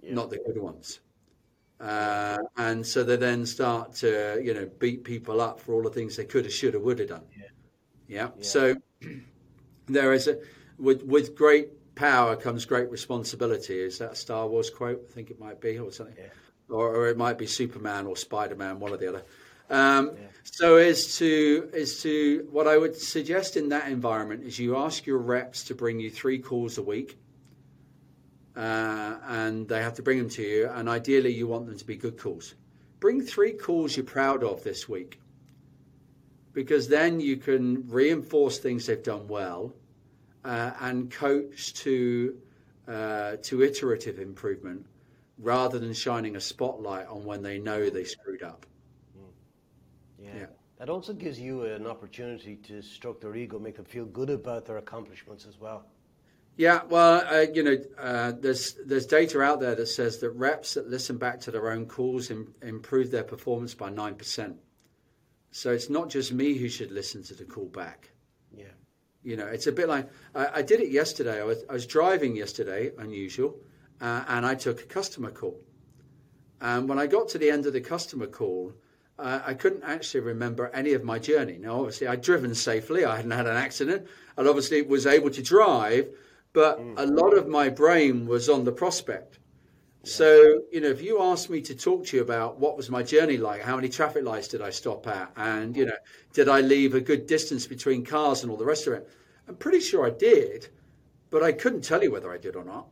yeah. 0.00 0.14
not 0.14 0.30
the 0.30 0.38
good 0.38 0.56
ones. 0.56 1.00
Uh, 1.82 2.38
and 2.56 2.86
so 2.86 3.02
they 3.02 3.16
then 3.16 3.44
start 3.44 3.92
to, 3.92 4.40
you 4.40 4.54
know, 4.54 4.70
beat 4.78 5.02
people 5.02 5.40
up 5.40 5.58
for 5.58 5.74
all 5.74 5.82
the 5.82 5.90
things 5.90 6.16
they 6.16 6.24
could 6.24 6.44
have, 6.44 6.54
should 6.54 6.74
have, 6.74 6.82
would 6.82 7.00
have 7.00 7.08
done. 7.08 7.24
Yeah. 7.36 7.44
yeah. 8.06 8.28
yeah. 8.36 8.42
So 8.42 8.76
there 9.86 10.12
is 10.12 10.28
a 10.28 10.38
with 10.78 11.02
with 11.02 11.34
great 11.34 11.70
power 11.96 12.36
comes 12.36 12.64
great 12.64 12.88
responsibility. 12.88 13.80
Is 13.80 13.98
that 13.98 14.12
a 14.12 14.14
Star 14.14 14.46
Wars 14.46 14.70
quote? 14.70 15.04
I 15.10 15.12
think 15.12 15.30
it 15.30 15.40
might 15.40 15.60
be, 15.60 15.78
or 15.78 15.90
something, 15.90 16.14
yeah. 16.16 16.74
or, 16.74 16.94
or 16.94 17.08
it 17.08 17.16
might 17.16 17.36
be 17.36 17.46
Superman 17.46 18.06
or 18.06 18.16
Spider 18.16 18.54
Man, 18.54 18.78
one 18.78 18.92
or 18.92 18.96
the 18.96 19.08
other. 19.08 19.22
Um. 19.68 20.12
So 20.44 20.76
is 20.76 21.16
to 21.18 21.68
is 21.72 22.02
to 22.02 22.46
what 22.50 22.68
I 22.68 22.76
would 22.76 22.96
suggest 22.96 23.56
in 23.56 23.68
that 23.70 23.88
environment 23.88 24.44
is 24.44 24.58
you 24.58 24.76
ask 24.76 25.06
your 25.06 25.18
reps 25.18 25.64
to 25.64 25.74
bring 25.74 25.98
you 25.98 26.10
three 26.10 26.38
calls 26.38 26.78
a 26.78 26.82
week, 26.82 27.18
uh, 28.57 29.16
and 29.26 29.68
they 29.68 29.82
have 29.82 29.94
to 29.94 30.03
bring 30.03 30.18
them 30.18 30.28
to 30.30 30.42
you, 30.42 30.68
and 30.68 30.88
ideally 30.88 31.32
you 31.32 31.46
want 31.46 31.66
them 31.66 31.76
to 31.76 31.84
be 31.84 31.96
good 31.96 32.18
calls. 32.18 32.55
Bring 33.00 33.22
three 33.22 33.53
calls 33.53 33.96
you're 33.96 34.07
proud 34.07 34.44
of 34.44 34.62
this 34.62 34.88
week, 34.88 35.20
because 36.53 36.88
then 36.88 37.20
you 37.20 37.36
can 37.36 37.88
reinforce 37.88 38.59
things 38.59 38.86
they've 38.86 39.03
done 39.03 39.26
well, 39.28 39.72
uh, 40.44 40.72
and 40.80 41.11
coach 41.11 41.74
to 41.74 42.36
uh, 42.88 43.36
to 43.42 43.62
iterative 43.62 44.18
improvement 44.18 44.86
rather 45.38 45.78
than 45.78 45.92
shining 45.92 46.36
a 46.36 46.40
spotlight 46.40 47.07
on 47.09 47.24
when 47.24 47.42
they 47.42 47.59
know 47.59 47.90
they 47.90 48.05
screwed 48.05 48.42
up. 48.42 48.66
Yeah. 50.18 50.30
yeah. 50.36 50.46
That 50.78 50.88
also 50.88 51.12
gives 51.12 51.38
you 51.38 51.64
an 51.64 51.86
opportunity 51.86 52.57
to 52.57 52.82
stroke 52.82 53.20
their 53.20 53.34
ego, 53.36 53.59
make 53.59 53.76
them 53.76 53.84
feel 53.84 54.05
good 54.05 54.30
about 54.30 54.66
their 54.66 54.78
accomplishments 54.78 55.46
as 55.46 55.59
well. 55.59 55.86
Yeah, 56.57 56.82
well, 56.88 57.24
uh, 57.26 57.46
you 57.53 57.62
know, 57.62 57.78
uh, 57.98 58.32
there's 58.38 58.74
there's 58.84 59.07
data 59.07 59.40
out 59.40 59.61
there 59.61 59.74
that 59.74 59.86
says 59.86 60.18
that 60.18 60.30
reps 60.30 60.74
that 60.74 60.88
listen 60.88 61.16
back 61.16 61.40
to 61.40 61.50
their 61.50 61.70
own 61.70 61.86
calls 61.86 62.30
Im- 62.30 62.55
improve 62.61 63.11
their 63.11 63.24
performance 63.24 63.74
by 63.74 63.88
nine 63.88 64.14
percent. 64.16 64.57
So 65.50 65.72
it's 65.72 65.88
not 65.88 66.11
just 66.11 66.32
me 66.32 66.55
who 66.55 66.68
should 66.68 66.90
listen 66.90 67.22
to 67.24 67.34
the 67.34 67.44
call 67.44 67.66
back. 67.66 68.11
Yeah, 68.55 68.74
you 69.22 69.36
know, 69.36 69.46
it's 69.46 69.66
a 69.66 69.72
bit 69.72 69.88
like 69.88 70.11
I, 70.34 70.48
I 70.57 70.62
did 70.62 70.80
it 70.80 70.90
yesterday. 70.90 71.40
I 71.40 71.44
was 71.44 71.64
I 71.70 71.72
was 71.72 71.86
driving 71.86 72.36
yesterday, 72.36 72.90
unusual, 72.98 73.59
uh, 74.00 74.24
and 74.28 74.44
I 74.44 74.55
took 74.55 74.80
a 74.80 74.84
customer 74.86 75.30
call. 75.30 75.59
And 76.61 76.88
when 76.88 76.98
I 76.98 77.07
got 77.07 77.28
to 77.30 77.38
the 77.38 77.50
end 77.50 77.66
of 77.66 77.72
the 77.72 77.80
customer 77.80 78.26
call, 78.26 78.74
uh, 79.18 79.40
I 79.44 79.55
couldn't 79.55 79.84
actually 79.84 80.20
remember 80.20 80.70
any 80.74 80.92
of 80.92 81.03
my 81.03 81.18
journey. 81.18 81.59
Now, 81.59 81.78
obviously, 81.78 82.07
I'd 82.07 82.22
driven 82.22 82.55
safely, 82.55 83.05
I 83.05 83.16
hadn't 83.16 83.30
had 83.32 83.46
an 83.46 83.57
accident, 83.57 84.07
and 84.36 84.46
obviously 84.46 84.82
was 84.82 85.07
able 85.07 85.30
to 85.30 85.42
drive, 85.42 86.09
but 86.53 86.78
mm. 86.78 86.94
a 86.96 87.07
lot 87.07 87.36
of 87.36 87.48
my 87.48 87.68
brain 87.68 88.26
was 88.26 88.48
on 88.48 88.64
the 88.64 88.72
prospect. 88.72 89.38
So, 90.05 90.62
you 90.72 90.80
know, 90.80 90.88
if 90.88 91.00
you 91.00 91.22
asked 91.22 91.48
me 91.48 91.61
to 91.62 91.76
talk 91.76 92.07
to 92.07 92.16
you 92.16 92.22
about 92.22 92.59
what 92.59 92.76
was 92.76 92.90
my 92.90 93.05
journey 93.05 93.36
like, 93.36 93.62
how 93.62 93.76
many 93.76 93.88
traffic 93.88 94.24
lights 94.24 94.48
did 94.48 94.61
I 94.61 94.70
stop 94.70 95.07
at, 95.07 95.30
and, 95.36 95.76
you 95.76 95.86
know, 95.86 95.96
did 96.32 96.48
I 96.48 96.61
leave 96.61 96.94
a 96.94 97.00
good 97.00 97.26
distance 97.28 97.68
between 97.68 98.05
cars 98.05 98.42
and 98.42 98.50
all 98.50 98.57
the 98.57 98.64
rest 98.64 98.88
of 98.88 98.94
it, 98.94 99.09
I'm 99.46 99.55
pretty 99.55 99.78
sure 99.78 100.05
I 100.05 100.11
did, 100.11 100.68
but 101.30 101.42
I 101.42 101.53
couldn't 101.53 101.82
tell 101.82 102.03
you 102.03 102.11
whether 102.11 102.32
I 102.32 102.38
did 102.38 102.57
or 102.57 102.64
not. 102.64 102.88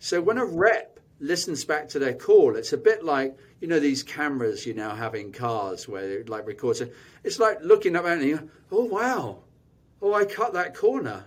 So 0.00 0.20
when 0.20 0.38
a 0.38 0.44
rep 0.44 0.98
listens 1.20 1.64
back 1.64 1.88
to 1.88 1.98
their 1.98 2.14
call, 2.14 2.56
it's 2.56 2.72
a 2.72 2.78
bit 2.78 3.04
like 3.04 3.36
you 3.60 3.66
know 3.68 3.80
these 3.80 4.02
cameras 4.02 4.66
you 4.66 4.74
now 4.74 4.94
have 4.94 5.14
in 5.14 5.32
cars 5.32 5.88
where 5.88 6.20
it 6.20 6.28
like 6.28 6.46
records 6.46 6.80
it. 6.80 6.94
It's 7.24 7.38
like 7.38 7.58
looking 7.62 7.96
up 7.96 8.04
and 8.04 8.22
you, 8.22 8.50
oh 8.70 8.84
wow, 8.84 9.42
oh 10.00 10.14
I 10.14 10.24
cut 10.24 10.52
that 10.52 10.74
corner, 10.74 11.24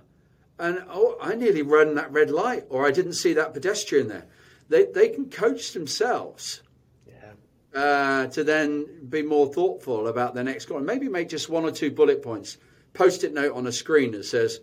and 0.61 0.83
oh 0.89 1.17
I 1.19 1.35
nearly 1.35 1.63
ran 1.63 1.95
that 1.95 2.11
red 2.13 2.29
light, 2.29 2.65
or 2.69 2.87
I 2.87 2.91
didn't 2.91 3.13
see 3.13 3.33
that 3.33 3.53
pedestrian 3.53 4.07
there. 4.07 4.25
They 4.69 4.85
they 4.85 5.09
can 5.09 5.29
coach 5.29 5.73
themselves. 5.73 6.61
Yeah. 7.07 7.79
Uh, 7.79 8.27
to 8.27 8.43
then 8.43 8.85
be 9.09 9.23
more 9.23 9.51
thoughtful 9.51 10.07
about 10.07 10.35
their 10.35 10.43
next 10.43 10.65
call, 10.67 10.77
and 10.77 10.85
maybe 10.85 11.09
make 11.09 11.29
just 11.29 11.49
one 11.49 11.65
or 11.65 11.71
two 11.71 11.89
bullet 11.91 12.21
points, 12.21 12.57
post-it 12.93 13.33
note 13.33 13.55
on 13.55 13.65
a 13.67 13.71
screen 13.71 14.11
that 14.11 14.23
says, 14.23 14.59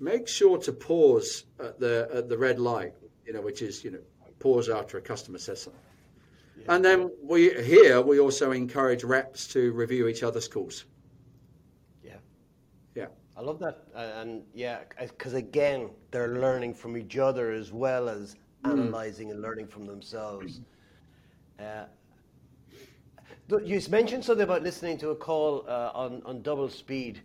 "Make 0.00 0.26
sure 0.26 0.56
to 0.58 0.72
pause 0.72 1.44
at 1.60 1.78
the 1.78 2.08
at 2.12 2.28
the 2.30 2.38
red 2.38 2.58
light," 2.58 2.94
you 3.26 3.34
know, 3.34 3.42
which 3.42 3.60
is 3.60 3.84
you 3.84 3.90
know 3.90 4.00
pause 4.38 4.70
after 4.70 4.96
a 4.96 5.02
customer 5.02 5.38
says 5.38 5.60
something. 5.62 5.80
Yeah. 6.58 6.74
And 6.74 6.84
then 6.84 7.10
we 7.22 7.50
here 7.62 8.00
we 8.00 8.18
also 8.18 8.52
encourage 8.52 9.04
reps 9.04 9.46
to 9.48 9.72
review 9.72 10.08
each 10.08 10.22
other's 10.22 10.48
calls. 10.48 10.86
I 13.36 13.40
love 13.40 13.58
that, 13.58 13.84
uh, 13.94 14.20
and 14.20 14.42
yeah, 14.54 14.80
because 15.00 15.34
again, 15.34 15.90
they're 16.12 16.38
learning 16.38 16.74
from 16.74 16.96
each 16.96 17.18
other 17.18 17.50
as 17.52 17.72
well 17.72 18.08
as 18.08 18.36
mm. 18.64 18.70
analyzing 18.70 19.32
and 19.32 19.42
learning 19.42 19.66
from 19.66 19.86
themselves. 19.86 20.60
Uh, 21.58 21.84
you 23.64 23.80
mentioned 23.90 24.24
something 24.24 24.44
about 24.44 24.62
listening 24.62 24.98
to 24.98 25.10
a 25.10 25.16
call 25.16 25.64
uh, 25.68 25.90
on 25.94 26.22
on 26.24 26.42
double 26.42 26.68
speed. 26.68 27.20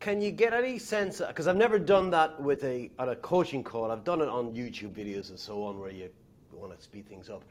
Can 0.00 0.20
you 0.20 0.30
get 0.30 0.52
any 0.52 0.78
sense? 0.78 1.20
Because 1.20 1.46
I've 1.46 1.56
never 1.56 1.78
done 1.78 2.10
that 2.10 2.40
with 2.40 2.64
a 2.64 2.90
on 2.98 3.10
a 3.10 3.16
coaching 3.16 3.62
call. 3.62 3.90
I've 3.90 4.04
done 4.04 4.20
it 4.20 4.28
on 4.28 4.54
YouTube 4.54 4.94
videos 4.94 5.30
and 5.30 5.38
so 5.38 5.62
on, 5.64 5.78
where 5.78 5.90
you 5.90 6.08
want 6.52 6.76
to 6.76 6.82
speed 6.82 7.06
things 7.08 7.28
up. 7.28 7.44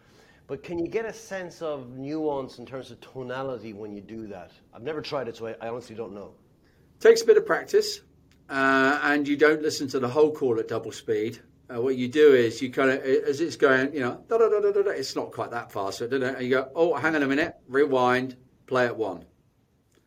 But 0.48 0.64
can 0.64 0.78
you 0.80 0.88
get 0.88 1.06
a 1.06 1.14
sense 1.14 1.62
of 1.62 1.92
nuance 1.98 2.60
in 2.60 2.66
terms 2.66 2.92
of 2.92 3.00
tonality 3.00 3.74
when 3.74 3.94
you 3.94 4.02
do 4.02 4.28
that? 4.28 4.52
I've 4.74 4.82
never 4.82 5.02
tried 5.02 5.28
it, 5.30 5.38
so 5.38 5.48
I, 5.48 5.56
I 5.62 5.70
honestly 5.70 5.96
don't 5.96 6.14
know. 6.14 6.32
Takes 7.02 7.24
a 7.24 7.26
bit 7.26 7.36
of 7.36 7.48
practice, 7.48 8.02
uh, 8.48 9.00
and 9.02 9.28
you 9.28 9.36
don't 9.36 9.64
listen 9.64 9.88
to 9.88 10.00
the 10.00 10.08
whole 10.08 10.32
call 10.32 10.60
at 10.60 10.68
double 10.68 10.92
speed. 10.92 11.40
Uh, 11.68 11.82
what 11.82 11.96
you 11.96 12.08
do 12.08 12.36
is 12.36 12.62
you 12.62 12.70
kind 12.70 12.92
of, 12.92 13.02
as 13.02 13.42
it's 13.42 13.56
going, 13.56 13.92
you 13.92 14.02
know, 14.02 14.24
da, 14.28 14.38
da, 14.38 14.48
da, 14.48 14.92
it's 14.92 15.16
not 15.16 15.32
quite 15.32 15.50
that 15.50 15.72
fast, 15.72 15.98
so, 15.98 16.06
and 16.06 16.44
you 16.44 16.52
go, 16.52 16.70
oh, 16.76 16.94
hang 16.94 17.16
on 17.16 17.24
a 17.24 17.28
minute, 17.28 17.56
rewind, 17.68 18.38
play 18.68 18.86
at 18.86 18.96
one. 18.96 19.26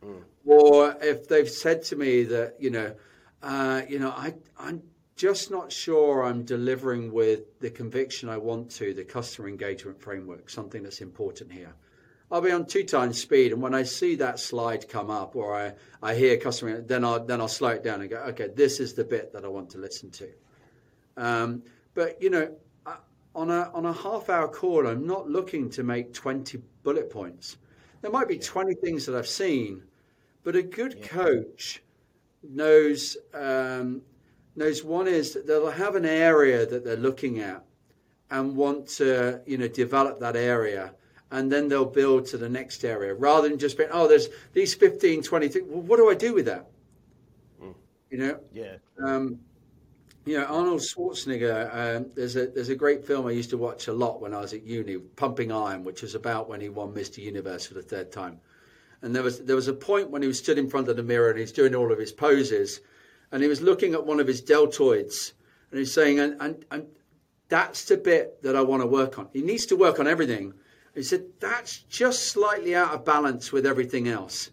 Mm. 0.05 0.23
Or 0.45 0.97
if 1.01 1.27
they've 1.27 1.51
said 1.51 1.83
to 1.85 1.97
me 1.97 2.23
that, 2.25 2.55
you 2.61 2.71
know, 2.71 2.95
uh, 3.43 3.83
you 3.89 3.99
know, 3.99 4.11
I, 4.11 4.35
I'm 4.57 4.81
just 5.17 5.51
not 5.51 5.73
sure 5.73 6.23
I'm 6.23 6.45
delivering 6.45 7.13
with 7.13 7.59
the 7.59 7.71
conviction 7.71 8.29
I 8.29 8.37
want 8.37 8.71
to, 8.73 8.95
the 8.95 9.05
customer 9.05 9.49
engagement 9.49 10.01
framework, 10.01 10.49
something 10.49 10.85
that's 10.85 11.01
important 11.01 11.51
here. 11.51 11.75
I'll 12.35 12.41
be 12.41 12.51
on 12.51 12.67
two 12.67 12.83
times 12.83 13.21
speed, 13.21 13.53
and 13.53 13.63
when 13.63 13.77
I 13.77 13.85
see 13.85 14.17
that 14.17 14.41
slide 14.41 14.89
come 14.89 15.09
up 15.09 15.37
or 15.37 15.55
I, 15.55 15.73
I 16.03 16.17
hear 16.17 16.37
customer, 16.37 16.81
then 16.81 17.05
I'll 17.05 17.25
then 17.25 17.41
I'll 17.41 17.47
slow 17.47 17.69
it 17.69 17.85
down 17.85 18.01
and 18.01 18.11
go, 18.11 18.17
okay, 18.31 18.49
this 18.49 18.81
is 18.81 18.93
the 18.93 19.05
bit 19.05 19.33
that 19.33 19.45
I 19.45 19.49
want 19.49 19.71
to 19.71 19.79
listen 19.79 20.11
to. 20.11 20.29
Um, 21.17 21.63
but 21.95 22.21
you 22.21 22.31
know, 22.31 22.53
on 23.37 23.51
a 23.51 23.71
on 23.73 23.87
a 23.87 23.93
half 23.93 24.31
hour 24.31 24.49
call, 24.49 24.89
I'm 24.89 25.07
not 25.07 25.31
looking 25.31 25.71
to 25.71 25.85
make 25.85 26.13
20 26.13 26.61
bullet 26.83 27.09
points. 27.09 27.57
There 28.03 28.11
might 28.11 28.27
be 28.27 28.41
20 28.41 28.75
things 28.75 29.07
that 29.07 29.15
I've 29.15 29.29
seen, 29.29 29.85
but 30.43 30.57
a 30.57 30.63
good 30.65 30.97
yeah. 30.99 31.07
coach 31.07 31.85
knows 32.43 33.17
um, 33.33 34.03
knows 34.57 34.83
one 34.83 35.07
is 35.07 35.35
that 35.35 35.47
they'll 35.47 35.71
have 35.71 35.95
an 35.95 36.05
area 36.05 36.67
that 36.67 36.85
they're 36.85 36.97
looking 36.97 37.39
at 37.39 37.65
and 38.33 38.57
want 38.57 38.89
to, 38.89 39.41
you 39.47 39.57
know, 39.57 39.69
develop 39.69 40.19
that 40.19 40.35
area. 40.35 40.95
And 41.31 41.51
then 41.51 41.69
they'll 41.69 41.85
build 41.85 42.27
to 42.27 42.39
the 42.39 42.49
next 42.49 42.85
area 42.85 43.15
rather 43.15 43.49
than 43.49 43.59
just 43.59 43.77
being, 43.77 43.89
oh, 43.93 44.07
there's 44.07 44.29
these 44.53 44.75
15, 44.75 45.23
20 45.23 45.49
things. 45.49 45.67
Well, 45.69 45.83
what 45.83 45.97
do 45.97 46.09
I 46.09 46.15
do 46.15 46.35
with 46.35 46.45
that? 46.47 46.67
Mm. 47.63 47.75
You 48.11 48.19
know? 48.19 48.41
Yeah. 48.53 48.77
Um, 49.05 49.41
you 50.25 50.39
know, 50.39 50.47
Arnold 50.47 50.81
Schwarzenegger, 50.81 51.97
um, 51.97 52.07
there's, 52.15 52.37
a, 52.37 52.47
there's 52.47 52.71
a 52.71 52.75
great 52.75 53.05
film 53.05 53.27
I 53.27 53.33
used 53.33 53.51
to 53.51 53.59
watch 53.59 53.89
a 53.89 53.93
lot 53.93 54.21
when 54.21 54.33
I 54.33 54.41
was 54.41 54.55
at 54.55 54.63
uni, 54.63 54.97
Pumping 54.97 55.53
Iron, 55.53 55.85
which 55.85 56.03
was 56.03 56.15
about 56.15 56.49
when 56.49 56.61
he 56.61 56.69
won 56.69 56.95
Mr. 56.95 57.19
Universe 57.19 57.67
for 57.67 57.75
the 57.75 57.83
third 57.83 58.11
time. 58.11 58.41
And 59.03 59.15
there 59.15 59.23
was, 59.23 59.41
there 59.41 59.57
was 59.57 59.69
a 59.69 59.75
point 59.75 60.11
when 60.11 60.23
he 60.23 60.29
was 60.29 60.39
stood 60.39 60.57
in 60.57 60.71
front 60.71 60.89
of 60.89 60.97
the 60.97 61.03
mirror 61.03 61.31
and 61.31 61.39
he's 61.39 61.53
doing 61.53 61.75
all 61.75 61.93
of 61.93 61.99
his 61.99 62.13
poses 62.13 62.81
and 63.33 63.43
he 63.43 63.49
was 63.49 63.61
looking 63.61 63.93
at 63.93 64.07
one 64.07 64.21
of 64.21 64.27
his 64.27 64.41
deltoids 64.41 65.33
and 65.71 65.79
he's 65.79 65.93
saying, 65.93 66.21
and, 66.21 66.41
and, 66.41 66.65
and 66.71 66.87
that's 67.49 67.85
the 67.85 67.97
bit 67.97 68.43
that 68.43 68.57
I 68.57 68.63
want 68.63 68.83
to 68.83 68.87
work 68.87 69.19
on. 69.19 69.29
He 69.33 69.43
needs 69.43 69.67
to 69.67 69.77
work 69.77 69.99
on 69.99 70.07
everything. 70.07 70.55
He 70.95 71.03
said, 71.03 71.25
that's 71.41 71.79
just 71.79 72.29
slightly 72.29 72.75
out 72.75 72.95
of 72.95 73.05
balance 73.05 73.51
with 73.51 73.67
everything 73.67 74.09
else. 74.09 74.51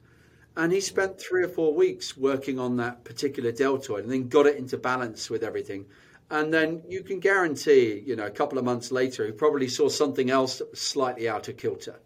And 0.56 0.72
he 0.72 0.82
spent 0.82 1.20
three 1.20 1.44
or 1.44 1.48
four 1.48 1.74
weeks 1.74 2.18
working 2.18 2.60
on 2.60 2.78
that 2.78 3.04
particular 3.04 3.52
deltoid 3.52 4.04
and 4.04 4.12
then 4.12 4.28
got 4.28 4.48
it 4.48 4.58
into 4.58 4.78
balance 4.78 5.30
with 5.30 5.44
everything. 5.44 5.86
And 6.30 6.54
then 6.54 6.82
you 6.88 7.04
can 7.04 7.20
guarantee, 7.20 8.04
you 8.06 8.16
know, 8.16 8.26
a 8.26 8.32
couple 8.32 8.58
of 8.58 8.66
months 8.66 8.92
later, 8.92 9.26
he 9.26 9.32
probably 9.32 9.68
saw 9.68 9.90
something 9.90 10.30
else 10.30 10.58
that 10.58 10.72
was 10.72 10.82
slightly 10.82 11.30
out 11.30 11.48
of 11.48 11.58
kilter. 11.58 12.00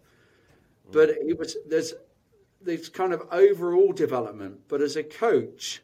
Hmm. 0.86 0.92
But 0.92 1.10
it 1.10 1.38
was 1.38 1.56
there's 1.66 1.94
there's 2.60 2.88
kind 2.88 3.12
of 3.12 3.22
overall 3.30 3.92
development. 3.92 4.62
But 4.68 4.82
as 4.82 4.96
a 4.96 5.04
coach, 5.04 5.80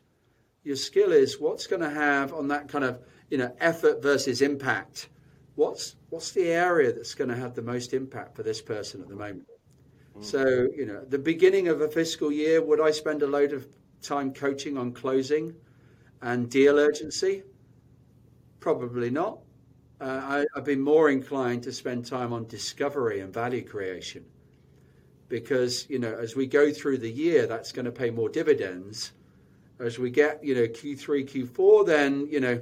your 0.64 0.76
skill 0.76 1.12
is 1.12 1.40
what's 1.40 1.66
going 1.66 1.82
to 1.82 1.90
have 1.90 2.32
on 2.32 2.48
that 2.48 2.68
kind 2.68 2.84
of 2.84 3.00
you 3.30 3.38
know 3.38 3.54
effort 3.60 4.02
versus 4.02 4.42
impact. 4.42 5.08
What's 5.54 5.96
what's 6.10 6.32
the 6.32 6.48
area 6.48 6.92
that's 6.92 7.14
going 7.14 7.30
to 7.30 7.36
have 7.36 7.54
the 7.54 7.62
most 7.62 7.92
impact 7.92 8.36
for 8.36 8.42
this 8.42 8.62
person 8.62 9.02
at 9.02 9.08
the 9.08 9.16
moment? 9.16 9.46
Mm. 10.16 10.24
So 10.24 10.68
you 10.74 10.86
know, 10.86 11.04
the 11.04 11.18
beginning 11.18 11.68
of 11.68 11.80
a 11.80 11.88
fiscal 11.88 12.32
year, 12.32 12.62
would 12.62 12.80
I 12.80 12.90
spend 12.90 13.22
a 13.22 13.26
load 13.26 13.52
of 13.52 13.66
time 14.00 14.32
coaching 14.32 14.78
on 14.78 14.92
closing 14.92 15.54
and 16.22 16.50
deal 16.50 16.78
urgency? 16.78 17.42
Probably 18.60 19.10
not. 19.10 19.40
Uh, 20.00 20.04
I, 20.04 20.44
I've 20.56 20.64
been 20.64 20.80
more 20.80 21.10
inclined 21.10 21.62
to 21.64 21.72
spend 21.72 22.06
time 22.06 22.32
on 22.32 22.46
discovery 22.46 23.20
and 23.20 23.32
value 23.32 23.64
creation 23.64 24.24
because 25.28 25.88
you 25.88 25.98
know 25.98 26.14
as 26.14 26.34
we 26.36 26.46
go 26.46 26.72
through 26.72 26.98
the 26.98 27.10
year, 27.10 27.46
that's 27.46 27.72
going 27.72 27.86
to 27.86 27.92
pay 27.92 28.10
more 28.10 28.28
dividends. 28.28 29.12
As 29.78 29.98
we 29.98 30.10
get 30.10 30.42
you 30.44 30.54
know 30.54 30.66
Q3, 30.66 31.28
Q4, 31.28 31.86
then 31.86 32.26
you 32.30 32.40
know 32.40 32.60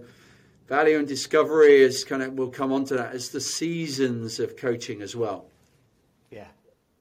value 0.71 0.99
and 0.99 1.09
discovery 1.09 1.81
is 1.81 2.05
kind 2.05 2.23
of 2.23 2.33
we'll 2.35 2.49
come 2.49 2.73
on 2.73 2.85
to 2.85 2.95
that 2.95 3.12
as 3.12 3.31
the 3.31 3.41
seasons 3.41 4.39
of 4.39 4.57
coaching 4.57 5.03
as 5.03 5.16
well. 5.16 5.47
Yeah, 6.31 6.47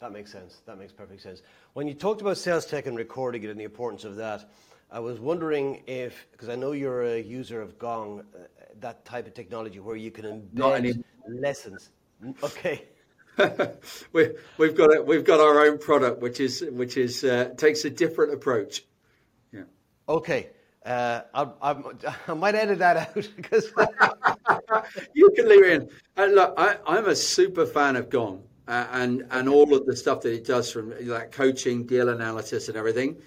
that 0.02 0.12
makes 0.12 0.32
sense. 0.32 0.62
That 0.66 0.80
makes 0.80 0.92
perfect 0.92 1.22
sense. 1.22 1.44
When 1.74 1.88
you 1.88 1.94
talked 1.94 2.20
about 2.20 2.38
sales 2.38 2.66
tech 2.66 2.88
and 2.88 2.98
recording 2.98 3.44
it 3.44 3.50
and 3.52 3.60
the 3.60 3.64
importance 3.64 4.04
of 4.04 4.16
that, 4.16 4.50
I 4.92 5.00
was 5.00 5.20
wondering 5.20 5.84
if 5.86 6.28
because 6.32 6.50
I 6.50 6.56
know 6.56 6.72
you're 6.72 7.04
a 7.04 7.22
user 7.22 7.62
of 7.62 7.78
Gong, 7.78 8.22
uh, 8.34 8.40
that 8.80 9.06
type 9.06 9.28
of 9.28 9.36
technology 9.36 9.80
where 9.80 9.96
you 9.96 10.10
can 10.10 10.26
embed 10.26 11.04
lessons. 11.30 11.92
Okay. 12.44 12.86
we, 14.14 14.32
we've 14.58 14.76
got 14.76 14.92
it. 14.92 15.06
We've 15.06 15.24
got 15.24 15.40
our 15.40 15.62
own 15.62 15.78
product, 15.78 16.22
which 16.22 16.40
is 16.40 16.66
which 16.72 16.98
is 16.98 17.24
uh, 17.24 17.52
takes 17.56 17.86
a 17.86 17.92
different 17.92 18.34
approach. 18.34 18.84
Yeah. 19.54 19.66
Okay. 20.10 20.50
Uh, 20.86 21.22
I, 21.34 21.48
I, 21.62 21.76
I, 22.28 22.34
might 22.34 22.56
edit 22.56 22.80
that 22.80 22.98
out 22.98 23.28
because 23.36 23.72
you 25.14 25.30
can 25.36 25.50
leave 25.50 25.66
it 25.66 25.82
in. 25.82 25.90
And 26.16 26.36
look, 26.36 26.54
I, 26.58 26.78
am 26.88 27.08
a 27.08 27.16
super 27.16 27.66
fan 27.66 27.96
of 27.96 28.10
Gong 28.10 28.44
uh, 28.68 28.88
and 28.92 29.26
and 29.32 29.50
all 29.50 29.74
of 29.74 29.86
the 29.86 29.96
stuff 29.96 30.22
that 30.22 30.34
it 30.34 30.46
does 30.46 30.72
from 30.72 30.94
like 31.08 31.32
coaching, 31.32 31.86
deal 31.86 32.10
analysis, 32.10 32.70
and 32.70 32.78
everything. 32.78 33.18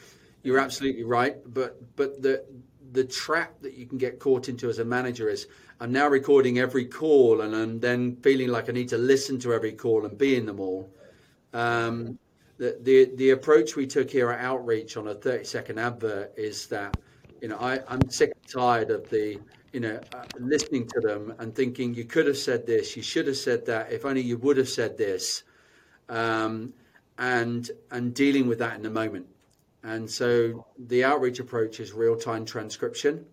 You're 0.42 0.61
absolutely 0.61 1.05
right, 1.05 1.36
but 1.53 1.78
but 1.96 2.22
the 2.22 2.44
the 2.92 3.05
trap 3.05 3.61
that 3.61 3.74
you 3.74 3.86
can 3.86 3.98
get 3.98 4.18
caught 4.18 4.48
into 4.48 4.68
as 4.68 4.78
a 4.78 4.84
manager 4.84 5.28
is 5.28 5.46
I'm 5.80 5.92
now 5.92 6.09
recording 6.09 6.59
every 6.59 6.84
call 6.84 7.40
and 7.40 7.57
I'm 7.57 7.80
then 7.80 8.16
feeling 8.16 8.48
like 8.48 8.68
I 8.68 8.72
need 8.72 8.88
to 8.90 8.98
listen 8.98 9.38
to 9.40 9.53
every 9.53 9.72
call 9.72 10.05
and 10.05 10.16
be 10.16 10.36
in 10.36 10.46
them 10.46 10.61
all. 10.61 10.90
Um, 11.53 12.18
the, 12.59 12.78
the 12.82 13.11
the 13.16 13.30
approach 13.30 13.74
we 13.74 13.86
took 13.86 14.11
here 14.11 14.30
at 14.30 14.44
Outreach 14.44 14.96
on 14.96 15.09
a 15.09 15.14
30 15.14 15.44
second 15.44 15.78
advert 15.78 16.32
is 16.36 16.66
that 16.68 16.96
you 17.43 17.49
know 17.49 17.59
I, 17.59 17.80
I'm 17.88 18.09
sick 18.09 18.32
and 18.34 18.51
tired 18.51 18.90
of 18.90 19.11
the 19.11 19.38
you 19.72 19.80
know 19.80 20.01
uh, 20.14 20.24
listening 20.38 20.86
to 20.95 21.01
them 21.01 21.34
and 21.38 21.55
thinking 21.55 21.93
you 21.93 22.05
could 22.05 22.26
have 22.26 22.38
said 22.38 22.66
this, 22.66 22.97
you 22.97 23.03
should 23.03 23.26
have 23.26 23.36
said 23.36 23.66
that, 23.66 23.93
if 23.93 24.07
only 24.07 24.22
you 24.22 24.38
would 24.38 24.57
have 24.57 24.68
said 24.68 24.97
this, 24.97 25.43
um, 26.09 26.72
and 27.18 27.70
and 27.90 28.14
dealing 28.14 28.47
with 28.47 28.61
that 28.61 28.76
in 28.76 28.82
the 28.82 28.90
moment. 28.90 29.26
And 29.82 30.09
so 30.09 30.64
the 30.78 31.03
outreach 31.03 31.40
approach 31.40 31.80
is 31.80 31.93
real 31.93 32.16
time 32.16 32.45
transcription. 32.45 33.26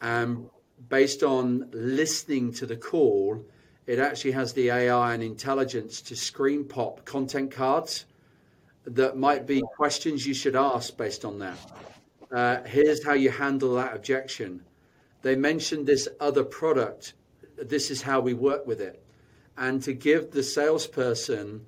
And 0.00 0.50
based 0.88 1.22
on 1.22 1.68
listening 1.72 2.52
to 2.54 2.66
the 2.66 2.76
call, 2.76 3.44
it 3.86 4.00
actually 4.00 4.32
has 4.32 4.52
the 4.52 4.70
AI 4.70 5.14
and 5.14 5.22
intelligence 5.22 6.02
to 6.02 6.16
screen 6.16 6.64
pop 6.64 7.04
content 7.04 7.52
cards 7.52 8.06
that 8.84 9.16
might 9.16 9.46
be 9.46 9.62
questions 9.76 10.26
you 10.26 10.34
should 10.34 10.56
ask 10.56 10.96
based 10.96 11.24
on 11.24 11.38
that. 11.38 11.58
Uh, 12.30 12.62
here's 12.64 13.04
how 13.04 13.14
you 13.14 13.30
handle 13.30 13.74
that 13.74 13.94
objection. 13.94 14.62
They 15.22 15.36
mentioned 15.36 15.86
this 15.86 16.08
other 16.20 16.44
product. 16.44 17.14
This 17.56 17.90
is 17.90 18.02
how 18.02 18.20
we 18.20 18.34
work 18.34 18.66
with 18.66 18.80
it. 18.80 19.02
And 19.56 19.82
to 19.82 19.92
give 19.92 20.30
the 20.30 20.42
salesperson 20.42 21.66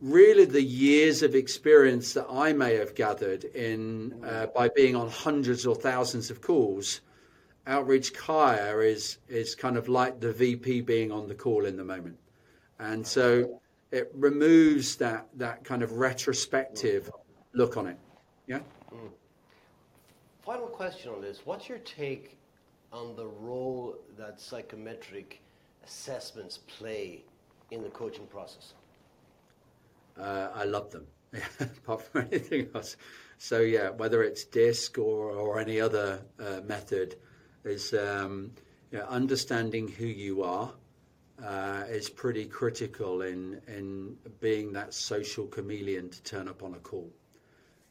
really 0.00 0.44
the 0.44 0.62
years 0.62 1.22
of 1.22 1.34
experience 1.34 2.14
that 2.14 2.26
I 2.30 2.52
may 2.52 2.74
have 2.74 2.94
gathered 2.94 3.44
in 3.44 4.24
uh, 4.24 4.46
by 4.46 4.68
being 4.68 4.96
on 4.96 5.08
hundreds 5.08 5.66
or 5.66 5.74
thousands 5.74 6.30
of 6.30 6.40
calls, 6.40 7.00
Outreach 7.66 8.14
Kaia 8.14 8.82
is 8.84 9.18
is 9.28 9.54
kind 9.54 9.76
of 9.76 9.88
like 9.88 10.20
the 10.20 10.32
VP 10.32 10.82
being 10.82 11.12
on 11.12 11.28
the 11.28 11.34
call 11.34 11.66
in 11.66 11.76
the 11.76 11.84
moment, 11.84 12.16
and 12.78 13.06
so 13.06 13.60
it 13.90 14.10
removes 14.14 14.96
that 14.96 15.28
that 15.36 15.64
kind 15.64 15.82
of 15.82 15.92
retrospective 15.92 17.10
look 17.52 17.76
on 17.76 17.86
it. 17.86 17.98
Yeah. 18.46 18.60
Mm. 18.92 19.10
Final 20.48 20.68
question 20.68 21.12
on 21.12 21.20
this: 21.20 21.42
What's 21.44 21.68
your 21.68 21.76
take 21.76 22.38
on 22.90 23.14
the 23.16 23.26
role 23.26 23.96
that 24.16 24.40
psychometric 24.40 25.42
assessments 25.84 26.60
play 26.78 27.22
in 27.70 27.82
the 27.82 27.90
coaching 27.90 28.26
process? 28.26 28.72
Uh, 30.18 30.48
I 30.54 30.64
love 30.64 30.90
them, 30.90 31.06
apart 31.60 32.00
from 32.00 32.28
anything 32.32 32.70
else. 32.74 32.96
So 33.36 33.60
yeah, 33.60 33.90
whether 33.90 34.22
it's 34.22 34.44
DISC 34.44 34.96
or, 34.96 35.32
or 35.32 35.58
any 35.58 35.82
other 35.82 36.22
uh, 36.40 36.62
method, 36.64 37.16
is 37.64 37.92
um, 37.92 38.52
you 38.90 39.00
know, 39.00 39.04
understanding 39.04 39.86
who 39.86 40.06
you 40.06 40.44
are 40.44 40.72
uh, 41.44 41.84
is 41.90 42.08
pretty 42.08 42.46
critical 42.46 43.20
in 43.20 43.60
in 43.68 44.16
being 44.40 44.72
that 44.72 44.94
social 44.94 45.46
chameleon 45.46 46.08
to 46.08 46.22
turn 46.22 46.48
up 46.48 46.62
on 46.62 46.72
a 46.72 46.78
call. 46.78 47.12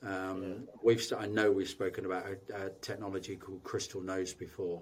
Um, 0.04 0.44
yeah. 0.44 0.54
We've 0.84 1.14
I 1.18 1.28
know 1.28 1.52
we've 1.52 1.70
spoken 1.70 2.06
about 2.06 2.26
a, 2.28 2.66
a 2.66 2.70
technology 2.82 3.36
called 3.36 3.64
Crystal 3.64 4.02
Knows 4.02 4.34
before, 4.34 4.82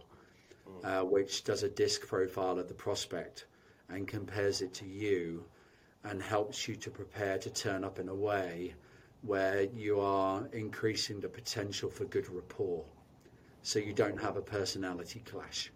mm. 0.68 0.86
uh, 0.86 1.06
which 1.06 1.44
does 1.44 1.64
a 1.64 1.70
disc 1.70 2.08
profile 2.08 2.60
of 2.60 2.68
the 2.68 2.74
prospect 2.74 3.46
and 3.90 4.08
compares 4.08 4.62
it 4.62 4.74
to 4.76 4.86
you 4.86 5.46
and 6.04 6.22
helps 6.22 6.68
you 6.68 6.76
to 6.76 6.90
prepare 6.92 7.38
to 7.38 7.50
turn 7.50 7.84
up 7.84 8.00
in 8.00 8.10
a 8.10 8.16
way 8.16 8.76
where 9.22 9.64
you 9.64 10.00
are 10.00 10.48
increasing 10.54 11.20
the 11.20 11.30
potential 11.30 11.90
for 11.90 12.06
good 12.06 12.30
rapport 12.30 12.84
so 13.64 13.80
you 13.80 13.94
don't 13.94 14.22
have 14.22 14.38
a 14.38 14.42
personality 14.42 15.22
clash. 15.26 15.72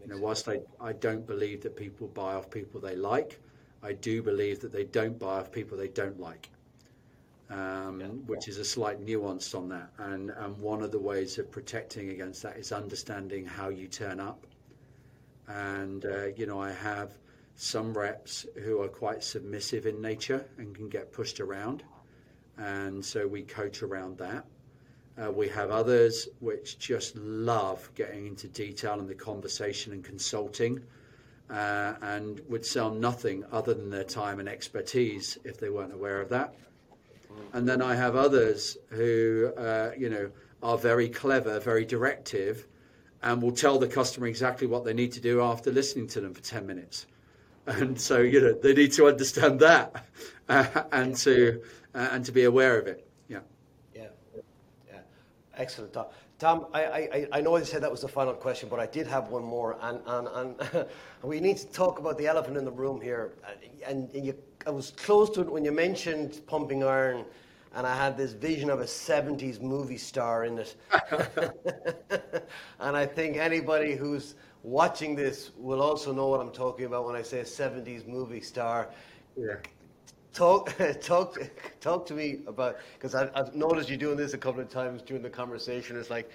You 0.00 0.08
know, 0.08 0.18
whilst 0.18 0.48
I, 0.48 0.60
I 0.80 0.92
don't 0.92 1.24
believe 1.24 1.62
that 1.62 1.76
people 1.76 2.08
buy 2.08 2.34
off 2.34 2.50
people 2.50 2.80
they 2.80 2.96
like, 2.96 3.38
I 3.84 3.92
do 3.92 4.22
believe 4.22 4.60
that 4.60 4.72
they 4.72 4.84
don't 4.84 5.16
buy 5.18 5.38
off 5.38 5.52
people 5.52 5.78
they 5.78 5.88
don't 5.88 6.18
like, 6.18 6.50
um, 7.50 8.00
yeah. 8.00 8.06
which 8.26 8.48
is 8.48 8.58
a 8.58 8.64
slight 8.64 9.00
nuance 9.00 9.54
on 9.54 9.68
that. 9.68 9.90
And, 9.98 10.30
and 10.30 10.56
one 10.58 10.82
of 10.82 10.90
the 10.90 10.98
ways 10.98 11.38
of 11.38 11.50
protecting 11.50 12.10
against 12.10 12.42
that 12.42 12.56
is 12.56 12.72
understanding 12.72 13.44
how 13.44 13.68
you 13.68 13.88
turn 13.88 14.20
up. 14.20 14.46
And, 15.48 16.04
uh, 16.04 16.26
you 16.36 16.46
know, 16.46 16.60
I 16.60 16.72
have 16.72 17.12
some 17.54 17.92
reps 17.96 18.46
who 18.64 18.80
are 18.82 18.88
quite 18.88 19.22
submissive 19.22 19.86
in 19.86 20.00
nature 20.00 20.46
and 20.58 20.74
can 20.74 20.88
get 20.88 21.12
pushed 21.12 21.40
around. 21.40 21.82
And 22.58 23.04
so 23.04 23.26
we 23.26 23.42
coach 23.42 23.82
around 23.82 24.18
that. 24.18 24.44
Uh, 25.22 25.30
we 25.30 25.48
have 25.48 25.70
others 25.70 26.28
which 26.40 26.78
just 26.78 27.16
love 27.16 27.90
getting 27.94 28.26
into 28.26 28.48
detail 28.48 28.98
in 28.98 29.06
the 29.06 29.14
conversation 29.14 29.92
and 29.92 30.02
consulting 30.02 30.80
uh, 31.50 31.94
and 32.00 32.40
would 32.48 32.64
sell 32.64 32.90
nothing 32.90 33.44
other 33.52 33.74
than 33.74 33.90
their 33.90 34.04
time 34.04 34.40
and 34.40 34.48
expertise 34.48 35.36
if 35.44 35.60
they 35.60 35.68
weren't 35.68 35.92
aware 35.92 36.20
of 36.20 36.30
that. 36.30 36.54
And 37.52 37.68
then 37.68 37.82
I 37.82 37.94
have 37.94 38.16
others 38.16 38.76
who, 38.90 39.52
uh, 39.56 39.92
you 39.96 40.08
know, 40.08 40.30
are 40.62 40.78
very 40.78 41.08
clever, 41.08 41.60
very 41.60 41.84
directive, 41.84 42.66
and 43.22 43.42
will 43.42 43.52
tell 43.52 43.78
the 43.78 43.88
customer 43.88 44.26
exactly 44.26 44.66
what 44.66 44.84
they 44.84 44.94
need 44.94 45.12
to 45.12 45.20
do 45.20 45.42
after 45.42 45.70
listening 45.70 46.06
to 46.08 46.20
them 46.20 46.34
for 46.34 46.40
10 46.40 46.66
minutes 46.66 47.06
and 47.66 48.00
so 48.00 48.18
you 48.18 48.40
know 48.40 48.52
they 48.52 48.74
need 48.74 48.92
to 48.92 49.06
understand 49.06 49.60
that 49.60 50.04
uh, 50.48 50.82
and 50.92 51.16
to 51.16 51.62
uh, 51.94 52.08
and 52.12 52.24
to 52.24 52.32
be 52.32 52.44
aware 52.44 52.78
of 52.78 52.86
it. 52.86 53.06
Yeah. 53.28 53.40
Yeah. 53.94 54.06
Yeah. 54.88 54.98
Excellent, 55.56 55.92
Tom. 55.92 56.06
Tom, 56.42 56.66
I, 56.74 57.40
know 57.40 57.54
I 57.54 57.62
said 57.62 57.84
that 57.84 57.90
was 57.92 58.00
the 58.00 58.08
final 58.08 58.34
question, 58.34 58.68
but 58.68 58.80
I 58.80 58.86
did 58.86 59.06
have 59.06 59.28
one 59.28 59.44
more, 59.44 59.78
and 59.80 60.56
we 61.22 61.38
need 61.38 61.56
to 61.58 61.68
talk 61.68 62.00
about 62.00 62.18
the 62.18 62.26
elephant 62.26 62.56
in 62.56 62.64
the 62.64 62.72
room 62.72 63.00
here. 63.00 63.34
Uh, 63.46 63.94
you, 64.12 64.34
I 64.66 64.70
was 64.70 64.90
close 64.90 65.30
to 65.30 65.42
it 65.42 65.48
when 65.48 65.64
you 65.64 65.70
mentioned 65.70 66.40
pumping 66.48 66.82
iron 66.82 67.24
and 67.74 67.86
I 67.86 67.96
had 67.96 68.16
this 68.16 68.32
vision 68.32 68.70
of 68.70 68.80
a 68.80 68.86
70s 68.86 69.60
movie 69.60 69.96
star 69.96 70.44
in 70.44 70.58
it. 70.58 70.74
and 72.80 72.96
I 72.96 73.06
think 73.06 73.36
anybody 73.36 73.94
who's 73.94 74.34
watching 74.64 75.14
this 75.14 75.52
will 75.56 75.80
also 75.80 76.12
know 76.12 76.26
what 76.26 76.40
I'm 76.40 76.50
talking 76.50 76.86
about 76.86 77.06
when 77.06 77.14
I 77.14 77.22
say 77.22 77.38
a 77.38 77.44
70s 77.44 78.08
movie 78.08 78.40
star. 78.40 78.88
Talk, 80.32 80.74
talk, 81.00 81.38
talk 81.80 82.06
to 82.06 82.14
me 82.14 82.40
about 82.46 82.78
because 82.94 83.14
I've 83.14 83.54
noticed 83.54 83.90
you 83.90 83.96
doing 83.96 84.16
this 84.16 84.34
a 84.34 84.38
couple 84.38 84.60
of 84.60 84.68
times 84.68 85.02
during 85.02 85.22
the 85.22 85.30
conversation. 85.30 85.96
It's 85.96 86.10
like 86.10 86.30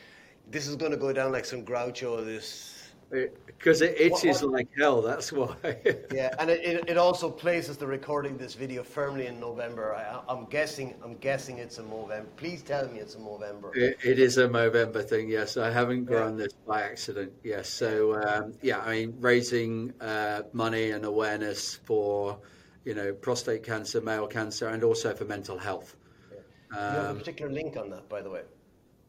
this 0.50 0.68
is 0.68 0.76
going 0.76 0.92
to 0.92 0.98
go 0.98 1.12
down 1.12 1.32
like 1.32 1.46
some 1.46 1.64
Groucho. 1.64 2.24
This 2.24 2.78
because 3.10 3.82
it, 3.82 3.96
it 3.98 4.12
itches 4.12 4.42
what, 4.42 4.52
like 4.52 4.68
hell. 4.78 5.02
That's 5.02 5.32
why. 5.32 5.56
yeah, 6.12 6.36
and 6.40 6.50
it, 6.50 6.64
it, 6.64 6.90
it, 6.90 6.98
also 6.98 7.30
places 7.30 7.78
the 7.78 7.88
recording 7.88 8.38
this 8.38 8.54
video 8.54 8.84
firmly 8.84 9.28
in 9.28 9.40
November. 9.40 9.96
I, 9.96 10.32
am 10.32 10.46
guessing. 10.46 10.94
I'm 11.04 11.16
guessing 11.16 11.58
it's 11.58 11.78
a 11.78 11.84
November. 11.84 12.30
Please 12.36 12.62
tell 12.62 12.88
me 12.90 13.00
it's 13.00 13.16
a 13.16 13.20
November. 13.20 13.72
it, 13.76 13.98
it 14.04 14.20
is 14.20 14.38
a 14.38 14.48
November 14.48 15.02
thing. 15.02 15.30
Yes, 15.30 15.58
I 15.58 15.72
haven't 15.72 16.06
grown 16.06 16.38
yeah. 16.38 16.44
this 16.44 16.54
by 16.68 16.84
accident. 16.84 17.32
Yes, 17.44 17.70
so 17.70 18.22
um, 18.22 18.54
yeah, 18.62 18.80
I 18.80 18.92
mean, 18.92 19.16
raising 19.20 19.94
uh, 20.02 20.44
money 20.52 20.92
and 20.92 21.06
awareness 21.06 21.76
for 21.76 22.40
you 22.88 22.94
know 22.94 23.14
prostate 23.14 23.64
cancer, 23.64 24.00
male 24.00 24.28
cancer, 24.28 24.70
and 24.70 24.82
also 24.84 25.14
for 25.14 25.26
mental 25.26 25.58
health. 25.58 25.98
Yeah. 26.32 26.38
Do 26.72 26.76
you 26.76 26.82
have 26.82 27.06
a 27.06 27.10
um, 27.10 27.18
particular 27.18 27.52
link 27.52 27.76
on 27.76 27.90
that, 27.90 28.08
by 28.08 28.22
the 28.22 28.30
way? 28.30 28.44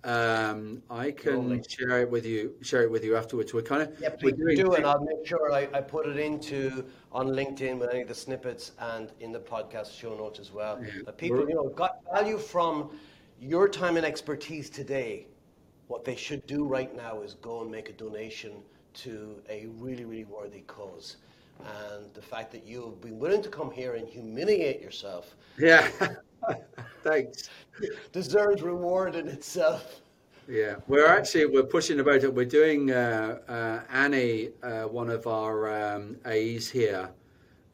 Um, 0.05 0.83
I 0.91 1.13
can 1.13 1.63
share 1.69 2.01
it 2.01 2.11
with 2.11 2.27
you. 2.27 2.55
Share 2.61 2.83
it 2.83 2.91
with 2.91 3.05
you 3.05 3.17
afterwards. 3.17 3.55
We're 3.55 3.63
kind 3.63 3.83
of 3.83 4.01
yeah, 4.01 4.11
please 4.11 4.35
do, 4.57 4.75
and 4.75 4.85
I'll 4.85 5.05
make 5.05 5.25
sure 5.25 5.53
I, 5.53 5.69
I 5.73 5.81
put 5.81 6.07
it 6.07 6.19
into 6.19 6.85
on 7.13 7.29
LinkedIn 7.29 7.79
with 7.79 7.91
any 7.91 8.03
of 8.03 8.09
the 8.09 8.15
snippets 8.15 8.73
and 8.81 9.13
in 9.21 9.31
the 9.31 9.41
podcast 9.41 9.97
show 9.97 10.17
notes 10.17 10.41
as 10.41 10.53
well. 10.53 10.81
Yeah. 10.83 11.03
That 11.07 11.17
people, 11.17 11.39
We're, 11.39 11.49
you 11.49 11.55
know, 11.55 11.69
got 11.69 11.99
value 12.13 12.39
from 12.39 12.91
your 13.41 13.69
time 13.69 13.97
and 13.97 14.05
expertise 14.05 14.69
today. 14.71 15.27
What 15.87 16.05
they 16.05 16.17
should 16.17 16.47
do 16.47 16.65
right 16.65 16.95
now 16.95 17.23
is 17.23 17.35
go 17.35 17.63
and 17.63 17.71
make 17.71 17.89
a 17.89 17.93
donation 17.93 18.53
to 18.95 19.41
a 19.49 19.67
really, 19.79 20.05
really 20.05 20.25
worthy 20.25 20.61
cause. 20.63 21.17
And 21.61 22.13
the 22.15 22.23
fact 22.23 22.53
that 22.53 22.67
you've 22.67 23.01
been 23.01 23.19
willing 23.19 23.43
to 23.43 23.49
come 23.49 23.71
here 23.71 23.95
and 23.95 24.09
humiliate 24.09 24.81
yourself. 24.81 25.35
Yeah. 25.59 25.89
Thanks. 27.03 27.51
Deserves 28.13 28.63
reward 28.63 29.17
in 29.17 29.29
itself. 29.29 30.01
Yeah, 30.49 30.77
we're 30.87 31.07
actually 31.07 31.45
we're 31.45 31.65
pushing 31.65 32.01
about 32.01 32.25
it. 32.25 32.35
We're 32.35 32.47
doing 32.47 32.91
uh, 32.91 33.39
uh, 33.47 33.81
Annie, 33.93 34.49
uh, 34.63 34.85
one 34.85 35.11
of 35.11 35.27
our 35.27 35.95
um, 35.95 36.17
AEs 36.25 36.71
here. 36.71 37.11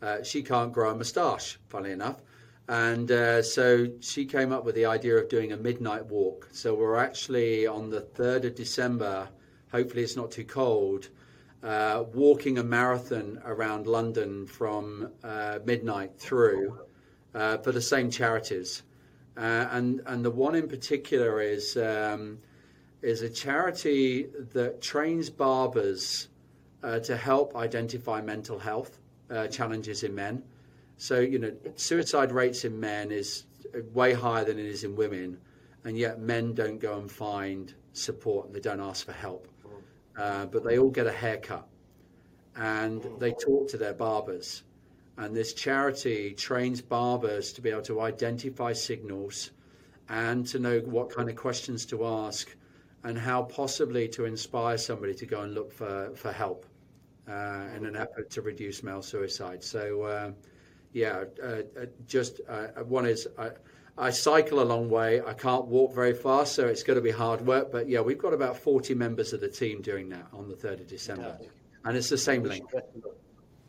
Uh, 0.03 0.25
she 0.25 0.43
can't 0.43 0.73
grow 0.73 0.91
a 0.91 0.95
moustache, 0.95 1.61
funnily 1.69 1.93
enough, 1.93 2.21
and 2.69 3.13
uh, 3.13 3.43
so 3.43 3.87
she 4.01 4.25
came 4.25 4.51
up 4.51 4.65
with 4.65 4.75
the 4.75 4.87
idea 4.87 5.17
of 5.17 5.29
doing 5.29 5.53
a 5.53 5.57
midnight 5.57 6.05
walk. 6.07 6.49
So 6.51 6.75
we're 6.75 6.97
actually 6.97 7.65
on 7.65 7.91
the 7.91 8.01
third 8.01 8.45
of 8.45 8.57
December. 8.57 9.29
Hopefully, 9.71 10.03
it's 10.03 10.17
not 10.17 10.33
too 10.33 10.45
cold. 10.45 11.11
Uh, 11.65 12.05
walking 12.13 12.59
a 12.59 12.63
marathon 12.63 13.41
around 13.47 13.87
London 13.87 14.47
from 14.47 15.11
midnight 15.65 16.13
through 16.19 16.79
for 17.33 17.73
the 17.73 17.81
same 17.81 18.11
charities. 18.11 18.83
Uh, 19.37 19.67
and 19.73 20.01
and 20.07 20.25
the 20.25 20.31
one 20.31 20.55
in 20.55 20.69
particular 20.69 21.41
is 21.41 21.77
um, 21.77 22.39
is 23.03 23.23
a 23.23 23.29
charity 23.29 24.29
that 24.53 24.81
trains 24.81 25.29
barbers 25.29 26.29
uh, 26.83 27.01
to 27.01 27.17
help 27.17 27.57
identify 27.57 28.21
mental 28.21 28.59
health 28.59 28.99
uh, 29.31 29.49
challenges 29.49 30.05
in 30.05 30.15
men. 30.15 30.43
So 30.99 31.19
you 31.19 31.41
know, 31.41 31.53
suicide 31.75 32.31
rates 32.31 32.65
in 32.65 32.79
men 32.79 33.11
is 33.11 33.45
way 33.93 34.13
higher 34.13 34.45
than 34.45 34.59
it 34.59 34.67
is 34.67 34.85
in 34.85 34.95
women, 34.95 35.39
and 35.83 35.99
yet 35.99 36.21
men 36.21 36.55
don't 36.55 36.79
go 36.79 36.99
and 36.99 37.11
find 37.11 37.75
support 37.93 38.47
and 38.47 38.55
they 38.55 38.61
don't 38.61 38.81
ask 38.81 39.05
for 39.05 39.13
help. 39.13 39.49
Uh, 40.17 40.47
but 40.47 40.65
they 40.65 40.79
all 40.79 40.91
get 40.91 41.07
a 41.07 41.13
haircut, 41.13 41.67
and 42.57 43.05
they 43.19 43.33
talk 43.33 43.69
to 43.69 43.77
their 43.77 43.95
barbers 43.95 44.63
and 45.17 45.35
this 45.35 45.55
charity 45.55 46.33
trains 46.33 46.81
barbers 46.81 47.53
to 47.53 47.61
be 47.61 47.71
able 47.71 47.83
to 47.83 48.01
identify 48.01 48.73
signals 48.73 49.51
and 50.09 50.47
to 50.47 50.59
know 50.59 50.81
what 50.81 51.15
kind 51.15 51.31
of 51.31 51.37
questions 51.37 51.87
to 51.87 52.05
ask 52.05 52.55
and 53.05 53.17
how 53.17 53.43
possibly 53.43 54.09
to 54.09 54.25
inspire 54.25 54.77
somebody 54.77 55.15
to 55.15 55.27
go 55.27 55.43
and 55.43 55.55
look 55.55 55.73
for, 55.73 56.11
for 56.17 56.33
help 56.33 56.67
uh, 57.29 57.67
in 57.77 57.87
an 57.87 57.97
effort 57.97 58.29
to 58.31 58.43
reduce 58.43 58.83
male 58.83 59.03
suicide. 59.03 59.63
So, 59.63 60.03
uh, 60.03 60.33
yeah, 60.93 61.25
uh, 61.43 61.47
uh 61.47 61.87
just 62.07 62.41
uh, 62.49 62.67
one 62.85 63.07
is 63.07 63.29
I, 63.97 64.11
cycle 64.11 64.61
a 64.61 64.65
long 64.65 64.91
way. 64.91 65.21
I 65.21 65.35
can't 65.35 65.67
walk 65.67 65.95
very 65.95 66.15
fast, 66.15 66.55
so 66.55 66.67
it's 66.67 66.83
going 66.83 66.97
to 66.97 67.03
be 67.03 67.11
hard 67.11 67.47
work. 67.47 67.71
But 67.71 67.89
yeah, 67.89 68.01
we've 68.01 68.19
got 68.19 68.35
about 68.35 68.57
40 68.57 68.95
members 68.95 69.33
of 69.33 69.41
the 69.41 69.49
team 69.49 69.83
doing 69.83 70.09
that 70.09 70.27
on 70.33 70.49
the 70.49 70.55
3rd 70.55 70.81
of 70.81 70.89
December. 70.89 71.39
And 71.85 71.97
it's 71.97 72.09
the 72.09 72.19
same 72.19 72.43
link. 72.43 72.65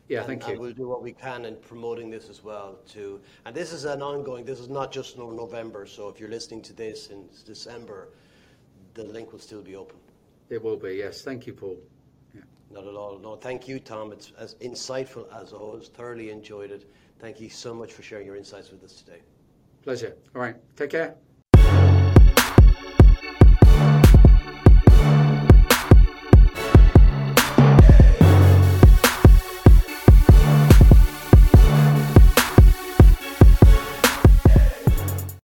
Yeah, 0.08 0.18
and, 0.18 0.26
thank 0.26 0.48
you. 0.48 0.60
We'll 0.60 0.72
do 0.72 0.88
what 0.88 1.02
we 1.02 1.12
can 1.12 1.44
in 1.44 1.56
promoting 1.56 2.10
this 2.10 2.28
as 2.28 2.42
well. 2.42 2.78
To 2.90 3.20
and 3.44 3.54
this 3.54 3.72
is 3.72 3.84
an 3.84 4.02
ongoing. 4.02 4.44
This 4.44 4.60
is 4.60 4.68
not 4.68 4.92
just 4.92 5.18
November. 5.18 5.84
So 5.86 6.08
if 6.08 6.20
you're 6.20 6.30
listening 6.30 6.62
to 6.62 6.72
this 6.72 7.08
in 7.08 7.28
December, 7.44 8.10
the 8.94 9.04
link 9.04 9.32
will 9.32 9.40
still 9.40 9.62
be 9.62 9.74
open. 9.74 9.96
It 10.48 10.62
will 10.62 10.76
be. 10.76 10.94
Yes. 10.94 11.22
Thank 11.22 11.46
you, 11.46 11.54
Paul. 11.54 11.76
Yeah. 12.34 12.42
Not 12.70 12.86
at 12.86 12.94
all. 12.94 13.18
No, 13.18 13.34
thank 13.34 13.66
you, 13.66 13.80
Tom. 13.80 14.12
It's 14.12 14.32
as 14.38 14.54
insightful 14.56 15.26
as 15.40 15.52
always. 15.52 15.88
Thoroughly 15.88 16.30
enjoyed 16.30 16.70
it. 16.70 16.88
Thank 17.18 17.40
you 17.40 17.50
so 17.50 17.74
much 17.74 17.92
for 17.92 18.02
sharing 18.02 18.26
your 18.26 18.36
insights 18.36 18.70
with 18.70 18.84
us 18.84 19.02
today. 19.02 19.22
Pleasure. 19.86 20.16
All 20.34 20.42
right. 20.42 20.56
Take 20.74 20.90
care. 20.90 21.14